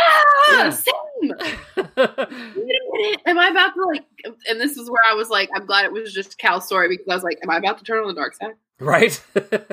Yeah. 0.50 0.70
same. 0.70 0.92
Wait 1.22 1.86
a 1.96 2.56
minute. 2.56 3.20
Am 3.26 3.38
I 3.38 3.48
about 3.48 3.74
to 3.74 3.84
like? 3.86 4.04
And 4.48 4.60
this 4.60 4.76
is 4.76 4.90
where 4.90 5.02
I 5.10 5.14
was 5.14 5.28
like, 5.30 5.48
I'm 5.54 5.66
glad 5.66 5.84
it 5.84 5.92
was 5.92 6.12
just 6.12 6.38
Cal's 6.38 6.66
story 6.66 6.88
because 6.88 7.06
I 7.10 7.14
was 7.14 7.24
like, 7.24 7.38
am 7.42 7.50
I 7.50 7.56
about 7.56 7.78
to 7.78 7.84
turn 7.84 7.98
on 8.00 8.08
the 8.08 8.14
dark 8.14 8.34
side? 8.34 8.54
right? 8.80 9.22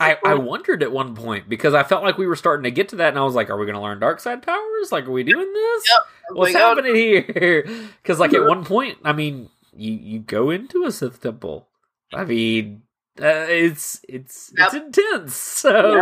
I 0.00 0.18
I 0.24 0.34
wondered 0.34 0.82
at 0.82 0.90
one 0.90 1.14
point 1.14 1.48
because 1.48 1.72
I 1.74 1.84
felt 1.84 2.02
like 2.02 2.18
we 2.18 2.26
were 2.26 2.34
starting 2.34 2.64
to 2.64 2.72
get 2.72 2.88
to 2.88 2.96
that, 2.96 3.10
and 3.10 3.18
I 3.18 3.22
was 3.22 3.36
like, 3.36 3.48
"Are 3.48 3.56
we 3.56 3.64
going 3.64 3.76
to 3.76 3.80
learn 3.80 4.00
dark 4.00 4.18
side 4.18 4.42
powers? 4.42 4.90
Like, 4.90 5.06
are 5.06 5.12
we 5.12 5.22
doing 5.22 5.52
this? 5.52 5.84
Yep. 5.88 6.00
Oh 6.30 6.34
What's 6.34 6.54
oh, 6.56 6.58
happening 6.58 6.96
here?" 6.96 7.64
Because 8.02 8.18
like 8.18 8.34
at 8.34 8.44
one 8.48 8.64
point, 8.64 8.98
I 9.04 9.12
mean, 9.12 9.50
you 9.76 9.92
you 9.92 10.18
go 10.18 10.50
into 10.50 10.82
a 10.84 10.90
Sith 10.90 11.20
temple. 11.20 11.68
I 12.14 12.24
mean, 12.24 12.82
uh, 13.20 13.46
it's 13.48 14.00
it's 14.08 14.52
it's 14.56 14.74
intense. 14.74 15.36
So, 15.62 16.00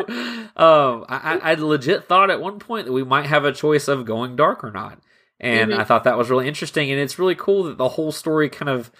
um, 0.56 1.04
I, 1.08 1.40
I 1.42 1.54
legit 1.54 2.04
thought 2.06 2.30
at 2.30 2.40
one 2.40 2.58
point 2.58 2.86
that 2.86 2.92
we 2.92 3.04
might 3.04 3.26
have 3.26 3.44
a 3.44 3.52
choice 3.52 3.88
of 3.88 4.04
going 4.04 4.36
dark 4.36 4.64
or 4.64 4.70
not, 4.70 5.00
and 5.38 5.70
Mhm. 5.70 5.78
I 5.78 5.84
thought 5.84 6.04
that 6.04 6.16
was 6.16 6.30
really 6.30 6.48
interesting. 6.48 6.90
And 6.90 7.00
it's 7.00 7.18
really 7.18 7.34
cool 7.34 7.64
that 7.64 7.76
the 7.78 7.90
whole 7.90 8.12
story 8.12 8.48
kind 8.48 8.68
of 8.68 8.90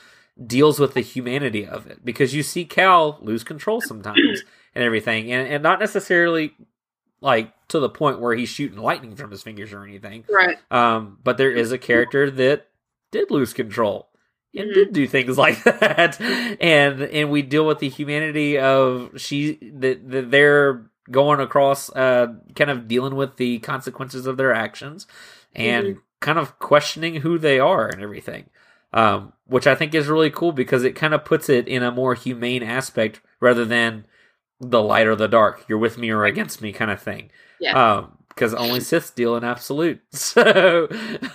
deals 0.47 0.79
with 0.79 0.95
the 0.95 1.01
humanity 1.01 1.67
of 1.67 1.87
it 1.87 2.05
because 2.05 2.35
you 2.35 2.43
see 2.43 2.65
Cal 2.65 3.19
lose 3.23 3.45
control 3.45 3.81
sometimes 3.81 4.43
and 4.75 4.85
everything, 4.85 5.33
and 5.33 5.49
and 5.49 5.63
not 5.63 5.81
necessarily 5.81 6.53
like 7.23 7.53
to 7.69 7.79
the 7.79 7.89
point 7.89 8.21
where 8.21 8.35
he's 8.35 8.49
shooting 8.49 8.79
lightning 8.79 9.15
from 9.17 9.31
his 9.31 9.43
fingers 9.43 9.73
or 9.73 9.85
anything. 9.85 10.25
Right. 10.31 10.59
Um, 10.71 11.19
but 11.23 11.37
there 11.39 11.53
is 11.53 11.71
a 11.73 11.79
character 11.79 12.31
that 12.31 12.69
did 13.13 13.31
lose 13.31 13.53
control 13.53 14.09
and 14.57 14.71
Mhm. 14.71 14.75
did 14.75 14.93
do 14.93 15.07
things 15.07 15.37
like 15.45 15.63
that, 15.65 16.21
and 16.61 17.03
and 17.03 17.31
we 17.31 17.43
deal 17.43 17.67
with 17.67 17.79
the 17.79 17.89
humanity 17.89 18.59
of 18.59 19.11
she 19.17 19.59
that 19.75 20.09
that 20.11 20.31
they're 20.31 20.87
going 21.11 21.41
across, 21.41 21.91
uh, 21.97 22.29
kind 22.55 22.71
of 22.71 22.87
dealing 22.87 23.17
with 23.17 23.37
the 23.37 23.59
consequences 23.61 24.27
of 24.27 24.37
their 24.37 24.53
actions, 24.55 25.07
and 25.55 25.97
kind 26.21 26.39
of 26.39 26.59
questioning 26.59 27.17
who 27.17 27.39
they 27.39 27.59
are 27.59 27.87
and 27.89 28.03
everything. 28.03 28.45
um, 28.93 29.33
which 29.47 29.69
I 29.69 29.77
think 29.77 29.95
is 29.95 30.09
really 30.09 30.31
cool 30.31 30.51
because 30.51 30.83
it 30.83 30.97
kind 30.97 31.15
of 31.15 31.25
puts 31.25 31.49
it 31.49 31.69
in 31.69 31.85
a 31.85 31.93
more 31.93 32.15
humane 32.15 32.65
aspect 32.65 33.21
rather 33.39 33.65
than 33.65 34.05
the 34.61 34.83
light 34.83 35.07
or 35.07 35.15
the 35.15 35.29
dark. 35.29 35.65
You're 35.69 35.79
with 35.79 35.97
me 35.97 36.11
or 36.11 36.25
against 36.25 36.61
me 36.61 36.73
kind 36.73 36.91
of 36.91 37.01
thing. 37.01 37.31
Yeah. 37.61 37.75
Um, 37.99 38.19
because 38.29 38.53
only 38.53 38.81
Sith 38.81 39.15
deal 39.15 39.37
in 39.37 39.45
absolute. 39.45 40.01
So, 40.13 40.89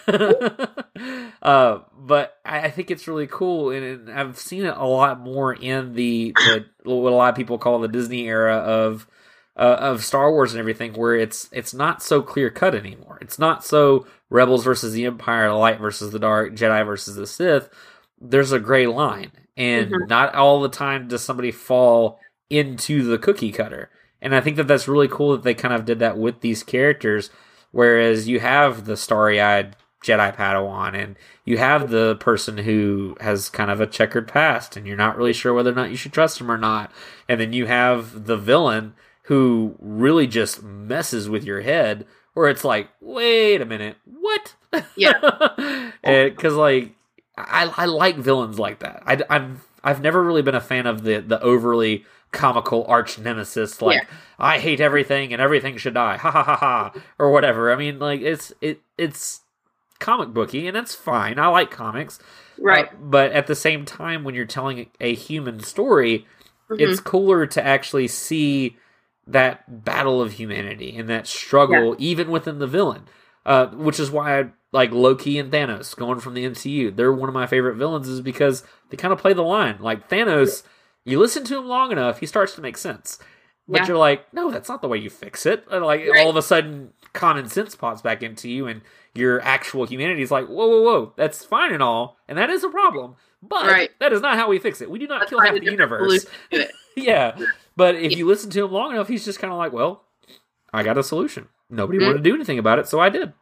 uh, 1.46 1.80
but 1.96 2.38
I, 2.44 2.62
I 2.62 2.72
think 2.72 2.90
it's 2.90 3.08
really 3.08 3.28
cool, 3.28 3.70
and, 3.70 3.86
and 3.86 4.12
I've 4.12 4.38
seen 4.40 4.66
it 4.66 4.76
a 4.76 4.86
lot 4.86 5.20
more 5.20 5.54
in 5.54 5.94
the, 5.94 6.34
the 6.36 6.66
what 6.84 7.14
a 7.14 7.16
lot 7.16 7.30
of 7.30 7.36
people 7.36 7.60
call 7.60 7.80
the 7.80 7.88
Disney 7.88 8.28
era 8.28 8.56
of 8.58 9.08
uh, 9.56 9.78
of 9.80 10.04
Star 10.04 10.32
Wars 10.32 10.54
and 10.54 10.60
everything, 10.60 10.94
where 10.94 11.16
it's 11.16 11.48
it's 11.52 11.74
not 11.74 12.02
so 12.02 12.24
clear 12.24 12.50
cut 12.50 12.74
anymore. 12.74 13.20
It's 13.22 13.38
not 13.38 13.64
so 13.64 14.08
Rebels 14.32 14.64
versus 14.64 14.94
the 14.94 15.06
Empire, 15.06 15.48
the 15.50 15.54
light 15.54 15.80
versus 15.80 16.12
the 16.12 16.20
dark, 16.20 16.54
Jedi 16.56 16.84
versus 16.86 17.16
the 17.16 17.28
Sith. 17.28 17.70
There's 18.20 18.52
a 18.52 18.60
gray 18.60 18.88
line, 18.88 19.32
and 19.56 19.92
Mhm. 19.92 20.08
not 20.10 20.34
all 20.34 20.62
the 20.62 20.70
time 20.70 21.08
does 21.08 21.22
somebody 21.24 21.52
fall 21.52 22.20
into 22.50 23.04
the 23.04 23.20
cookie 23.20 23.52
cutter. 23.52 23.90
And 24.22 24.36
I 24.36 24.42
think 24.42 24.58
that 24.58 24.68
that's 24.68 24.88
really 24.88 25.08
cool 25.08 25.34
that 25.34 25.44
they 25.44 25.54
kind 25.54 25.76
of 25.76 25.86
did 25.86 26.00
that 26.00 26.18
with 26.18 26.42
these 26.42 26.64
characters. 26.64 27.30
Whereas 27.72 28.28
you 28.28 28.40
have 28.40 28.86
the 28.86 28.98
starry 28.98 29.40
eyed 29.40 29.76
Jedi 30.06 30.36
Padawan, 30.36 30.94
and 30.94 31.16
you 31.46 31.58
have 31.58 31.90
the 31.90 32.16
person 32.18 32.60
who 32.60 33.18
has 33.20 33.50
kind 33.50 33.72
of 33.72 33.82
a 33.82 33.88
checkered 33.88 34.28
past, 34.28 34.78
and 34.78 34.86
you're 34.86 34.96
not 34.96 35.18
really 35.18 35.34
sure 35.34 35.54
whether 35.54 35.72
or 35.72 35.76
not 35.76 35.90
you 35.90 35.98
should 35.98 36.14
trust 36.14 36.40
him 36.40 36.52
or 36.52 36.58
not. 36.60 36.92
And 37.28 37.42
then 37.42 37.54
you 37.54 37.66
have 37.66 38.26
the 38.26 38.38
villain 38.38 38.94
who 39.24 39.76
really 39.80 40.28
just 40.28 40.62
messes 40.62 41.28
with 41.28 41.44
your 41.44 41.62
head, 41.62 42.06
where 42.36 42.48
it's 42.50 42.64
like, 42.64 42.90
wait 43.02 43.62
a 43.62 43.66
minute, 43.66 43.98
what? 44.06 44.54
Yeah. 44.96 45.14
Because 46.04 46.54
like, 46.54 46.92
I 47.36 47.72
I 47.76 47.86
like 47.86 48.18
villains 48.18 48.60
like 48.60 48.80
that. 48.80 49.02
I, 49.08 49.20
I've 49.30 49.66
I've 49.84 50.02
never 50.02 50.24
really 50.24 50.44
been 50.44 50.56
a 50.56 50.62
fan 50.62 50.86
of 50.86 51.04
the 51.04 51.20
the 51.20 51.42
overly 51.42 52.06
comical 52.32 52.86
arch 52.88 53.18
nemesis 53.18 53.82
like 53.82 54.02
Yeah. 54.02 54.08
I 54.38 54.60
hate 54.60 54.82
everything 54.82 55.32
and 55.34 55.42
everything 55.42 55.78
should 55.78 55.94
die 55.94 56.18
ha 56.18 56.30
ha 56.30 56.44
ha 56.44 56.56
ha 56.58 56.94
or 57.18 57.32
whatever. 57.32 57.72
I 57.72 57.76
mean 57.76 57.98
like 57.98 58.22
it's 58.22 58.54
it 58.62 58.82
it's 58.98 59.42
comic 60.00 60.30
booky 60.30 60.68
and 60.68 60.76
that's 60.76 60.96
fine. 60.96 61.40
I 61.40 61.48
like 61.48 61.72
comics. 61.72 62.20
right. 62.60 62.88
Uh, 62.88 62.96
but 63.02 63.32
at 63.34 63.48
the 63.48 63.56
same 63.56 63.86
time 63.86 64.24
when 64.24 64.34
you're 64.36 64.46
telling 64.46 64.88
a 65.02 65.14
human 65.16 65.60
story, 65.60 66.26
Mhm. 66.70 66.80
it's 66.80 67.00
cooler 67.00 67.46
to 67.48 67.64
actually 67.66 68.08
see 68.08 68.78
that 69.28 69.84
battle 69.84 70.22
of 70.22 70.34
humanity 70.34 70.96
and 70.98 71.10
that 71.10 71.28
struggle 71.28 71.96
even 72.00 72.30
within 72.30 72.60
the 72.60 72.68
villain 72.68 73.04
uh, 73.46 73.68
which 73.68 74.00
is 74.00 74.10
why 74.10 74.40
I 74.40 74.46
like 74.72 74.92
Loki 74.92 75.38
and 75.38 75.52
Thanos 75.52 75.96
going 75.96 76.20
from 76.20 76.34
the 76.34 76.46
MCU. 76.46 76.90
They're 76.96 77.14
one 77.14 77.30
of 77.30 77.36
my 77.36 77.46
favorite 77.46 77.76
villains, 77.76 78.08
is 78.08 78.20
because 78.20 78.64
they 78.90 78.98
kind 78.98 79.14
of 79.14 79.20
play 79.20 79.34
the 79.34 79.44
line. 79.44 79.78
Like 79.80 80.10
Thanos, 80.10 80.64
you 81.04 81.20
listen 81.20 81.44
to 81.46 81.58
him 81.60 81.68
long 81.68 81.92
enough, 81.92 82.20
he 82.22 82.26
starts 82.26 82.56
to 82.56 82.62
make 82.62 82.76
sense. 82.76 83.20
But 83.68 83.82
Yeah. 83.82 83.88
you're 83.90 83.98
like, 83.98 84.34
no, 84.34 84.50
that's 84.50 84.68
not 84.68 84.82
the 84.82 84.88
way 84.88 84.98
you 84.98 85.12
fix 85.12 85.46
it. 85.46 85.64
And 85.70 85.86
like 85.86 86.02
Right. 86.10 86.20
all 86.24 86.32
of 86.32 86.36
a 86.38 86.42
sudden, 86.42 86.94
common 87.14 87.48
sense 87.48 87.76
pops 87.76 88.02
back 88.02 88.24
into 88.24 88.50
you, 88.50 88.66
and 88.66 88.82
your 89.16 89.42
actual 89.42 89.86
humanity 89.86 90.22
is 90.22 90.32
like, 90.32 90.48
whoa, 90.48 90.68
whoa, 90.68 90.82
whoa, 90.82 91.14
that's 91.16 91.44
fine 91.46 91.74
and 91.74 91.82
all, 91.82 92.18
and 92.28 92.38
that 92.38 92.50
is 92.50 92.64
a 92.64 92.70
problem. 92.70 93.16
But 93.42 93.66
Right. 93.68 93.90
that 94.00 94.12
is 94.14 94.22
not 94.22 94.38
how 94.38 94.50
we 94.50 94.60
fix 94.60 94.82
it. 94.82 94.90
We 94.90 95.00
do 95.00 95.08
not 95.08 95.20
Let's 95.22 95.30
kill 95.30 95.40
half 95.40 95.54
the 95.56 95.64
universe. 95.64 96.02
solution 96.24 96.30
to 96.52 96.62
it. 96.62 96.72
yeah. 96.96 97.38
But 97.78 97.96
if 97.96 98.12
Yeah. 98.12 98.18
you 98.20 98.26
listen 98.28 98.50
to 98.52 98.66
him 98.66 98.72
long 98.72 98.92
enough, 98.92 99.08
he's 99.08 99.24
just 99.26 99.40
kind 99.40 99.54
of 99.54 99.60
like, 99.60 99.72
well, 99.74 100.04
I 100.74 100.84
got 100.84 100.98
a 100.98 101.04
solution. 101.04 101.48
Nobody 101.70 102.00
Mhm. 102.00 102.06
wanted 102.08 102.18
to 102.18 102.24
do 102.24 102.36
anything 102.36 102.60
about 102.60 102.80
it, 102.80 102.88
so 102.88 103.00
I 103.00 103.10
did. 103.10 103.34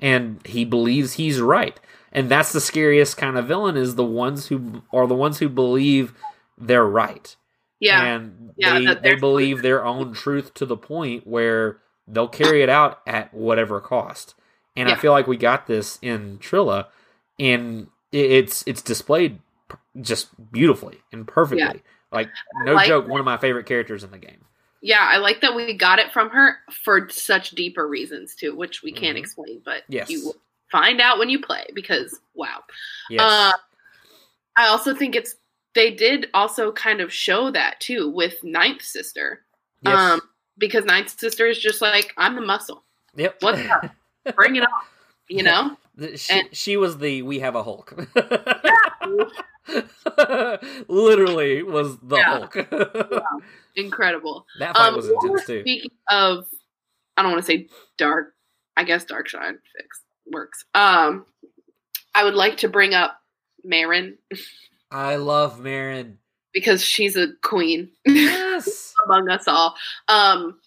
And 0.00 0.44
he 0.46 0.64
believes 0.64 1.14
he's 1.14 1.40
right. 1.40 1.78
And 2.12 2.28
that's 2.28 2.52
the 2.52 2.60
scariest 2.60 3.16
kind 3.16 3.36
of 3.36 3.46
villain 3.46 3.76
is 3.76 3.94
the 3.96 4.04
ones 4.04 4.48
who 4.48 4.82
are 4.92 5.06
the 5.06 5.14
ones 5.14 5.38
who 5.38 5.48
believe 5.48 6.14
they're 6.58 6.84
right. 6.86 7.34
Yeah. 7.80 8.02
And 8.02 8.52
Yeah, 8.56 8.78
they, 8.94 9.10
they 9.10 9.14
believe 9.14 9.62
their 9.62 9.84
own 9.84 10.12
truth 10.14 10.54
to 10.54 10.66
the 10.66 10.76
point 10.76 11.26
where 11.26 11.78
they'll 12.06 12.28
carry 12.28 12.62
it 12.62 12.68
out 12.68 13.00
at 13.06 13.32
whatever 13.34 13.80
cost. 13.80 14.34
And 14.76 14.88
I 14.88 14.96
feel 14.96 15.12
like 15.12 15.26
we 15.26 15.36
got 15.36 15.66
this 15.66 15.98
in 16.02 16.38
Trilla, 16.38 16.86
and 17.38 17.88
it's 18.12 18.64
it's 18.66 18.82
displayed 18.82 19.38
just 20.00 20.28
beautifully 20.52 20.98
and 21.12 21.26
perfectly. 21.26 21.82
Like 22.10 22.28
no 22.64 22.74
like 22.74 22.88
joke, 22.88 23.08
one 23.08 23.20
of 23.20 23.24
my 23.26 23.36
favorite 23.36 23.66
characters 23.66 24.02
in 24.04 24.10
the 24.10 24.18
game. 24.18 24.44
yeah, 24.82 25.00
I 25.10 25.16
like 25.18 25.40
that 25.40 25.54
we 25.54 25.74
got 25.74 25.98
it 25.98 26.12
from 26.12 26.30
her 26.30 26.56
for 26.84 27.08
such 27.08 27.50
deeper 27.52 27.86
reasons 27.88 28.34
too, 28.34 28.54
which 28.54 28.82
we 28.82 28.92
can't 28.92 29.16
Mhm. 29.16 29.20
explain, 29.20 29.62
but 29.64 29.82
Yes. 29.88 30.10
you 30.10 30.24
will 30.26 30.36
find 30.70 31.00
out 31.00 31.18
when 31.18 31.28
you 31.30 31.40
play 31.40 31.66
because 31.74 32.18
wow. 32.34 32.62
Yes. 33.10 33.20
Uh, 33.22 33.52
I 34.56 34.66
also 34.66 34.94
think 34.94 35.14
it's 35.16 35.36
they 35.74 35.90
did 35.92 36.28
also 36.34 36.70
kind 36.72 37.00
of 37.00 37.12
show 37.12 37.50
that 37.50 37.80
too 37.80 38.08
with 38.10 38.42
Ninth 38.44 38.82
Sister. 38.82 39.44
yes. 39.82 39.96
Um, 39.98 40.20
because 40.58 40.84
Ninth 40.84 41.18
Sister 41.18 41.46
is 41.46 41.58
just 41.58 41.80
like 41.82 42.12
I'm 42.16 42.34
the 42.36 42.40
muscle. 42.42 42.84
yep. 43.16 43.36
what's 43.40 43.60
up? 43.70 43.90
Bring 44.36 44.56
it 44.56 44.62
on. 44.62 44.68
You 45.28 45.42
know? 45.48 45.76
She, 46.16 46.32
and- 46.40 46.48
she 46.54 46.76
was 46.76 46.98
the 46.98 47.22
we 47.22 47.40
have 47.40 47.54
a 47.56 47.62
Hulk. 47.62 47.94
Literally 50.88 51.62
was 51.62 51.98
the 51.98 52.16
Yeah. 52.16 52.38
Hulk. 52.38 52.56
Incredible. 53.76 54.46
that 54.58 54.76
fight 54.76 54.88
Um, 54.88 54.96
was 54.96 55.08
intense 55.08 55.46
too. 55.46 55.60
Speaking 55.60 55.90
of, 56.10 56.46
I 57.16 57.22
don't 57.22 57.32
want 57.32 57.44
to 57.44 57.50
say 57.50 57.68
dark. 57.98 58.34
I 58.76 58.84
guess 58.84 59.04
dark 59.04 59.28
shine 59.28 59.58
fix 59.76 60.00
works. 60.26 60.64
Um, 60.74 61.26
I 62.14 62.24
would 62.24 62.34
like 62.34 62.58
to 62.58 62.68
bring 62.68 62.94
up 62.94 63.20
Marin 63.64 64.18
I 64.90 65.16
love 65.16 65.60
Marin. 65.60 66.18
because 66.52 66.82
she's 66.82 67.16
a 67.16 67.28
queen 67.42 67.90
Yes. 68.04 68.94
among 69.06 69.28
us 69.30 69.48
all. 69.48 69.74
Um, 70.08 70.58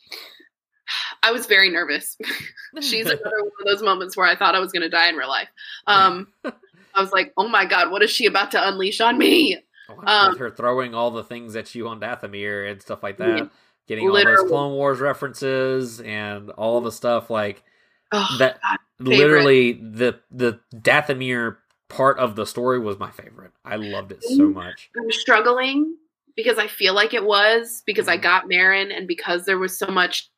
I 1.28 1.32
was 1.32 1.46
very 1.46 1.70
nervous. 1.70 2.18
she's 2.82 3.06
another 3.10 3.42
one 3.42 3.52
of 3.60 3.66
those 3.66 3.82
moments 3.82 4.16
where 4.16 4.26
I 4.26 4.36
thought 4.36 4.56
I 4.56 4.60
was 4.60 4.72
going 4.72 4.84
to 4.84 4.90
die 4.90 5.10
in 5.10 5.16
real 5.16 5.28
life. 5.28 5.50
Um, 5.88 6.28
I 6.46 7.02
was 7.02 7.12
like, 7.12 7.34
oh 7.38 7.48
my 7.48 7.66
god, 7.66 7.92
what 7.92 8.02
is 8.02 8.10
she 8.10 8.26
about 8.26 8.52
to 8.52 8.68
unleash 8.68 9.02
on 9.02 9.18
me? 9.18 9.58
um, 10.06 10.30
with 10.30 10.40
her 10.40 10.50
throwing 10.50 10.94
all 10.96 11.12
the 11.12 11.24
things 11.24 11.56
at 11.56 11.74
you 11.76 11.88
on 11.88 12.00
Dathomir 12.00 12.70
and 12.72 12.82
stuff 12.82 13.04
like 13.04 13.18
that. 13.18 13.38
Yeah. 13.38 13.48
Getting 13.88 14.10
all 14.10 14.16
those 14.24 14.44
Clone 14.50 14.74
Wars 14.74 15.00
references 15.00 16.02
and 16.02 16.50
all 16.52 16.82
the 16.82 16.92
stuff 16.92 17.30
like 17.30 17.64
Oh, 18.12 18.28
that. 18.38 18.60
God, 18.62 18.78
literally, 19.00 19.74
the 19.74 20.20
the 20.32 20.60
Dathomir 20.74 21.58
part 21.90 22.20
of 22.20 22.36
the 22.36 22.46
story 22.46 22.80
was 22.80 23.00
my 23.00 23.12
favorite. 23.12 23.52
I 23.64 23.76
loved 23.76 24.12
it 24.12 24.24
so 24.24 24.48
much. 24.50 24.90
I'm 24.98 25.12
struggling 25.12 25.96
because 26.36 26.58
I 26.58 26.68
feel 26.68 26.94
like 26.94 27.14
it 27.14 27.24
was 27.24 27.84
because 27.86 28.08
I 28.08 28.18
Mhm. 28.18 28.22
got 28.22 28.48
Marin 28.48 28.92
and 28.92 29.08
because 29.08 29.46
there 29.46 29.58
was 29.58 29.78
so 29.78 29.88
much 29.88 30.30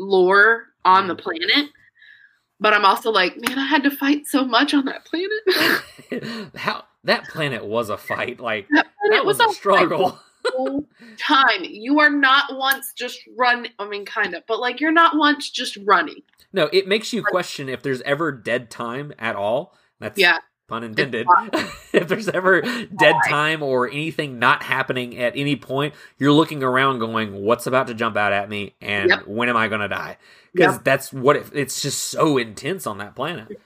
lore 0.00 0.66
on 0.84 1.06
the 1.06 1.14
Mhm. 1.14 1.20
planet. 1.20 1.70
But 2.58 2.74
I'm 2.74 2.84
also 2.84 3.10
like, 3.10 3.36
man, 3.38 3.58
I 3.58 3.64
had 3.66 3.82
to 3.84 3.90
fight 3.90 4.26
so 4.26 4.44
much 4.44 4.74
on 4.74 4.84
that 4.86 5.04
planet. 5.06 6.50
How 6.56 6.84
that 7.04 7.24
planet 7.28 7.64
was 7.64 7.88
a 7.88 7.96
fight. 7.96 8.40
Like 8.40 8.66
that 8.70 8.86
planet 8.98 9.16
that 9.18 9.24
was 9.24 9.40
a 9.40 9.44
fight 9.44 9.54
struggle. 9.54 10.20
time. 11.18 11.64
You 11.64 12.00
are 12.00 12.10
not 12.10 12.56
once 12.56 12.92
just 12.94 13.20
run. 13.38 13.68
I 13.78 13.88
mean, 13.88 14.04
kind 14.04 14.34
of, 14.34 14.42
but 14.46 14.60
like 14.60 14.80
you're 14.80 14.92
not 14.92 15.16
once 15.16 15.50
just 15.50 15.78
running. 15.84 16.22
No, 16.52 16.68
it 16.72 16.88
makes 16.88 17.12
you 17.12 17.22
question 17.22 17.68
if 17.68 17.82
there's 17.82 18.02
ever 18.02 18.32
dead 18.32 18.70
time 18.70 19.12
at 19.18 19.36
all. 19.36 19.76
That's 20.00 20.18
Yeah, 20.18 20.38
pun 20.70 20.84
intended. 20.84 21.26
if 21.92 22.08
there's 22.08 22.28
ever 22.28 22.62
dead 22.62 23.16
time 23.28 23.62
or 23.62 23.88
anything 23.88 24.38
not 24.38 24.62
happening 24.62 25.18
at 25.18 25.36
any 25.36 25.56
point, 25.56 25.94
you're 26.18 26.32
looking 26.32 26.62
around 26.62 26.98
going, 26.98 27.42
"What's 27.42 27.66
about 27.66 27.88
to 27.88 27.94
jump 27.94 28.16
out 28.16 28.32
at 28.32 28.48
me?" 28.48 28.74
and 28.80 29.10
Yep. 29.10 29.26
when 29.26 29.48
am 29.50 29.56
I 29.56 29.68
going 29.68 29.82
to 29.82 29.88
die? 29.88 30.16
Because 30.52 30.76
Yep. 30.76 30.84
that's 30.84 31.12
what 31.12 31.36
it, 31.36 31.46
it's 31.52 31.82
just 31.82 32.04
so 32.04 32.38
intense 32.38 32.86
on 32.86 32.98
that 32.98 33.14
planet. 33.14 33.60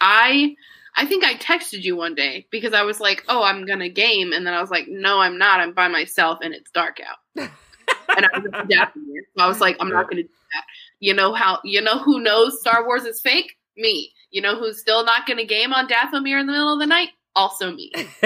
I. 0.00 0.56
I 0.96 1.06
think 1.06 1.22
I 1.22 1.34
texted 1.34 1.82
you 1.82 1.94
one 1.94 2.16
day 2.16 2.48
because 2.50 2.72
I 2.72 2.82
was 2.82 2.98
like, 2.98 3.22
"Oh, 3.28 3.44
I'm 3.44 3.64
gonna 3.66 3.88
game," 3.88 4.32
and 4.32 4.44
then 4.44 4.52
I 4.52 4.60
was 4.60 4.68
like, 4.68 4.88
"No, 4.88 5.20
I'm 5.20 5.38
not. 5.38 5.60
I'm 5.60 5.72
by 5.72 5.86
myself, 5.86 6.40
and 6.42 6.52
it's 6.52 6.72
dark 6.72 6.98
out." 6.98 7.50
and 8.16 8.26
I 8.26 8.38
was 8.38 8.50
adapting 8.64 9.04
it. 9.14 9.24
So 9.36 9.44
I 9.44 9.48
was 9.48 9.60
like, 9.60 9.76
I'm 9.80 9.88
not 9.88 10.04
going 10.04 10.16
to 10.16 10.22
do 10.22 10.28
that. 10.28 10.64
You 11.00 11.14
know 11.14 11.32
how? 11.32 11.60
You 11.64 11.80
know 11.80 11.98
who 11.98 12.20
knows 12.20 12.60
Star 12.60 12.84
Wars 12.86 13.04
is 13.04 13.20
fake? 13.20 13.56
Me. 13.76 14.12
You 14.30 14.42
know 14.42 14.58
who's 14.58 14.80
still 14.80 15.04
not 15.04 15.26
going 15.26 15.38
to 15.38 15.44
game 15.44 15.72
on 15.72 15.88
Dathomir 15.88 16.40
in 16.40 16.46
the 16.46 16.52
middle 16.52 16.72
of 16.72 16.78
the 16.78 16.86
night? 16.86 17.10
Also 17.34 17.72
me. 17.72 17.92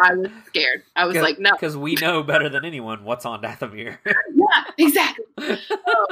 I 0.00 0.14
was 0.14 0.30
scared. 0.46 0.82
I 0.96 1.06
was 1.06 1.16
like, 1.16 1.38
no. 1.38 1.52
because 1.52 1.76
we 1.76 1.94
know 1.96 2.22
better 2.22 2.48
than 2.48 2.64
anyone 2.64 3.04
what's 3.04 3.24
on 3.24 3.42
Dathomir. 3.42 3.98
Yeah, 4.34 4.64
exactly. 4.78 5.24
So, 5.68 6.06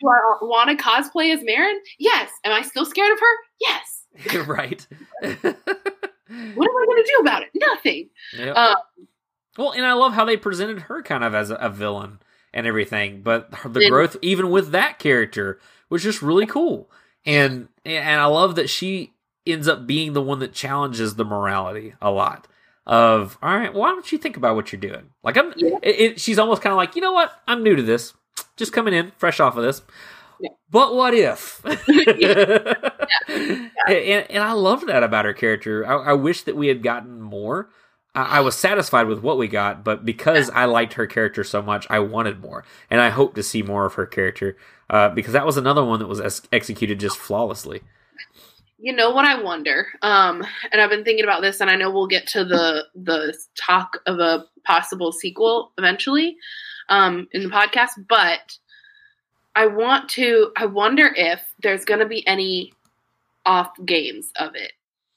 do 0.00 0.08
I 0.08 0.36
want 0.42 0.70
to 0.70 0.76
cosplay 0.76 1.34
as 1.34 1.40
Marin? 1.42 1.80
Yes. 1.98 2.30
Am 2.44 2.52
I 2.52 2.62
still 2.62 2.86
scared 2.86 3.10
of 3.10 3.18
her? 3.18 3.26
Yes. 3.60 4.46
right. 4.46 4.86
What 5.20 5.34
am 5.34 6.76
I 6.76 6.84
going 6.86 7.04
to 7.04 7.12
do 7.16 7.18
about 7.20 7.42
it? 7.42 7.48
Nothing. 7.54 8.10
Yep. 8.36 8.54
Uh, 8.56 8.76
well, 9.58 9.72
and 9.72 9.84
I 9.84 9.94
love 9.94 10.12
how 10.12 10.24
they 10.24 10.36
presented 10.36 10.82
her 10.82 11.02
kind 11.02 11.24
of 11.24 11.34
as 11.34 11.50
a, 11.50 11.56
a 11.56 11.68
villain 11.68 12.20
and 12.52 12.66
everything, 12.66 13.22
but 13.22 13.50
the 13.64 13.88
growth, 13.88 14.16
even 14.22 14.50
with 14.50 14.70
that 14.70 14.98
character, 14.98 15.58
was 15.88 16.02
just 16.02 16.22
really 16.22 16.46
cool. 16.46 16.90
And 17.26 17.68
and 17.84 18.20
I 18.20 18.26
love 18.26 18.54
that 18.56 18.70
she 18.70 19.12
ends 19.46 19.68
up 19.68 19.86
being 19.86 20.12
the 20.12 20.22
one 20.22 20.38
that 20.40 20.52
challenges 20.52 21.16
the 21.16 21.24
morality 21.24 21.94
a 22.00 22.10
lot. 22.10 22.48
Of 22.86 23.36
all 23.42 23.56
right, 23.56 23.74
why 23.74 23.88
don't 23.88 24.10
you 24.12 24.18
think 24.18 24.36
about 24.36 24.54
what 24.54 24.72
you're 24.72 24.80
doing? 24.80 25.10
Like 25.24 25.36
I'm, 25.36 25.52
Yeah. 25.56 25.78
it, 25.82 26.00
it, 26.00 26.20
she's 26.20 26.38
almost 26.38 26.62
kind 26.62 26.72
of 26.72 26.76
like, 26.76 26.94
you 26.94 27.02
know 27.02 27.12
what? 27.12 27.32
I'm 27.48 27.62
new 27.64 27.74
to 27.74 27.82
this, 27.82 28.14
just 28.56 28.72
coming 28.72 28.94
in, 28.94 29.10
fresh 29.18 29.40
off 29.40 29.56
of 29.56 29.64
this. 29.64 29.82
Yeah. 30.40 30.50
But 30.70 30.94
what 30.94 31.12
if? 31.14 31.62
and, 33.28 33.70
and 33.88 34.42
I 34.44 34.52
love 34.52 34.86
that 34.86 35.02
about 35.02 35.24
her 35.24 35.32
character. 35.32 35.86
I, 35.86 36.10
I 36.10 36.12
wish 36.12 36.42
that 36.42 36.56
we 36.56 36.68
had 36.68 36.82
gotten 36.82 37.20
more. 37.20 37.70
I, 38.14 38.38
I 38.38 38.40
was 38.40 38.54
satisfied 38.54 39.06
with 39.08 39.20
what 39.20 39.38
we 39.38 39.48
got, 39.48 39.84
but 39.84 40.04
because 40.04 40.50
I 40.50 40.66
liked 40.66 40.94
her 40.94 41.06
character 41.06 41.44
so 41.44 41.62
much, 41.62 41.86
I 41.90 41.98
wanted 42.00 42.40
more, 42.40 42.64
and 42.90 43.00
I 43.00 43.10
hope 43.10 43.34
to 43.34 43.42
see 43.42 43.62
more 43.62 43.86
of 43.86 43.94
her 43.94 44.06
character 44.06 44.56
uh, 44.90 45.08
because 45.10 45.32
that 45.32 45.46
was 45.46 45.56
another 45.56 45.84
one 45.84 45.98
that 45.98 46.06
was 46.06 46.20
ex- 46.20 46.42
executed 46.52 47.00
just 47.00 47.16
flawlessly. 47.16 47.82
You 48.78 48.94
know 48.94 49.10
what 49.10 49.24
I 49.24 49.42
wonder? 49.42 49.86
Um, 50.02 50.44
and 50.70 50.80
I've 50.80 50.90
been 50.90 51.04
thinking 51.04 51.24
about 51.24 51.42
this, 51.42 51.60
and 51.60 51.70
I 51.70 51.76
know 51.76 51.90
we'll 51.90 52.06
get 52.06 52.26
to 52.28 52.44
the 52.44 52.84
the 52.94 53.36
talk 53.56 53.98
of 54.06 54.18
a 54.18 54.44
possible 54.64 55.12
sequel 55.12 55.72
eventually 55.78 56.36
um, 56.88 57.26
in 57.32 57.42
the 57.42 57.48
podcast. 57.48 57.92
But 58.08 58.58
I 59.54 59.66
want 59.66 60.10
to. 60.10 60.52
I 60.56 60.66
wonder 60.66 61.10
if 61.16 61.40
there's 61.62 61.84
going 61.86 62.00
to 62.00 62.06
be 62.06 62.26
any 62.26 62.74
off 63.46 63.70
games 63.84 64.30
of 64.38 64.54
it, 64.54 64.72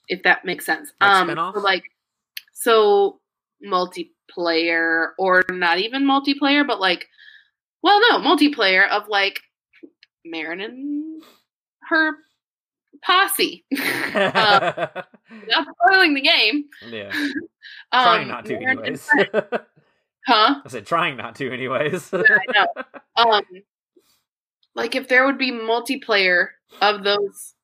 if 0.08 0.22
that 0.22 0.44
makes 0.44 0.64
sense. 0.64 0.92
Like 1.00 1.10
um, 1.10 1.52
so 1.54 1.60
like 1.60 1.84
so 2.54 3.20
multiplayer 3.64 5.08
or 5.18 5.44
not 5.50 5.78
even 5.78 6.04
multiplayer, 6.04 6.66
but 6.66 6.80
like, 6.80 7.08
well, 7.82 8.00
no 8.10 8.18
multiplayer 8.18 8.88
of 8.88 9.06
like 9.08 9.42
Marin 10.24 10.60
and 10.60 11.22
her 11.88 12.12
posse. 13.02 13.64
not 13.70 15.06
spoiling 15.86 16.14
the 16.14 16.20
game. 16.22 16.64
yeah, 16.88 17.10
Um, 17.92 18.04
trying 18.04 18.28
not 18.28 18.44
to, 18.46 18.52
Marin 18.60 18.78
anyways. 18.78 19.08
Huh? 20.26 20.60
I 20.64 20.68
said 20.68 20.86
trying 20.86 21.16
not 21.16 21.34
to, 21.36 21.50
anyways. 21.52 22.12
I 22.12 22.22
know. 22.54 22.66
Um, 23.16 23.42
like 24.74 24.94
if 24.94 25.08
there 25.08 25.26
would 25.26 25.38
be 25.38 25.50
multiplayer 25.50 26.48
of 26.80 27.02
those 27.04 27.54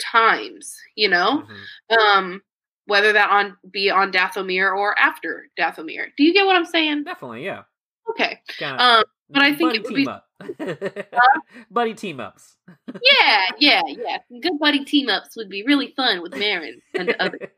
times, 0.00 0.76
you 0.96 1.08
know, 1.08 1.44
Mhm. 1.90 1.96
um, 1.96 2.42
whether 2.86 3.12
that 3.12 3.30
on 3.30 3.56
be 3.70 3.90
on 3.90 4.12
Dathomir 4.12 4.74
or 4.76 4.96
after 4.98 5.48
Dathomir. 5.58 6.06
Do 6.16 6.24
you 6.24 6.32
get 6.32 6.46
what 6.46 6.56
I'm 6.56 6.64
saying? 6.64 7.04
Definitely, 7.04 7.44
yeah. 7.44 7.62
Okay. 8.10 8.40
Um, 8.62 9.04
but 9.30 9.42
I 9.42 9.54
think 9.54 9.70
buddy 9.70 9.78
it 9.78 9.84
would 9.84 9.94
team 9.94 10.04
be- 10.04 10.08
up. 10.08 10.28
buddy 11.70 11.94
team 11.94 12.20
ups. 12.20 12.56
yeah, 12.88 13.46
yeah, 13.58 13.82
yeah. 13.86 14.18
Good 14.40 14.58
buddy 14.58 14.84
team 14.84 15.08
ups 15.08 15.36
would 15.36 15.48
be 15.48 15.62
really 15.62 15.92
fun 15.96 16.20
with 16.22 16.36
Marin 16.36 16.80
and 16.94 17.14
others. 17.18 17.40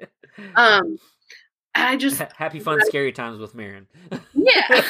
Um, 0.57 0.99
I 1.77 1.97
just 1.97 2.19
Happy 2.19 2.59
fun 2.59 2.81
scary 2.87 3.13
times 3.13 3.39
with 3.39 3.55
Marin. 3.55 3.87
yeah, 4.35 4.81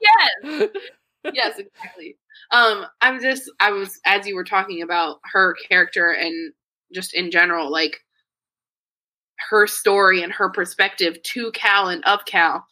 yes. 0.00 0.68
yes, 1.34 1.58
exactly. 1.58 2.16
Um, 2.52 2.86
I'm 3.02 3.20
just 3.20 3.50
I 3.60 3.70
was 3.70 4.00
as 4.06 4.26
you 4.26 4.34
were 4.34 4.44
talking 4.44 4.80
about 4.80 5.20
her 5.30 5.54
character 5.68 6.10
and 6.10 6.54
just 6.94 7.12
in 7.12 7.30
general, 7.30 7.70
like 7.70 7.98
her 9.50 9.66
story 9.66 10.22
and 10.22 10.32
her 10.32 10.48
perspective 10.48 11.22
to 11.22 11.50
Cal 11.52 11.88
and 11.88 12.02
of 12.06 12.24
Cal. 12.24 12.66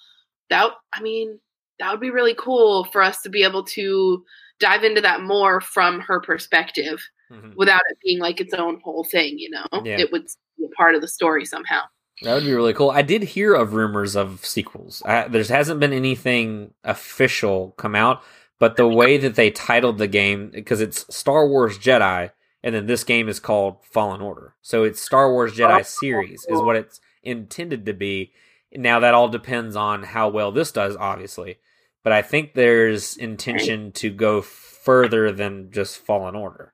That 0.50 0.72
I 0.92 1.00
mean, 1.02 1.38
that 1.78 1.90
would 1.90 2.00
be 2.00 2.10
really 2.10 2.34
cool 2.34 2.84
for 2.84 3.02
us 3.02 3.22
to 3.22 3.28
be 3.28 3.42
able 3.44 3.64
to 3.64 4.24
dive 4.60 4.82
into 4.84 5.00
that 5.00 5.22
more 5.22 5.60
from 5.60 6.00
her 6.00 6.20
perspective 6.20 7.00
Mhm. 7.30 7.54
without 7.56 7.82
it 7.90 7.98
being 8.02 8.18
like 8.18 8.40
its 8.40 8.54
own 8.54 8.80
whole 8.82 9.04
thing, 9.04 9.38
you 9.38 9.50
know? 9.50 9.66
Yeah. 9.84 9.98
It 10.00 10.10
would 10.10 10.26
be 10.56 10.64
a 10.64 10.68
part 10.70 10.94
of 10.94 11.00
the 11.02 11.08
story 11.08 11.44
somehow. 11.44 11.82
That 12.22 12.34
would 12.34 12.44
be 12.44 12.52
really 12.54 12.72
cool. 12.74 12.90
I 12.90 13.02
did 13.02 13.22
hear 13.22 13.54
of 13.54 13.74
rumors 13.74 14.16
of 14.16 14.44
sequels. 14.44 15.02
I, 15.04 15.28
there 15.28 15.44
hasn't 15.44 15.78
been 15.78 15.92
anything 15.92 16.72
official 16.82 17.74
come 17.76 17.94
out, 17.94 18.22
but 18.58 18.76
the 18.76 18.88
way 18.88 19.18
that 19.18 19.36
they 19.36 19.50
titled 19.50 19.98
the 19.98 20.08
game, 20.08 20.50
because 20.52 20.80
it's 20.80 21.04
Star 21.14 21.46
Wars 21.46 21.78
Jedi, 21.78 22.32
and 22.64 22.74
then 22.74 22.86
this 22.86 23.04
game 23.04 23.28
is 23.28 23.38
called 23.38 23.84
Fallen 23.84 24.20
Order. 24.20 24.56
So 24.62 24.82
it's 24.82 25.00
Star 25.00 25.30
Wars 25.30 25.52
Jedi 25.54 25.84
series, 25.86 26.44
is 26.48 26.60
what 26.60 26.74
it's 26.76 26.98
intended 27.22 27.86
to 27.86 27.92
be. 27.92 28.32
Now, 28.74 29.00
that 29.00 29.14
all 29.14 29.28
depends 29.28 29.76
on 29.76 30.02
how 30.02 30.28
well 30.28 30.52
this 30.52 30.72
does, 30.72 30.96
obviously. 30.96 31.58
But 32.04 32.12
I 32.12 32.22
think 32.22 32.54
there's 32.54 33.16
intention 33.16 33.92
to 33.92 34.10
go 34.10 34.40
further 34.42 35.32
than 35.32 35.70
just 35.70 35.98
Fallen 35.98 36.34
Order, 36.34 36.72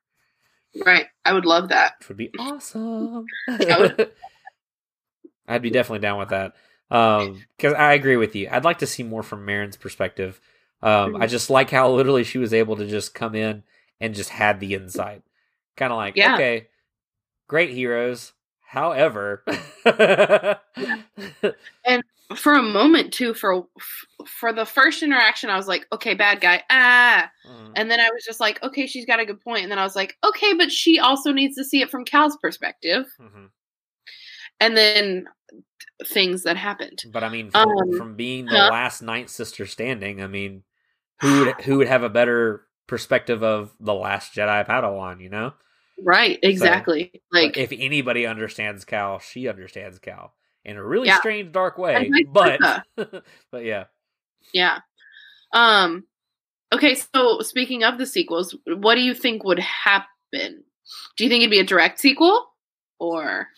Right. 0.84 1.06
I 1.24 1.32
would 1.32 1.44
love 1.46 1.68
that. 1.68 1.94
which 2.00 2.08
would 2.08 2.16
be 2.18 2.30
awesome. 2.38 3.26
Would- 3.48 4.10
I'd 5.48 5.62
be 5.62 5.70
definitely 5.70 6.00
down 6.00 6.18
with 6.18 6.30
that. 6.30 6.54
Um, 6.90 7.42
because 7.56 7.74
I 7.74 7.94
agree 7.94 8.16
with 8.16 8.34
you. 8.36 8.48
I'd 8.50 8.64
like 8.64 8.78
to 8.78 8.86
see 8.86 9.02
more 9.02 9.22
from 9.22 9.44
Marin's 9.44 9.76
perspective. 9.76 10.40
Um, 10.82 11.16
I 11.16 11.26
just 11.26 11.50
like 11.50 11.70
how 11.70 11.90
literally 11.90 12.24
she 12.24 12.38
was 12.38 12.52
able 12.54 12.76
to 12.76 12.86
just 12.86 13.14
come 13.14 13.34
in 13.34 13.62
and 14.00 14.14
just 14.14 14.30
had 14.30 14.60
the 14.60 14.74
insight. 14.74 15.22
Kind 15.76 15.92
of 15.92 15.96
like, 15.96 16.16
Yeah. 16.16 16.34
okay, 16.34 16.68
great 17.48 17.70
heroes. 17.70 18.32
However, 18.66 19.44
and 21.84 22.02
For 22.36 22.54
a 22.54 22.62
moment 22.62 23.12
too, 23.12 23.34
for 23.34 23.66
for 24.26 24.52
the 24.52 24.64
first 24.64 25.02
interaction, 25.02 25.50
I 25.50 25.56
was 25.56 25.68
like, 25.68 25.86
okay, 25.92 26.14
bad 26.14 26.40
guy. 26.40 26.62
Ah. 26.70 27.30
Mm, 27.48 27.72
And 27.76 27.90
then 27.90 28.00
I 28.00 28.08
was 28.10 28.24
just 28.24 28.40
like, 28.40 28.62
okay, 28.62 28.86
she's 28.86 29.04
got 29.06 29.20
a 29.20 29.26
good 29.26 29.40
point. 29.40 29.62
And 29.62 29.70
then 29.70 29.78
I 29.78 29.84
was 29.84 29.94
like, 29.94 30.16
okay, 30.24 30.54
but 30.54 30.72
she 30.72 30.98
also 30.98 31.32
needs 31.32 31.54
to 31.56 31.64
see 31.64 31.82
it 31.82 31.90
from 31.90 32.04
Cal's 32.04 32.36
perspective. 32.40 33.06
mhm. 33.20 33.50
And 34.60 34.76
then 34.76 35.26
things 36.06 36.42
that 36.44 36.56
happened. 36.56 37.04
but 37.12 37.22
I 37.22 37.28
mean, 37.28 37.50
from, 37.50 37.68
Um, 37.68 37.98
from 37.98 38.16
being 38.16 38.46
the 38.46 38.58
huh? 38.58 38.70
last 38.70 39.02
Night 39.02 39.30
Sister 39.30 39.66
standing, 39.66 40.22
I 40.22 40.26
mean, 40.26 40.62
who 41.20 41.40
would 41.44 41.60
who 41.62 41.78
would 41.78 41.88
have 41.88 42.02
a 42.02 42.08
better 42.08 42.66
perspective 42.86 43.42
of 43.44 43.74
the 43.80 43.94
last 43.94 44.34
Jedi 44.34 44.66
Padawan? 44.66 45.20
You 45.20 45.28
know, 45.28 45.52
Right, 46.02 46.38
exactly. 46.42 47.22
Like, 47.32 47.56
like 47.56 47.58
if 47.58 47.72
anybody 47.72 48.26
understands 48.26 48.84
Cal, 48.84 49.18
she 49.20 49.48
understands 49.48 49.98
Cal 49.98 50.34
in 50.64 50.76
a 50.76 50.84
really 50.84 51.08
Yeah. 51.08 51.18
strange, 51.18 51.52
dark 51.52 51.78
way. 51.78 52.10
But 52.32 52.60
but 52.96 53.64
yeah, 53.64 53.84
yeah. 54.52 54.78
Um 55.52 56.04
okay, 56.72 56.94
so 56.94 57.40
speaking 57.40 57.84
of 57.84 57.98
the 57.98 58.06
sequels, 58.06 58.56
what 58.66 58.96
do 58.96 59.02
you 59.02 59.14
think 59.14 59.44
would 59.44 59.60
happen? 59.60 60.64
Do 61.16 61.24
you 61.24 61.30
think 61.30 61.42
it'd 61.42 61.50
be 61.50 61.60
a 61.60 61.64
direct 61.64 62.00
sequel? 62.00 62.46
Or 62.98 63.48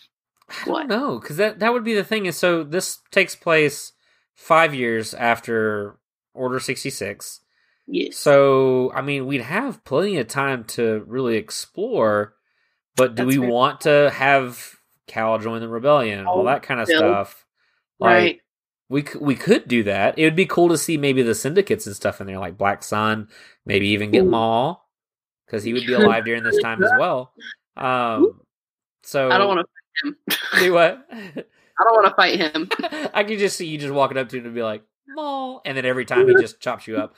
I 0.49 0.69
What? 0.69 0.87
don't 0.87 0.89
know 0.89 1.19
because 1.19 1.37
that 1.37 1.59
that 1.59 1.73
would 1.73 1.83
be 1.83 1.93
the 1.95 2.03
thing. 2.03 2.25
Is 2.25 2.37
so 2.37 2.63
this 2.63 2.99
takes 3.11 3.35
place 3.35 3.93
five 4.35 4.73
years 4.73 5.13
after 5.13 5.97
Order 6.33 6.59
sixty 6.59 6.89
six. 6.91 7.41
Yes. 7.87 8.17
So 8.17 8.91
I 8.93 9.01
mean, 9.01 9.25
we'd 9.27 9.41
have 9.41 9.83
plenty 9.83 10.17
of 10.17 10.27
time 10.27 10.63
to 10.65 11.03
really 11.07 11.37
explore. 11.37 12.33
But 12.95 13.15
do 13.15 13.23
That's 13.25 13.35
we 13.35 13.41
fair. 13.41 13.49
want 13.51 13.81
to 13.81 14.09
have 14.13 14.75
Cal 15.05 15.37
join 15.39 15.61
the 15.61 15.67
rebellion 15.69 16.19
and 16.19 16.27
all 16.27 16.41
Oh, 16.41 16.45
that 16.45 16.63
kind 16.63 16.79
of 16.81 16.87
Bill. 16.87 16.97
stuff? 16.97 17.45
Like, 17.99 18.11
right. 18.11 18.41
we 18.89 19.05
we 19.19 19.35
could 19.35 19.67
do 19.67 19.83
that. 19.83 20.17
It 20.17 20.23
would 20.23 20.35
be 20.35 20.45
cool 20.47 20.69
to 20.69 20.77
see 20.77 20.97
maybe 20.97 21.21
the 21.21 21.35
syndicates 21.35 21.85
and 21.85 21.95
stuff 21.95 22.19
in 22.21 22.27
there, 22.27 22.39
like 22.39 22.57
Black 22.57 22.83
Sun. 22.83 23.27
Maybe 23.65 23.89
even 23.89 24.11
get 24.11 24.23
Ooh. 24.23 24.29
Maul 24.29 24.83
because 25.45 25.63
he 25.63 25.73
would 25.73 25.85
be 25.85 25.93
alive 25.93 26.25
during 26.25 26.43
this 26.43 26.59
time 26.61 26.83
as 26.83 26.91
well. 26.99 27.33
Um, 27.75 28.41
so 29.03 29.29
I 29.29 29.37
don't 29.37 29.47
want 29.47 29.59
to 29.59 29.65
fight 30.33 30.39
him. 30.57 30.63
do 30.65 30.73
what? 30.73 31.07
I 31.79 31.83
don't 31.83 31.93
want 32.03 32.07
to 32.07 32.15
fight 32.15 32.39
him. 32.39 32.69
I 33.13 33.23
could 33.23 33.37
just 33.37 33.55
see 33.57 33.67
you 33.67 33.77
just 33.77 33.93
walking 33.93 34.17
up 34.17 34.29
to 34.29 34.37
him 34.37 34.45
and 34.45 34.55
be 34.55 34.63
like 34.63 34.81
Maul, 35.17 35.61
and 35.65 35.75
then 35.75 35.83
every 35.85 36.05
time 36.05 36.27
he 36.27 36.35
just 36.35 36.61
chops 36.61 36.87
you 36.87 36.97
up. 36.97 37.15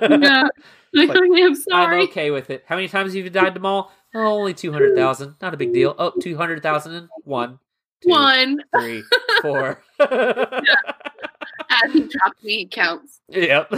yeah. 0.00 0.48
Like, 0.94 1.08
I'm 1.10 1.54
sorry. 1.54 2.02
I'm 2.02 2.08
okay 2.10 2.30
with 2.30 2.50
it. 2.50 2.64
How 2.66 2.76
many 2.76 2.86
times 2.86 3.14
have 3.14 3.24
you 3.24 3.30
died 3.30 3.54
to 3.54 3.60
Maul? 3.60 3.90
Oh, 4.14 4.26
only 4.26 4.52
two 4.52 4.72
hundred 4.72 4.94
thousand. 4.94 5.36
Not 5.40 5.54
a 5.54 5.56
big 5.56 5.72
deal. 5.72 5.94
Oh, 5.98 6.12
two 6.20 6.36
hundred 6.36 6.62
thousand 6.62 6.92
and 6.94 7.08
one, 7.24 7.58
two, 8.02 8.10
One. 8.10 8.58
three, 8.78 9.02
four. 9.40 9.82
As 10.00 11.92
he 11.94 12.00
drops 12.00 12.42
me, 12.44 12.66
counts. 12.70 13.20
yep. 13.30 13.72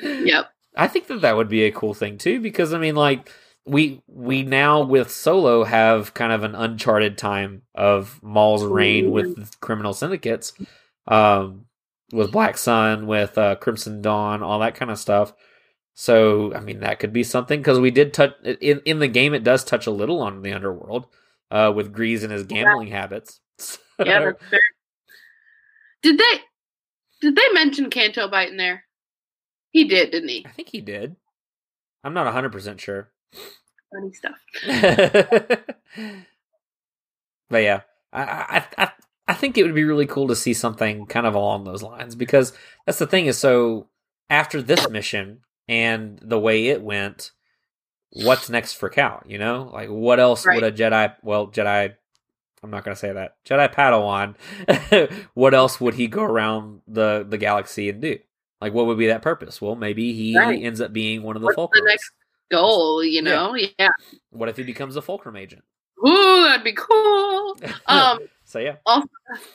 Yep. 0.00 0.50
I 0.74 0.88
think 0.88 1.08
that 1.08 1.20
that 1.20 1.36
would 1.36 1.48
be 1.50 1.64
a 1.64 1.72
cool 1.72 1.92
thing 1.92 2.16
too, 2.16 2.40
because 2.40 2.72
I 2.72 2.78
mean, 2.78 2.96
like 2.96 3.30
we 3.66 4.00
we 4.06 4.42
now 4.44 4.82
with 4.82 5.10
Solo 5.10 5.64
have 5.64 6.14
kind 6.14 6.32
of 6.32 6.42
an 6.42 6.54
uncharted 6.54 7.18
time 7.18 7.62
of 7.74 8.18
Maul's 8.22 8.64
reign 8.64 9.10
with 9.10 9.60
criminal 9.60 9.92
syndicates, 9.92 10.54
um, 11.06 11.65
with 12.12 12.32
Black 12.32 12.56
Sun, 12.58 13.06
with 13.06 13.36
uh, 13.36 13.56
Crimson 13.56 14.00
Dawn, 14.02 14.42
all 14.42 14.60
that 14.60 14.74
kind 14.74 14.90
of 14.90 14.98
stuff. 14.98 15.32
So 15.94 16.54
I 16.54 16.60
mean, 16.60 16.80
that 16.80 16.98
could 16.98 17.12
be 17.12 17.22
something 17.22 17.60
because 17.60 17.80
we 17.80 17.90
did 17.90 18.12
touch 18.12 18.32
in 18.44 18.80
in 18.84 18.98
the 18.98 19.08
game. 19.08 19.34
It 19.34 19.44
does 19.44 19.64
touch 19.64 19.86
a 19.86 19.90
little 19.90 20.20
on 20.20 20.42
the 20.42 20.52
underworld, 20.52 21.06
uh, 21.50 21.72
with 21.74 21.94
Greez 21.94 22.22
and 22.22 22.32
his 22.32 22.44
gambling 22.44 22.88
habits. 22.88 23.40
Yeah, 23.98 24.20
that's 24.20 24.44
fair. 24.50 24.60
Did 26.02 26.18
they 26.18 26.40
did 27.22 27.34
they 27.34 27.48
mention 27.54 27.88
Canto 27.88 28.28
Bight 28.28 28.50
in 28.50 28.58
there? 28.58 28.84
He 29.70 29.84
did, 29.84 30.10
didn't 30.10 30.28
he? 30.28 30.44
I 30.44 30.50
think 30.50 30.68
he 30.68 30.82
did. 30.82 31.16
I'm 32.04 32.12
not 32.12 32.30
hundred 32.30 32.52
percent 32.52 32.78
sure. 32.78 33.10
funny 33.90 34.12
stuff. 34.12 34.36
but 37.48 37.62
yeah, 37.62 37.80
I, 38.12 38.22
I 38.22 38.64
I 38.76 38.92
I 39.28 39.34
think 39.34 39.58
it 39.58 39.64
would 39.64 39.74
be 39.74 39.84
really 39.84 40.06
cool 40.06 40.28
to 40.28 40.36
see 40.36 40.54
something 40.54 41.06
kind 41.06 41.26
of 41.26 41.34
along 41.34 41.64
those 41.64 41.82
lines 41.82 42.14
because 42.14 42.52
that's 42.84 42.98
the 42.98 43.06
thing 43.06 43.26
is 43.26 43.36
so 43.38 43.88
after 44.30 44.62
this 44.62 44.88
mission 44.88 45.40
and 45.68 46.18
the 46.22 46.38
way 46.38 46.68
it 46.68 46.80
went, 46.82 47.32
what's 48.10 48.48
next 48.48 48.74
for 48.74 48.88
Cal? 48.88 49.22
You 49.26 49.38
know, 49.38 49.70
like 49.72 49.88
what 49.88 50.20
else 50.20 50.46
Right. 50.46 50.54
would 50.54 50.64
a 50.64 50.72
Jedi? 50.72 51.14
Well, 51.22 51.48
Jedi. 51.48 51.94
I'm 52.62 52.70
not 52.70 52.84
gonna 52.84 52.96
say 52.96 53.12
that 53.12 53.36
Jedi 53.44 53.72
Padawan. 53.72 54.34
what 55.34 55.54
else 55.54 55.80
would 55.80 55.94
he 55.94 56.06
go 56.08 56.22
around 56.22 56.80
the 56.88 57.24
the 57.28 57.38
galaxy 57.38 57.88
and 57.90 58.00
do? 58.00 58.18
Like, 58.60 58.72
what 58.72 58.86
would 58.86 58.96
be 58.98 59.08
that 59.08 59.22
purpose? 59.22 59.60
Well, 59.60 59.74
maybe 59.74 60.12
he 60.14 60.36
Right. 60.38 60.62
ends 60.62 60.80
up 60.80 60.92
being 60.92 61.22
one 61.22 61.36
of 61.36 61.42
the 61.42 61.46
What's 61.46 61.72
the 61.74 61.82
next 61.84 62.10
Goal, 62.50 63.02
you 63.04 63.22
know? 63.22 63.54
Yeah. 63.56 63.88
What 64.30 64.48
if 64.48 64.56
he 64.56 64.62
becomes 64.62 64.94
a 64.96 65.02
Fulcrum 65.02 65.34
agent? 65.36 65.64
Ooh, 66.06 66.44
that'd 66.44 66.62
be 66.64 66.72
cool. 66.72 67.56
Um, 67.86 68.20
so 68.46 68.58
yeah, 68.58 68.76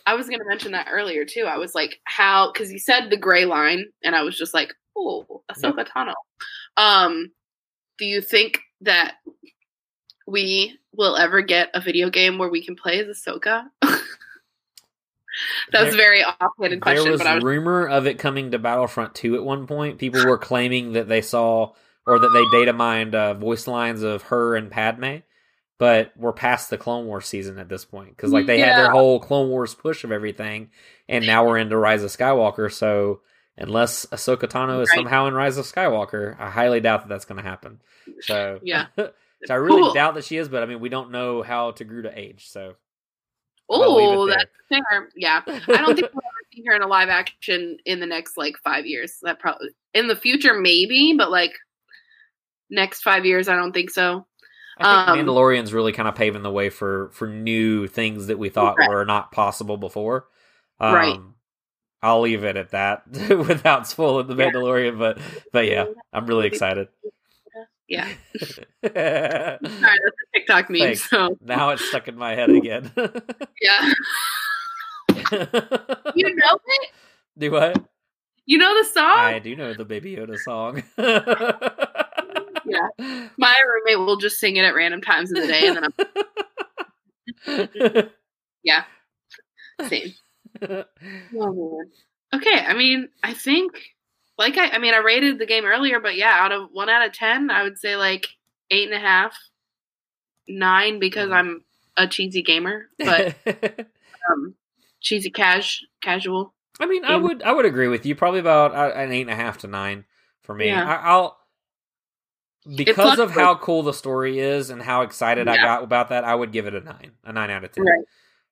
I 0.06 0.14
was 0.14 0.30
gonna 0.30 0.46
mention 0.48 0.74
that 0.74 0.88
earlier 0.92 1.26
too. 1.26 1.46
I 1.46 1.58
was 1.58 1.74
like, 1.74 2.00
how? 2.04 2.52
Because 2.52 2.72
you 2.72 2.78
said 2.78 3.10
the 3.10 3.18
gray 3.18 3.46
line, 3.46 3.86
and 4.04 4.16
I 4.16 4.22
was 4.24 4.38
just 4.38 4.54
like, 4.54 4.74
oh, 4.96 5.42
Ahsoka 5.52 5.88
Tano. 5.88 6.14
Um, 6.78 7.32
do 7.98 8.06
you 8.06 8.22
think 8.22 8.60
that 8.82 9.16
we 10.28 10.78
will 10.94 11.16
ever 11.18 11.42
get 11.42 11.70
a 11.74 11.82
video 11.82 12.10
game 12.10 12.38
where 12.38 12.50
we 12.50 12.64
can 12.64 12.76
play 12.76 13.00
as 13.00 13.08
Ahsoka? 13.08 13.64
that 13.82 14.02
was 15.74 15.94
a 15.94 15.98
There- 15.98 15.98
very 15.98 16.24
offhanded 16.24 16.82
question, 16.82 17.04
there 17.04 17.12
was 17.12 17.20
but 17.22 17.28
I 17.28 17.36
was 17.36 17.44
rumor 17.44 17.88
of 17.88 18.08
it 18.08 18.20
coming 18.20 18.52
to 18.52 18.60
Battlefront 18.60 19.16
2 19.16 19.36
at 19.36 19.44
one 19.44 19.68
point. 19.68 19.98
People 20.00 20.26
were 20.26 20.38
claiming 20.38 20.94
that 20.94 21.08
they 21.08 21.22
saw 21.22 21.74
or 22.06 22.20
that 22.20 22.30
they 22.30 22.60
data 22.60 22.74
mined 22.74 23.16
uh, 23.16 23.34
voice 23.36 23.68
lines 23.68 24.02
of 24.04 24.24
her 24.24 24.56
and 24.56 24.72
Padme, 24.72 25.18
but 25.82 26.12
we're 26.16 26.32
past 26.32 26.70
the 26.70 26.78
Clone 26.78 27.08
Wars 27.08 27.26
season 27.26 27.58
at 27.58 27.68
this 27.68 27.86
point 27.86 28.16
because 28.16 28.32
like 28.32 28.46
they 28.46 28.60
had 28.60 28.78
their 28.78 28.92
whole 28.92 29.20
Clone 29.20 29.50
Wars 29.50 29.74
push 29.74 30.04
of 30.04 30.12
everything, 30.12 30.70
and 31.10 31.26
now 31.26 31.44
we're 31.44 31.58
into 31.58 31.76
Rise 31.76 32.04
of 32.04 32.12
Skywalker. 32.12 32.72
So 32.72 33.22
unless 33.58 34.06
Ahsoka 34.06 34.44
Tano 34.44 34.84
is 34.84 34.94
somehow 34.94 35.26
in 35.26 35.34
Rise 35.34 35.58
of 35.58 35.66
Skywalker, 35.66 36.40
I 36.40 36.52
highly 36.52 36.82
doubt 36.82 37.02
that 37.02 37.10
that's 37.10 37.26
going 37.26 37.44
to 37.44 37.50
happen. 37.50 37.82
So 38.20 38.60
Yeah. 38.62 38.86
so 38.96 39.10
I 39.50 39.54
really 39.56 39.82
Cool. 39.82 39.94
doubt 39.96 40.14
that 40.14 40.24
she 40.24 40.38
is, 40.38 40.50
but 40.50 40.62
I 40.62 40.68
mean 40.68 40.82
we 40.82 40.90
don't 40.90 41.10
know 41.10 41.42
how 41.42 41.72
to 41.72 41.84
Togruta 41.84 42.16
age, 42.16 42.48
so 42.48 42.76
I'll 43.68 43.96
leave 43.96 44.12
it 44.12 44.18
oh, 44.18 44.28
that's 44.28 44.52
fair. 44.70 45.10
Yeah, 45.16 45.42
I 45.48 45.78
don't 45.78 45.96
think 45.96 46.14
we'll 46.14 46.22
ever 46.24 46.48
see 46.54 46.64
her 46.68 46.76
in 46.76 46.84
a 46.84 46.88
live 46.88 47.10
action 47.10 47.78
in 47.88 48.00
the 48.00 48.06
next 48.06 48.38
like 48.38 48.54
five 48.64 48.86
years. 48.86 49.18
That 49.24 49.40
probably 49.40 49.70
in 49.96 50.08
the 50.08 50.16
future 50.16 50.54
maybe, 50.54 51.16
but 51.18 51.32
like 51.32 51.54
next 52.70 53.02
five 53.02 53.26
years, 53.26 53.48
I 53.48 53.56
don't 53.56 53.74
think 53.74 53.90
so. 53.90 54.28
I 54.84 55.06
think 55.16 55.20
Um, 55.20 55.28
Mandalorian's 55.36 55.74
really 55.74 55.92
kind 55.92 56.08
of 56.10 56.16
paving 56.16 56.44
the 56.44 56.52
way 56.52 56.70
for 56.70 57.10
for 57.14 57.28
new 57.28 57.88
things 57.88 58.28
that 58.28 58.38
we 58.40 58.50
thought 58.50 58.78
Right. 58.78 58.90
were 58.90 59.06
not 59.06 59.32
possible 59.32 59.78
before. 59.78 60.28
Um, 60.80 60.94
Right. 60.96 61.20
I'll 62.04 62.22
leave 62.22 62.44
it 62.44 62.58
at 62.58 62.72
that 62.72 63.04
without 63.30 63.88
spoiling 63.88 64.28
the 64.28 64.36
Yeah. 64.36 64.50
Mandalorian, 64.52 64.98
but 64.98 65.20
but 65.54 65.68
yeah, 65.68 65.86
I'm 66.14 66.26
really 66.28 66.48
excited. 66.48 66.88
Yeah, 67.88 68.08
now 68.08 68.88
Sorry, 68.90 69.60
that's 69.60 69.66
a 69.66 70.34
TikTok 70.34 70.70
meme. 70.70 70.80
Thanks. 70.80 71.10
So 71.10 71.36
it's 71.46 71.86
stuck 71.90 72.08
in 72.08 72.16
my 72.18 72.36
head 72.36 72.50
again. 72.50 72.90
yeah, 73.62 73.92
you 76.16 76.36
know 76.36 76.58
it. 76.66 76.90
do 77.38 77.52
what? 77.52 77.84
You 78.46 78.60
know 78.60 78.82
the 78.82 78.88
song. 78.88 79.18
I 79.18 79.40
do 79.40 79.58
know 79.58 79.74
the 79.74 79.84
Baby 79.84 80.16
Yoda 80.16 80.38
song. 80.38 80.84
Yeah. 82.72 83.30
My 83.38 83.56
roommate 83.66 84.00
will 84.06 84.18
just 84.18 84.40
sing 84.40 84.56
it 84.56 84.66
at 84.66 84.76
random 84.76 85.02
times 85.02 85.32
of 85.32 85.42
the 85.42 85.48
day, 85.48 85.68
and 85.68 85.78
then 85.78 85.86
I'm 87.48 88.10
yeah, 88.64 88.84
same. 89.88 90.14
Oh. 91.40 91.84
Okay, 92.34 92.60
I 92.60 92.74
mean, 92.74 93.10
I 93.24 93.34
think 93.34 93.72
like 94.38 94.58
I, 94.58 94.72
I 94.72 94.78
mean, 94.80 94.94
I 94.94 94.98
rated 94.98 95.40
the 95.40 95.46
game 95.46 95.66
earlier, 95.66 96.00
but 96.00 96.16
yeah, 96.16 96.32
out 96.32 96.52
of 96.52 96.70
one 96.72 96.90
out 96.90 97.06
of 97.06 97.14
ten, 97.14 97.50
I 97.50 97.64
would 97.64 97.78
say 97.78 97.96
like 97.96 98.28
eight 98.70 98.86
and 98.88 98.94
a 98.96 99.00
half, 99.00 99.36
nine 100.48 101.00
because 101.00 101.30
Mhm. 101.30 101.36
I'm 101.36 101.64
a 101.98 102.08
cheesy 102.08 102.42
gamer, 102.42 102.88
but 102.98 103.36
um, 104.30 104.56
cheesy 105.00 105.30
cash 105.30 105.84
casual. 106.02 106.54
I 106.80 106.86
mean, 106.86 107.06
I 107.06 107.16
would 107.16 107.44
I 107.44 107.52
would 107.52 107.66
agree 107.66 107.88
with 107.88 108.06
you. 108.06 108.16
Probably 108.16 108.40
about 108.40 108.74
uh, 108.74 108.92
an 108.96 109.12
eight 109.12 109.22
and 109.22 109.32
a 109.32 109.36
half 109.36 109.60
to 109.60 109.68
nine 109.68 110.06
for 110.44 110.54
me. 110.56 110.68
Yeah. 110.68 110.84
I, 110.86 110.96
I'll 111.10 111.38
because 112.76 113.20
of 113.20 113.32
how 113.32 113.56
cool 113.56 113.84
the 113.84 113.94
story 113.94 114.40
is 114.40 114.70
and 114.70 114.82
how 114.82 115.02
excited 115.02 115.48
I 115.48 115.58
got 115.58 115.84
about 115.84 116.10
that. 116.10 116.24
I 116.24 116.36
would 116.36 116.52
give 116.52 116.68
it 116.68 116.76
a 116.76 116.82
nine, 116.82 117.12
a 117.24 117.32
nine 117.34 117.50
out 117.50 117.64
of 117.64 117.72
ten. 117.72 117.84
Right. 117.86 118.06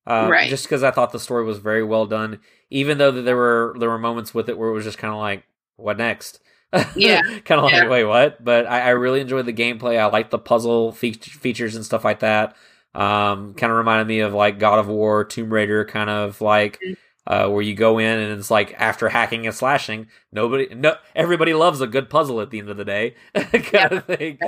Um, 0.07 0.29
Right. 0.31 0.49
Just 0.49 0.63
because 0.65 0.81
I 0.83 0.91
thought 0.91 1.11
the 1.11 1.19
story 1.19 1.43
was 1.43 1.59
very 1.59 1.83
well 1.83 2.05
done, 2.07 2.39
even 2.71 2.97
though 2.97 3.11
that 3.11 3.21
there 3.21 3.35
were 3.35 3.75
there 3.77 3.89
were 3.89 3.99
moments 3.99 4.33
with 4.33 4.49
it 4.49 4.57
where 4.57 4.69
it 4.69 4.73
was 4.73 4.83
just 4.85 4.97
kind 4.97 5.13
of 5.13 5.19
like, 5.19 5.43
what 5.75 5.97
next? 5.97 6.39
Yeah. 6.95 7.21
kind 7.45 7.59
of 7.59 7.63
like, 7.65 7.73
Yeah. 7.73 7.87
wait, 7.89 8.05
what? 8.05 8.43
But 8.43 8.65
I, 8.65 8.81
I 8.81 8.89
really 8.89 9.21
enjoyed 9.21 9.45
the 9.45 9.53
gameplay. 9.53 9.99
I 9.99 10.05
liked 10.05 10.31
the 10.31 10.39
puzzle 10.39 10.91
fe- 10.91 11.13
features 11.13 11.75
and 11.75 11.85
stuff 11.85 12.03
like 12.03 12.19
that. 12.21 12.55
Um, 12.95 13.53
kind 13.53 13.71
of 13.71 13.77
reminded 13.77 14.07
me 14.07 14.21
of 14.21 14.33
like 14.33 14.57
God 14.57 14.79
of 14.79 14.87
War, 14.87 15.23
Tomb 15.23 15.53
Raider, 15.53 15.85
kind 15.85 16.09
of 16.09 16.41
like 16.41 16.79
Mm. 16.85 16.97
Uh, 17.27 17.47
where 17.49 17.61
you 17.61 17.75
go 17.75 17.97
in 17.99 18.19
and 18.19 18.39
it's 18.39 18.51
like 18.51 18.73
after 18.77 19.09
hacking 19.09 19.45
and 19.45 19.55
slashing, 19.55 20.07
nobody, 20.31 20.73
no, 20.73 20.95
everybody 21.15 21.53
loves 21.53 21.81
a 21.81 21.87
good 21.87 22.09
puzzle 22.09 22.41
at 22.41 22.49
the 22.49 22.59
end 22.59 22.69
of 22.69 22.77
the 22.77 22.85
day, 22.85 23.15
kind 23.33 23.93
of 23.93 24.05
thing. 24.05 24.39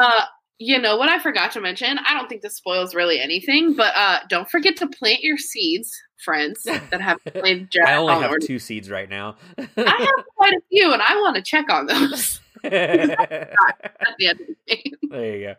Uh, 0.00 0.24
you 0.58 0.78
know 0.78 0.96
what 0.96 1.08
I 1.08 1.20
forgot 1.20 1.52
to 1.52 1.60
mention? 1.60 1.98
I 1.98 2.14
don't 2.14 2.28
think 2.28 2.42
this 2.42 2.56
spoils 2.56 2.94
really 2.94 3.20
anything, 3.20 3.74
but 3.74 3.94
uh, 3.94 4.18
don't 4.28 4.50
forget 4.50 4.76
to 4.78 4.88
plant 4.88 5.22
your 5.22 5.38
seeds, 5.38 5.96
friends 6.24 6.62
that 6.64 7.00
have 7.00 7.18
played 7.24 7.68
I 7.84 7.94
only 7.94 8.14
have 8.14 8.32
two 8.42 8.58
seeds 8.58 8.90
right 8.90 9.08
now. 9.08 9.36
I 9.56 9.64
have 9.76 10.24
quite 10.36 10.54
a 10.54 10.60
few, 10.68 10.92
and 10.92 11.00
I 11.00 11.14
want 11.16 11.36
to 11.36 11.42
check 11.42 11.70
on 11.70 11.86
those 11.86 12.40
at 12.72 14.14
the 14.18 14.26
end 14.28 14.40
of 14.40 14.46
the 14.46 14.56
game. 14.66 14.98
you 15.02 15.56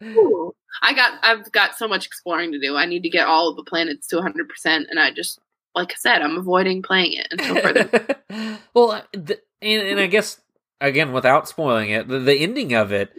go. 0.00 0.54
I 0.82 0.94
got, 0.94 1.18
I've 1.22 1.52
got 1.52 1.76
so 1.76 1.86
much 1.86 2.06
exploring 2.06 2.52
to 2.52 2.58
do. 2.58 2.76
I 2.76 2.86
need 2.86 3.02
to 3.02 3.10
get 3.10 3.26
all 3.26 3.48
of 3.48 3.56
the 3.56 3.64
planets 3.64 4.06
to 4.08 4.16
100, 4.16 4.48
percent 4.48 4.86
and 4.90 4.98
I 4.98 5.10
just, 5.12 5.38
like 5.74 5.92
I 5.92 5.96
said, 5.96 6.22
I'm 6.22 6.36
avoiding 6.38 6.82
playing 6.82 7.12
it 7.14 7.28
until 7.30 7.56
further. 7.60 8.58
well, 8.74 8.92
uh, 8.92 9.02
the, 9.12 9.40
and, 9.60 9.82
and 9.88 10.00
I 10.00 10.06
guess 10.06 10.40
again, 10.80 11.12
without 11.12 11.48
spoiling 11.48 11.90
it, 11.90 12.08
the, 12.08 12.18
the 12.18 12.36
ending 12.36 12.74
of 12.74 12.92
it 12.92 13.10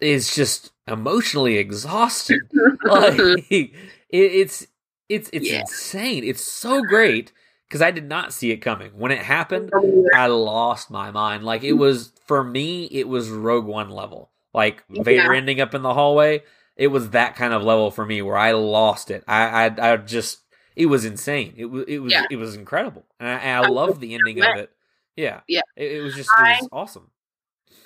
is 0.00 0.34
just 0.34 0.70
emotionally 0.86 1.56
exhausting. 1.56 2.40
like 2.84 3.18
it, 3.50 3.72
it's 4.10 4.66
it's 5.08 5.28
it's 5.32 5.50
Yeah. 5.50 5.60
insane. 5.60 6.24
It's 6.24 6.42
so 6.44 6.82
great 6.82 7.32
because 7.68 7.82
I 7.82 7.90
did 7.90 8.08
not 8.08 8.32
see 8.32 8.50
it 8.50 8.58
coming 8.58 8.92
when 8.96 9.12
it 9.12 9.18
happened. 9.18 9.70
I 10.14 10.26
lost 10.26 10.90
my 10.90 11.10
mind. 11.10 11.44
Like 11.44 11.62
it 11.64 11.74
was 11.74 12.12
for 12.24 12.42
me, 12.42 12.86
it 12.86 13.06
was 13.08 13.28
Rogue 13.28 13.66
One 13.66 13.90
level. 13.90 14.30
Like 14.54 14.82
Vader 14.88 15.32
Yeah. 15.32 15.36
ending 15.36 15.60
up 15.60 15.74
in 15.74 15.82
the 15.82 15.92
hallway. 15.92 16.42
It 16.76 16.88
was 16.88 17.10
that 17.10 17.36
kind 17.36 17.52
of 17.52 17.62
level 17.62 17.90
for 17.90 18.06
me 18.06 18.22
where 18.22 18.36
I 18.36 18.52
lost 18.52 19.10
it. 19.10 19.22
I 19.28 19.66
I, 19.66 19.92
I 19.92 19.96
just 19.98 20.40
it 20.76 20.86
was 20.86 21.04
insane. 21.04 21.54
It 21.56 21.66
was 21.66 21.84
it 21.88 21.98
was 21.98 22.12
Yeah. 22.12 22.24
it 22.30 22.36
was 22.36 22.54
incredible, 22.54 23.04
and 23.20 23.28
I, 23.28 23.32
and 23.34 23.66
I 23.66 23.68
love 23.68 24.00
the 24.00 24.14
ending 24.14 24.40
of 24.40 24.56
it. 24.56 24.70
Yeah, 25.16 25.40
Yeah. 25.48 25.62
It, 25.76 25.92
it 25.92 26.00
was 26.00 26.14
just 26.14 26.30
it 26.38 26.42
was 26.42 26.68
awesome. 26.72 27.10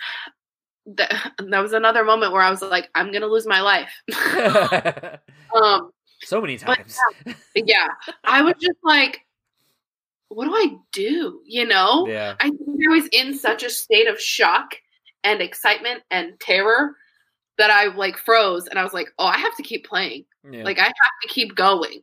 that, 0.86 1.32
that 1.50 1.60
was 1.60 1.72
another 1.72 2.04
moment 2.04 2.32
where 2.32 2.42
I 2.42 2.50
was 2.50 2.62
like, 2.62 2.88
I'm 2.94 3.10
gonna 3.12 3.26
lose 3.26 3.46
my 3.46 3.60
life. 3.62 3.90
um, 5.56 5.90
so 6.20 6.40
many 6.40 6.56
times. 6.58 6.96
yeah, 7.54 7.88
I 8.24 8.42
was 8.42 8.54
just 8.60 8.78
like, 8.84 9.22
what 10.34 10.46
do 10.46 10.54
I 10.54 10.76
do? 10.92 11.40
You 11.44 11.66
know, 11.66 12.06
yeah. 12.08 12.34
I 12.40 12.48
think 12.48 12.60
I 12.86 12.90
was 12.90 13.08
in 13.12 13.36
such 13.36 13.62
a 13.62 13.70
state 13.70 14.08
of 14.08 14.20
shock 14.20 14.74
and 15.24 15.40
excitement 15.40 16.02
and 16.10 16.38
terror 16.40 16.96
that 17.58 17.70
I 17.70 17.94
like 17.94 18.16
froze 18.18 18.66
and 18.66 18.78
I 18.78 18.84
was 18.84 18.92
like, 18.92 19.08
oh, 19.18 19.26
I 19.26 19.38
have 19.38 19.56
to 19.56 19.62
keep 19.62 19.86
playing. 19.86 20.24
Yeah. 20.50 20.64
Like 20.64 20.78
I 20.78 20.84
have 20.84 20.94
to 21.22 21.28
keep 21.28 21.54
going, 21.54 22.02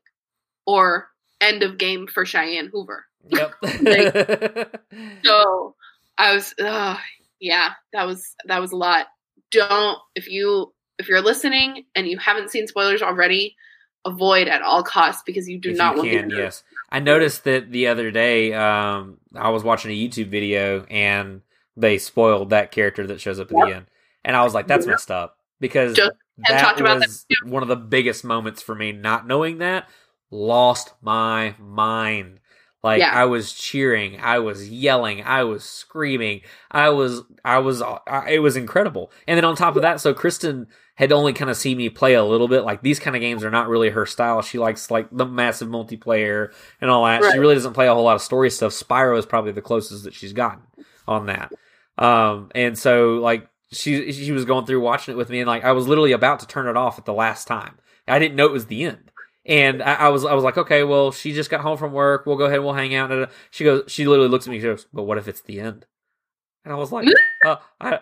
or 0.65 1.09
end 1.41 1.63
of 1.63 1.77
game 1.77 2.07
for 2.07 2.25
Cheyenne 2.25 2.69
Hoover. 2.71 3.05
Yep. 3.27 3.53
So 5.25 5.75
I 6.17 6.33
was, 6.33 6.53
uh, 6.61 6.97
yeah, 7.39 7.71
that 7.93 8.05
was 8.05 8.35
that 8.45 8.59
was 8.59 8.71
a 8.71 8.77
lot. 8.77 9.07
Don't 9.51 9.97
if 10.15 10.29
you 10.29 10.73
if 10.97 11.07
you're 11.07 11.21
listening 11.21 11.85
and 11.95 12.07
you 12.07 12.17
haven't 12.17 12.51
seen 12.51 12.67
spoilers 12.67 13.01
already, 13.01 13.55
avoid 14.05 14.47
at 14.47 14.61
all 14.61 14.83
costs 14.83 15.23
because 15.25 15.47
you 15.47 15.59
do 15.59 15.71
if 15.71 15.77
not 15.77 15.95
you 15.95 15.99
want 15.99 16.09
can, 16.11 16.29
to. 16.29 16.35
yes. 16.35 16.63
I 16.89 16.99
noticed 16.99 17.43
that 17.43 17.71
the 17.71 17.87
other 17.87 18.11
day. 18.11 18.53
Um, 18.53 19.17
I 19.35 19.49
was 19.49 19.63
watching 19.63 19.91
a 19.91 19.93
YouTube 19.93 20.29
video 20.29 20.83
and 20.85 21.41
they 21.77 21.97
spoiled 21.97 22.49
that 22.49 22.71
character 22.71 23.05
that 23.07 23.21
shows 23.21 23.39
up 23.39 23.51
at 23.51 23.57
the 23.67 23.75
end, 23.75 23.85
and 24.25 24.35
I 24.35 24.43
was 24.43 24.53
like, 24.53 24.67
"That's 24.67 24.85
Yep. 24.85 24.93
messed 24.93 25.11
up," 25.11 25.37
because 25.59 25.95
Just- 25.95 26.11
that 26.47 26.61
talked 26.61 26.79
about 26.79 26.99
that 26.99 27.07
was 27.09 27.25
one 27.43 27.61
of 27.61 27.69
the 27.69 27.75
biggest 27.75 28.23
moments 28.23 28.61
for 28.61 28.73
me. 28.73 28.91
Not 28.91 29.27
knowing 29.27 29.57
that, 29.59 29.89
lost 30.31 30.93
my 31.01 31.53
mind. 31.59 32.39
Like 32.83 32.99
Yeah. 32.99 33.11
I 33.13 33.25
was 33.25 33.51
cheering, 33.53 34.19
I 34.21 34.39
was 34.39 34.69
yelling, 34.69 35.21
I 35.23 35.43
was 35.43 35.63
screaming, 35.63 36.41
I 36.71 36.89
was, 36.89 37.21
I 37.43 37.59
was, 37.59 37.81
I, 37.81 38.29
it 38.29 38.39
was 38.39 38.55
incredible. 38.55 39.11
And 39.27 39.35
then 39.37 39.43
on 39.45 39.55
top 39.55 39.75
of 39.75 39.81
that, 39.81 39.99
so 39.99 40.13
Kristen 40.13 40.67
had 40.95 41.11
only 41.11 41.33
kind 41.33 41.49
of 41.49 41.57
seen 41.57 41.77
me 41.77 41.89
play 41.89 42.13
a 42.13 42.23
little 42.23 42.47
bit. 42.47 42.63
Like 42.63 42.81
these 42.81 42.99
kind 42.99 43.15
of 43.15 43.21
games 43.21 43.43
are 43.43 43.51
not 43.51 43.67
really 43.69 43.89
her 43.89 44.05
style. 44.05 44.41
She 44.41 44.57
likes 44.59 44.89
like 44.91 45.07
the 45.11 45.25
massive 45.25 45.67
multiplayer 45.69 46.53
and 46.81 46.89
all 46.89 47.05
that. 47.05 47.21
She 47.31 47.39
really 47.39 47.55
doesn't 47.55 47.73
play 47.73 47.87
a 47.87 47.93
whole 47.93 48.03
lot 48.03 48.15
of 48.15 48.21
story 48.21 48.49
stuff. 48.49 48.71
Spyro 48.73 49.17
is 49.17 49.25
probably 49.25 49.51
the 49.51 49.61
closest 49.61 50.03
that 50.05 50.13
she's 50.13 50.33
gotten 50.33 50.61
on 51.07 51.25
that. 51.27 51.51
Um, 51.97 52.49
and 52.55 52.77
so 52.77 53.15
like 53.15 53.47
she 53.71 54.11
she 54.11 54.31
was 54.31 54.45
going 54.45 54.65
through 54.65 54.79
watching 54.81 55.13
it 55.13 55.17
with 55.17 55.29
me, 55.29 55.39
and 55.41 55.47
like 55.47 55.63
I 55.63 55.73
was 55.73 55.87
literally 55.87 56.11
about 56.13 56.39
to 56.41 56.47
turn 56.47 56.67
it 56.67 56.77
off 56.77 56.97
at 56.97 57.05
the 57.05 57.13
last 57.13 57.45
time. 57.47 57.75
I 58.07 58.19
didn't 58.19 58.35
know 58.35 58.45
it 58.45 58.51
was 58.53 58.65
the 58.67 58.83
end. 58.83 59.11
And 59.49 59.81
I, 59.83 59.95
I 59.95 60.09
was 60.09 60.23
I 60.25 60.33
was 60.35 60.43
like, 60.43 60.57
okay, 60.57 60.83
well, 60.83 61.11
she 61.11 61.33
just 61.33 61.49
got 61.49 61.61
home 61.61 61.77
from 61.77 61.91
work. 61.91 62.25
We'll 62.25 62.37
go 62.37 62.45
ahead 62.45 62.57
and 62.57 62.65
we'll 62.65 62.75
hang 62.75 62.93
out. 62.93 63.11
And 63.11 63.27
she 63.49 63.63
goes, 63.63 63.83
she 63.87 64.07
literally 64.07 64.29
looks 64.29 64.45
at 64.47 64.51
me. 64.51 64.59
She 64.59 64.63
goes, 64.67 64.85
but 64.93 65.03
what 65.03 65.17
if 65.17 65.27
it's 65.27 65.41
the 65.41 65.59
end? 65.59 65.85
And 66.63 66.71
I 66.73 66.77
was 66.77 66.91
like, 66.91 67.07
uh, 67.45 67.55
I, 67.81 67.99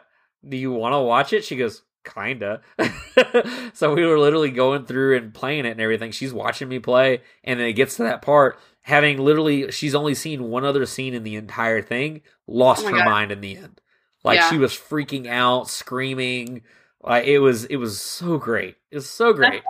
do 0.48 0.58
you 0.58 0.74
want 0.74 0.93
to 0.93 1.00
watch 1.00 1.32
it? 1.32 1.45
She 1.45 1.56
goes, 1.56 1.84
kinda. 2.04 2.62
so 3.74 3.93
we 3.93 4.06
were 4.06 4.20
literally 4.20 4.52
going 4.52 4.86
through 4.86 5.18
and 5.18 5.34
playing 5.34 5.66
it 5.66 5.72
and 5.72 5.82
everything. 5.82 6.12
She's 6.12 6.34
watching 6.34 6.68
me 6.68 6.80
play, 6.80 7.22
and 7.43 7.60
then 7.60 7.68
it 7.68 7.74
gets 7.74 7.95
to 7.98 8.04
that 8.04 8.22
part. 8.22 8.60
Having 8.82 9.20
literally, 9.20 9.72
she's 9.72 9.95
only 9.95 10.16
seen 10.16 10.50
one 10.50 10.64
other 10.66 10.86
scene 10.86 11.14
in 11.14 11.24
the 11.24 11.36
entire 11.36 11.82
thing. 11.82 12.22
Lost 12.45 12.86
Oh 12.86 12.89
her 12.89 12.98
God. 12.98 13.06
mind 13.06 13.32
in 13.32 13.41
the 13.41 13.58
end. 13.58 13.82
Like 14.24 14.38
Yeah. 14.38 14.50
she 14.50 14.58
was 14.58 14.74
freaking 14.74 15.28
out, 15.28 15.70
screaming. 15.70 16.62
Like 17.02 17.26
it 17.26 17.39
was, 17.39 17.66
it 17.66 17.78
was 17.78 18.00
so 18.02 18.38
great. 18.38 18.76
It 18.91 18.95
was 18.95 19.10
so 19.10 19.32
great. 19.34 19.62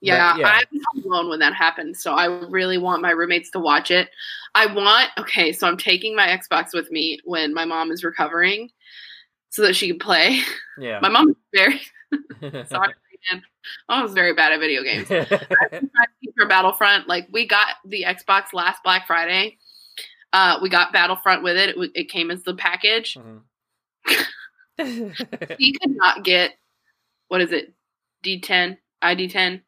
Yeah, 0.00 0.32
But, 0.34 0.40
yeah. 0.40 0.60
I'm 0.72 0.80
home 1.02 1.12
alone 1.12 1.28
when 1.28 1.38
that 1.40 1.54
happens, 1.54 2.00
so 2.02 2.14
I 2.14 2.26
really 2.26 2.78
want 2.78 3.02
my 3.02 3.10
roommates 3.10 3.50
to 3.50 3.58
watch 3.60 3.90
it. 3.90 4.10
I 4.54 4.66
want 4.66 5.10
okay, 5.18 5.52
so 5.52 5.66
I'm 5.66 5.76
taking 5.76 6.14
my 6.14 6.26
Xbox 6.28 6.68
with 6.72 6.90
me 6.90 7.18
when 7.24 7.52
my 7.52 7.64
mom 7.64 7.90
is 7.90 8.04
recovering, 8.04 8.70
so 9.50 9.62
that 9.62 9.74
she 9.74 9.88
can 9.88 9.98
play. 9.98 10.40
Yeah. 10.78 11.00
My 11.02 11.08
mom's 11.08 11.34
very 11.52 11.80
sorry, 12.40 12.94
man. 13.30 13.42
My 13.88 13.98
mom's 14.00 14.12
very 14.14 14.32
bad 14.34 14.52
at 14.52 14.60
video 14.60 14.82
games. 14.84 15.10
I 15.10 15.24
tried 15.24 15.68
to 15.70 15.88
keep 16.22 16.34
her 16.38 16.46
Battlefront. 16.46 17.08
Like 17.08 17.26
we 17.32 17.46
got 17.46 17.76
the 17.84 18.04
Xbox 18.06 18.52
last 18.52 18.82
Black 18.84 19.06
Friday. 19.06 19.58
Uh, 20.32 20.58
we 20.62 20.68
got 20.68 20.92
Battlefront 20.92 21.42
with 21.42 21.56
it. 21.56 21.76
It, 21.76 21.90
it 21.94 22.04
came 22.08 22.30
as 22.30 22.44
the 22.44 22.54
package. 22.54 23.16
Mhm. 23.16 23.42
He 25.58 25.72
could 25.72 25.96
not 25.96 26.22
get 26.22 26.52
what 27.26 27.40
is 27.40 27.50
it? 27.52 27.74
D10, 28.24 28.78
ID10 29.02 29.62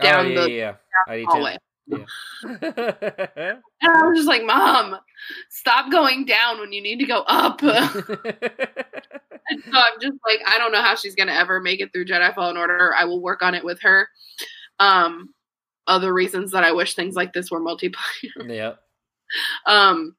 oh 0.00 0.04
down 0.04 0.30
yeah, 0.30 0.40
the 0.40 0.50
yeah. 0.50 0.74
ID10. 1.08 1.24
hallway. 1.26 1.56
Yeah. 1.86 2.04
And 3.82 3.96
I 3.96 4.06
was 4.06 4.18
just 4.18 4.28
like, 4.28 4.44
Mom, 4.44 4.98
stop 5.48 5.90
going 5.90 6.26
down 6.26 6.60
when 6.60 6.70
you 6.70 6.82
need 6.82 6.98
to 6.98 7.06
go 7.06 7.24
up. 7.26 7.62
and 7.62 7.72
so 7.72 8.18
I'm 9.72 10.00
just 10.00 10.18
like, 10.26 10.40
I 10.46 10.58
don't 10.58 10.70
know 10.70 10.82
how 10.82 10.94
she's 10.94 11.14
gonna 11.14 11.32
ever 11.32 11.60
make 11.60 11.80
it 11.80 11.90
through 11.92 12.04
Jedi 12.04 12.34
Fallen 12.34 12.58
Order. 12.58 12.92
I 12.94 13.04
will 13.04 13.22
work 13.22 13.42
on 13.42 13.54
it 13.54 13.64
with 13.64 13.80
her. 13.80 14.06
Um, 14.78 15.32
other 15.86 16.12
reasons 16.12 16.50
that 16.52 16.62
I 16.62 16.72
wish 16.72 16.94
things 16.94 17.16
like 17.16 17.32
this 17.32 17.50
were 17.50 17.60
multiplayer. 17.60 17.94
yeah. 18.48 18.74
um, 19.66 20.16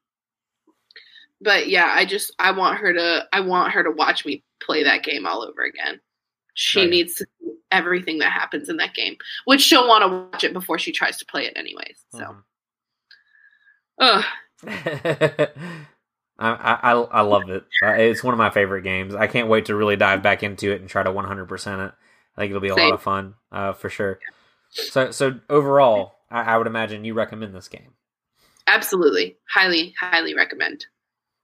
but 1.40 1.68
yeah, 1.68 1.88
I 1.90 2.04
just 2.04 2.34
I 2.38 2.52
want 2.52 2.78
her 2.78 2.92
to 2.92 3.26
I 3.32 3.40
want 3.40 3.72
her 3.72 3.82
to 3.82 3.90
watch 3.90 4.24
me 4.24 4.44
play 4.60 4.84
that 4.84 5.02
game 5.02 5.26
all 5.26 5.42
over 5.42 5.62
again. 5.62 6.00
She 6.54 6.80
Right. 6.80 6.90
needs 6.90 7.14
to 7.16 7.26
see 7.40 7.52
everything 7.70 8.18
that 8.18 8.32
happens 8.32 8.68
in 8.68 8.76
that 8.78 8.94
game, 8.94 9.16
which 9.46 9.60
she'll 9.62 9.88
want 9.88 10.02
to 10.02 10.08
watch 10.08 10.44
it 10.44 10.52
before 10.52 10.78
she 10.78 10.92
tries 10.92 11.18
to 11.18 11.26
play 11.26 11.46
it 11.46 11.54
anyways. 11.56 11.98
So, 12.10 12.36
ugh. 13.98 14.24
I, 14.66 15.48
I 16.38 16.92
I 16.92 17.20
love 17.22 17.50
it. 17.50 17.64
Uh, 17.82 17.92
It's 17.92 18.22
one 18.24 18.34
of 18.34 18.38
my 18.38 18.50
favorite 18.50 18.82
games. 18.82 19.14
I 19.14 19.26
can't 19.26 19.48
wait 19.48 19.66
to 19.66 19.74
really 19.76 19.96
dive 19.96 20.22
back 20.22 20.42
into 20.42 20.72
it 20.72 20.80
and 20.80 20.88
try 20.90 21.02
to 21.02 21.12
100% 21.12 21.80
it. 21.82 21.92
I 22.36 22.40
think 22.40 22.50
it'll 22.50 22.60
be 22.62 22.68
a 22.68 22.76
lot 22.76 22.92
of 22.92 23.02
fun 23.02 23.34
uh, 23.50 23.72
for 23.72 23.88
sure. 23.90 24.20
So 24.88 25.10
so 25.10 25.40
overall, 25.50 26.16
I, 26.30 26.42
I 26.54 26.58
would 26.58 26.66
imagine 26.66 27.04
you 27.04 27.14
recommend 27.14 27.54
this 27.54 27.68
game. 27.68 27.94
Absolutely. 28.66 29.36
Highly, 29.54 29.94
highly 30.00 30.34
recommend. 30.34 30.86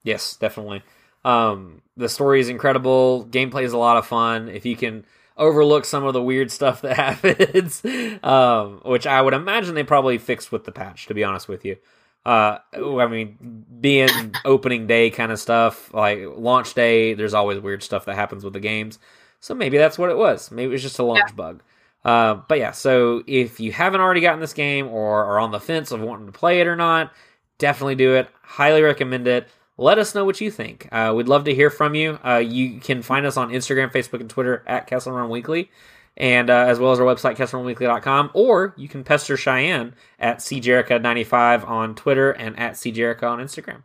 Yes, 0.02 0.36
definitely. 0.36 0.82
Um, 1.24 1.82
the 1.96 2.08
story 2.08 2.40
is 2.40 2.48
incredible. 2.48 3.26
Gameplay 3.30 3.64
is 3.64 3.72
a 3.72 3.78
lot 3.78 3.96
of 3.96 4.06
fun. 4.06 4.48
If 4.48 4.64
you 4.64 4.76
can 4.76 5.04
overlook 5.36 5.84
some 5.84 6.04
of 6.04 6.12
the 6.12 6.22
weird 6.22 6.50
stuff 6.50 6.82
that 6.82 6.96
happens, 7.22 7.82
um, 8.22 8.80
which 8.84 9.06
I 9.06 9.20
would 9.20 9.34
imagine 9.34 9.74
they 9.74 9.84
probably 9.84 10.18
fixed 10.18 10.52
with 10.52 10.64
the 10.64 10.72
patch. 10.72 11.06
To 11.06 11.14
be 11.14 11.24
honest 11.24 11.48
with 11.48 11.64
you, 11.64 11.76
uh, 12.24 12.58
I 12.74 13.06
mean, 13.06 13.64
being 13.80 14.34
opening 14.44 14.86
day 14.86 15.10
kind 15.10 15.32
of 15.32 15.38
stuff, 15.38 15.92
like 15.94 16.20
launch 16.26 16.74
day, 16.74 17.14
there's 17.14 17.34
always 17.34 17.58
weird 17.58 17.82
stuff 17.82 18.04
that 18.04 18.16
happens 18.16 18.44
with 18.44 18.52
the 18.52 18.60
games. 18.60 18.98
So 19.40 19.54
maybe 19.54 19.78
that's 19.78 19.98
what 19.98 20.10
it 20.10 20.16
was. 20.16 20.50
Maybe 20.50 20.70
it 20.70 20.72
was 20.72 20.82
just 20.82 20.98
a 20.98 21.04
launch 21.04 21.34
bug. 21.34 21.62
Uh, 22.04 22.34
but 22.48 22.58
yeah, 22.58 22.72
so 22.72 23.22
if 23.26 23.60
you 23.60 23.72
haven't 23.72 24.00
already 24.00 24.20
gotten 24.20 24.40
this 24.40 24.52
game 24.52 24.88
or 24.88 25.24
are 25.24 25.38
on 25.38 25.52
the 25.52 25.60
fence 25.60 25.90
of 25.90 26.00
wanting 26.00 26.26
to 26.26 26.32
play 26.32 26.60
it 26.60 26.66
or 26.66 26.76
not, 26.76 27.12
definitely 27.58 27.94
do 27.94 28.14
it. 28.14 28.28
Highly 28.42 28.82
recommend 28.82 29.26
it. 29.28 29.48
Let 29.81 29.99
us 29.99 30.12
know 30.12 30.24
what 30.24 30.41
you 30.41 30.51
think. 30.51 30.89
Uh, 30.91 31.12
we'd 31.16 31.29
love 31.29 31.45
to 31.45 31.55
hear 31.55 31.70
from 31.70 31.95
you. 31.95 32.18
Uh, 32.24 32.39
you 32.39 32.81
can 32.81 33.01
find 33.01 33.24
us 33.24 33.37
on 33.37 33.51
Instagram, 33.51 33.93
Facebook, 33.93 34.20
and 34.20 34.29
Twitter 34.29 34.64
at 34.66 34.89
Kessel 34.89 35.12
Run 35.12 35.31
Weekly, 35.31 35.70
and 36.16 36.51
uh, 36.51 36.64
as 36.66 36.81
well 36.81 36.91
as 36.91 36.99
our 36.99 37.07
website, 37.07 37.37
KesselRunWeekly.com. 37.37 38.31
Or 38.35 38.74
you 38.76 38.89
can 38.89 39.05
pester 39.05 39.37
Cheyenne 39.37 39.95
at 40.18 40.39
CJerica95 40.39 41.68
on 41.68 41.95
Twitter 41.95 42.33
and 42.33 42.59
at 42.59 42.72
CJerica 42.72 43.22
on 43.22 43.39
Instagram. 43.39 43.83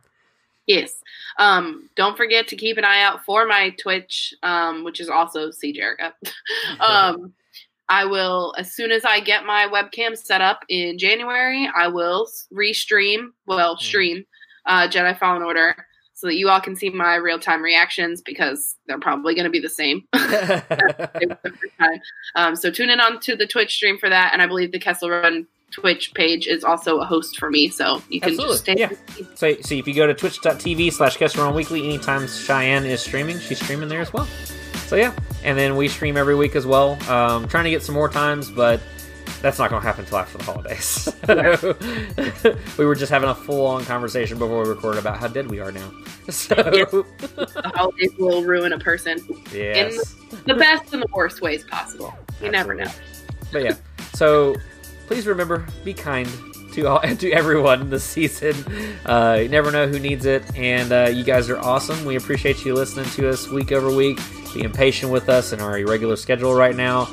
Yes. 0.66 0.94
Um, 1.38 1.88
don't 1.94 2.16
forget 2.16 2.48
to 2.48 2.56
keep 2.56 2.76
an 2.76 2.84
eye 2.84 3.02
out 3.02 3.24
for 3.24 3.46
my 3.46 3.70
Twitch, 3.80 4.34
um, 4.42 4.82
which 4.82 5.00
is 5.00 5.08
also 5.08 5.52
C 5.52 5.72
Jerica. 5.72 6.12
um, 6.80 7.32
I 7.88 8.04
will 8.04 8.54
as 8.58 8.74
soon 8.74 8.90
as 8.90 9.04
I 9.04 9.20
get 9.20 9.44
my 9.44 9.68
webcam 9.72 10.16
set 10.16 10.40
up 10.40 10.64
in 10.68 10.98
January, 10.98 11.70
I 11.72 11.86
will 11.86 12.26
restream, 12.52 13.28
well, 13.46 13.76
stream 13.76 14.24
uh, 14.66 14.88
Jedi 14.88 15.18
Fallen 15.18 15.42
Order 15.42 15.86
so 16.14 16.28
that 16.28 16.36
you 16.36 16.48
all 16.48 16.60
can 16.60 16.76
see 16.76 16.90
my 16.90 17.16
real 17.16 17.38
time 17.38 17.62
reactions 17.62 18.22
because 18.22 18.76
they're 18.86 19.00
probably 19.00 19.34
going 19.34 19.44
to 19.44 19.50
be 19.50 19.60
the 19.60 19.68
same. 19.68 20.04
They 20.12 20.18
were 20.18 21.38
the 21.42 21.52
first 21.52 21.78
time. 21.78 22.00
Um, 22.36 22.56
so 22.56 22.70
tune 22.70 22.88
in 22.90 23.00
on 23.00 23.20
to 23.20 23.36
the 23.36 23.46
Twitch 23.46 23.74
stream 23.74 23.98
for 23.98 24.08
that, 24.08 24.32
and 24.32 24.40
I 24.40 24.46
believe 24.46 24.72
the 24.72 24.78
Kessel 24.78 25.10
Run 25.10 25.46
Twitch 25.72 26.14
page 26.14 26.46
is 26.46 26.62
also 26.62 26.98
a 27.00 27.04
host 27.04 27.36
for 27.36 27.50
me, 27.50 27.68
so 27.68 28.00
you 28.08 28.20
can 28.20 28.36
just 28.36 28.60
stay. 28.60 28.76
Absolutely, 28.80 29.26
So, 29.34 29.60
so 29.60 29.74
if 29.74 29.88
you 29.88 29.94
go 29.94 30.06
to 30.06 30.14
twitch.tv 30.14 30.92
slash 30.92 31.16
Kessel 31.16 31.44
Run 31.44 31.54
Weekly, 31.54 31.84
anytime 31.84 32.28
Cheyenne 32.28 32.86
is 32.86 33.02
streaming, 33.02 33.40
she's 33.40 33.60
streaming 33.60 33.88
there 33.88 34.00
as 34.00 34.12
well. 34.12 34.26
So 34.86 34.94
yeah, 34.96 35.12
and 35.42 35.58
then 35.58 35.74
we 35.76 35.88
stream 35.88 36.16
every 36.16 36.36
week 36.36 36.54
as 36.54 36.64
well. 36.64 36.92
Um, 37.10 37.48
trying 37.48 37.64
to 37.64 37.70
get 37.70 37.82
some 37.82 37.94
more 37.96 38.08
times, 38.08 38.50
but 38.50 38.80
that's 39.44 39.58
not 39.58 39.68
going 39.68 39.82
to 39.82 39.86
happen 39.86 40.04
until 40.04 40.18
after 40.18 40.38
the 40.38 40.44
holidays. 40.44 41.12
we 42.78 42.86
were 42.86 42.94
just 42.94 43.12
having 43.12 43.28
a 43.28 43.34
full-on 43.34 43.84
conversation 43.84 44.38
before 44.38 44.62
we 44.62 44.68
recorded 44.70 44.98
about 44.98 45.18
how 45.18 45.28
dead 45.28 45.50
we 45.50 45.60
are 45.60 45.70
now. 45.70 45.92
So 46.30 46.54
Yes. 46.72 46.90
the 46.90 47.72
holidays 47.74 48.12
will 48.18 48.42
ruin 48.42 48.72
a 48.72 48.78
person 48.78 49.18
yes. 49.52 50.14
the 50.46 50.54
best 50.54 50.94
and 50.94 51.02
the 51.02 51.08
worst 51.12 51.42
ways 51.42 51.62
possible. 51.64 52.14
You 52.40 52.50
never 52.50 52.72
know. 52.72 52.90
But 53.52 53.64
yeah, 53.64 53.74
so 54.14 54.56
please 55.06 55.26
remember, 55.26 55.66
be 55.84 55.92
kind 55.92 56.26
to 56.72 56.86
all, 56.86 57.00
and 57.00 57.20
to 57.20 57.30
everyone 57.30 57.90
this 57.90 58.04
season. 58.04 58.54
Uh, 59.04 59.40
you 59.42 59.50
never 59.50 59.70
know 59.70 59.86
who 59.86 59.98
needs 59.98 60.24
it, 60.24 60.42
and 60.56 60.90
uh, 60.90 61.10
you 61.12 61.24
guys 61.24 61.50
are 61.50 61.58
awesome. 61.58 62.02
We 62.06 62.16
appreciate 62.16 62.64
you 62.64 62.72
listening 62.72 63.10
to 63.10 63.28
us 63.28 63.48
week 63.48 63.70
over 63.70 63.94
week, 63.94 64.18
being 64.54 64.72
patient 64.72 65.12
with 65.12 65.28
us 65.28 65.52
in 65.52 65.60
our 65.60 65.78
irregular 65.78 66.16
schedule 66.16 66.54
right 66.54 66.74
now. 66.74 67.06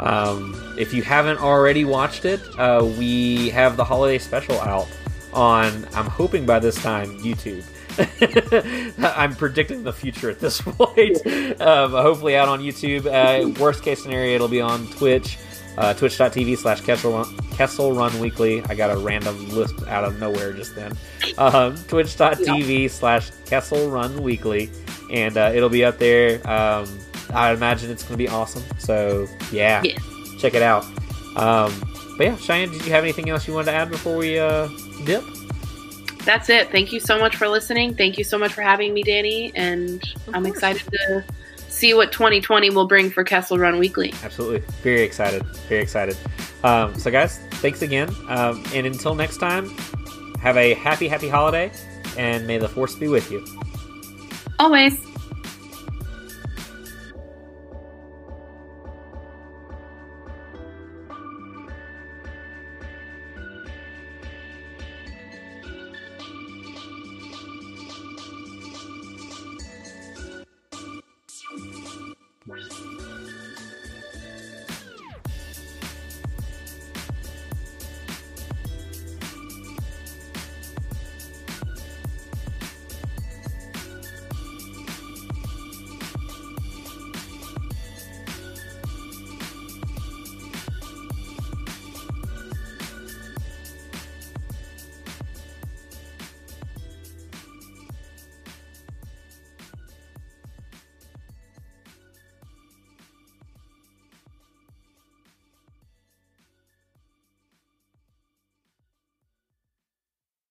Um, 0.00 0.74
if 0.78 0.92
you 0.92 1.02
haven't 1.02 1.38
already 1.38 1.84
watched 1.84 2.24
it, 2.24 2.40
uh, 2.58 2.84
we 2.98 3.50
have 3.50 3.76
the 3.76 3.84
holiday 3.84 4.18
special 4.18 4.60
out 4.60 4.88
on. 5.32 5.86
I'm 5.94 6.06
hoping 6.06 6.46
by 6.46 6.58
this 6.58 6.80
time 6.82 7.18
YouTube. 7.20 7.64
I'm 9.16 9.36
predicting 9.36 9.84
the 9.84 9.92
future 9.92 10.30
at 10.30 10.40
this 10.40 10.60
point. 10.64 11.24
Um, 11.60 11.92
hopefully 11.92 12.36
out 12.36 12.48
on 12.48 12.60
YouTube. 12.60 13.06
Uh, 13.06 13.50
worst 13.60 13.82
case 13.82 14.02
scenario, 14.02 14.34
it'll 14.34 14.48
be 14.48 14.60
on 14.60 14.86
Twitch. 14.88 15.38
Uh, 15.76 15.92
Twitch.tv 15.92 16.56
slash 16.56 16.80
Kessel 16.80 17.92
Run, 17.92 18.20
Weekly. 18.20 18.62
I 18.66 18.74
got 18.76 18.90
a 18.90 18.96
random 18.96 19.48
list 19.50 19.74
out 19.88 20.04
of 20.04 20.20
nowhere 20.20 20.52
just 20.52 20.74
then. 20.76 20.96
Um, 21.36 21.76
Twitch.tv 21.88 22.90
slash 22.90 23.30
Kessel 23.46 23.90
Run 23.90 24.22
Weekly. 24.22 24.70
And 25.10 25.36
uh, 25.36 25.50
it'll 25.52 25.68
be 25.68 25.84
up 25.84 25.98
there. 25.98 26.46
Um, 26.48 26.86
I 27.34 27.52
imagine 27.52 27.90
it's 27.90 28.02
going 28.02 28.14
to 28.14 28.18
be 28.18 28.28
awesome. 28.28 28.62
So, 28.78 29.26
yeah. 29.50 29.82
Yeah. 29.82 29.98
Check 30.38 30.54
it 30.54 30.62
out. 30.62 30.84
Um, 31.36 31.72
but 32.16 32.26
yeah, 32.26 32.36
Cheyenne, 32.36 32.70
did 32.70 32.84
you 32.84 32.92
have 32.92 33.02
anything 33.02 33.28
else 33.28 33.46
you 33.48 33.54
wanted 33.54 33.72
to 33.72 33.76
add 33.76 33.90
before 33.90 34.16
we 34.16 34.38
uh, 34.38 34.68
dip? 35.04 35.24
That's 36.24 36.48
it. 36.48 36.70
Thank 36.70 36.92
you 36.92 37.00
so 37.00 37.18
much 37.18 37.36
for 37.36 37.48
listening. 37.48 37.94
Thank 37.94 38.16
you 38.16 38.24
so 38.24 38.38
much 38.38 38.52
for 38.52 38.62
having 38.62 38.94
me, 38.94 39.02
Danny. 39.02 39.52
And 39.54 40.02
I'm 40.32 40.46
excited 40.46 40.82
to 40.90 41.24
see 41.68 41.92
what 41.92 42.12
2020 42.12 42.70
will 42.70 42.86
bring 42.86 43.10
for 43.10 43.24
Kessel 43.24 43.58
Run 43.58 43.78
Weekly. 43.78 44.14
Absolutely. 44.22 44.60
Very 44.82 45.02
excited. 45.02 45.44
Very 45.68 45.82
excited. 45.82 46.16
Um, 46.62 46.98
so, 46.98 47.10
guys, 47.10 47.38
thanks 47.54 47.82
again. 47.82 48.08
Um, 48.28 48.64
and 48.72 48.86
until 48.86 49.14
next 49.14 49.36
time, 49.38 49.68
have 50.38 50.56
a 50.56 50.74
happy, 50.74 51.08
happy 51.08 51.28
holiday, 51.28 51.70
and 52.16 52.46
may 52.46 52.58
the 52.58 52.68
force 52.68 52.94
be 52.94 53.08
with 53.08 53.30
you. 53.30 53.44
Always. 54.58 55.13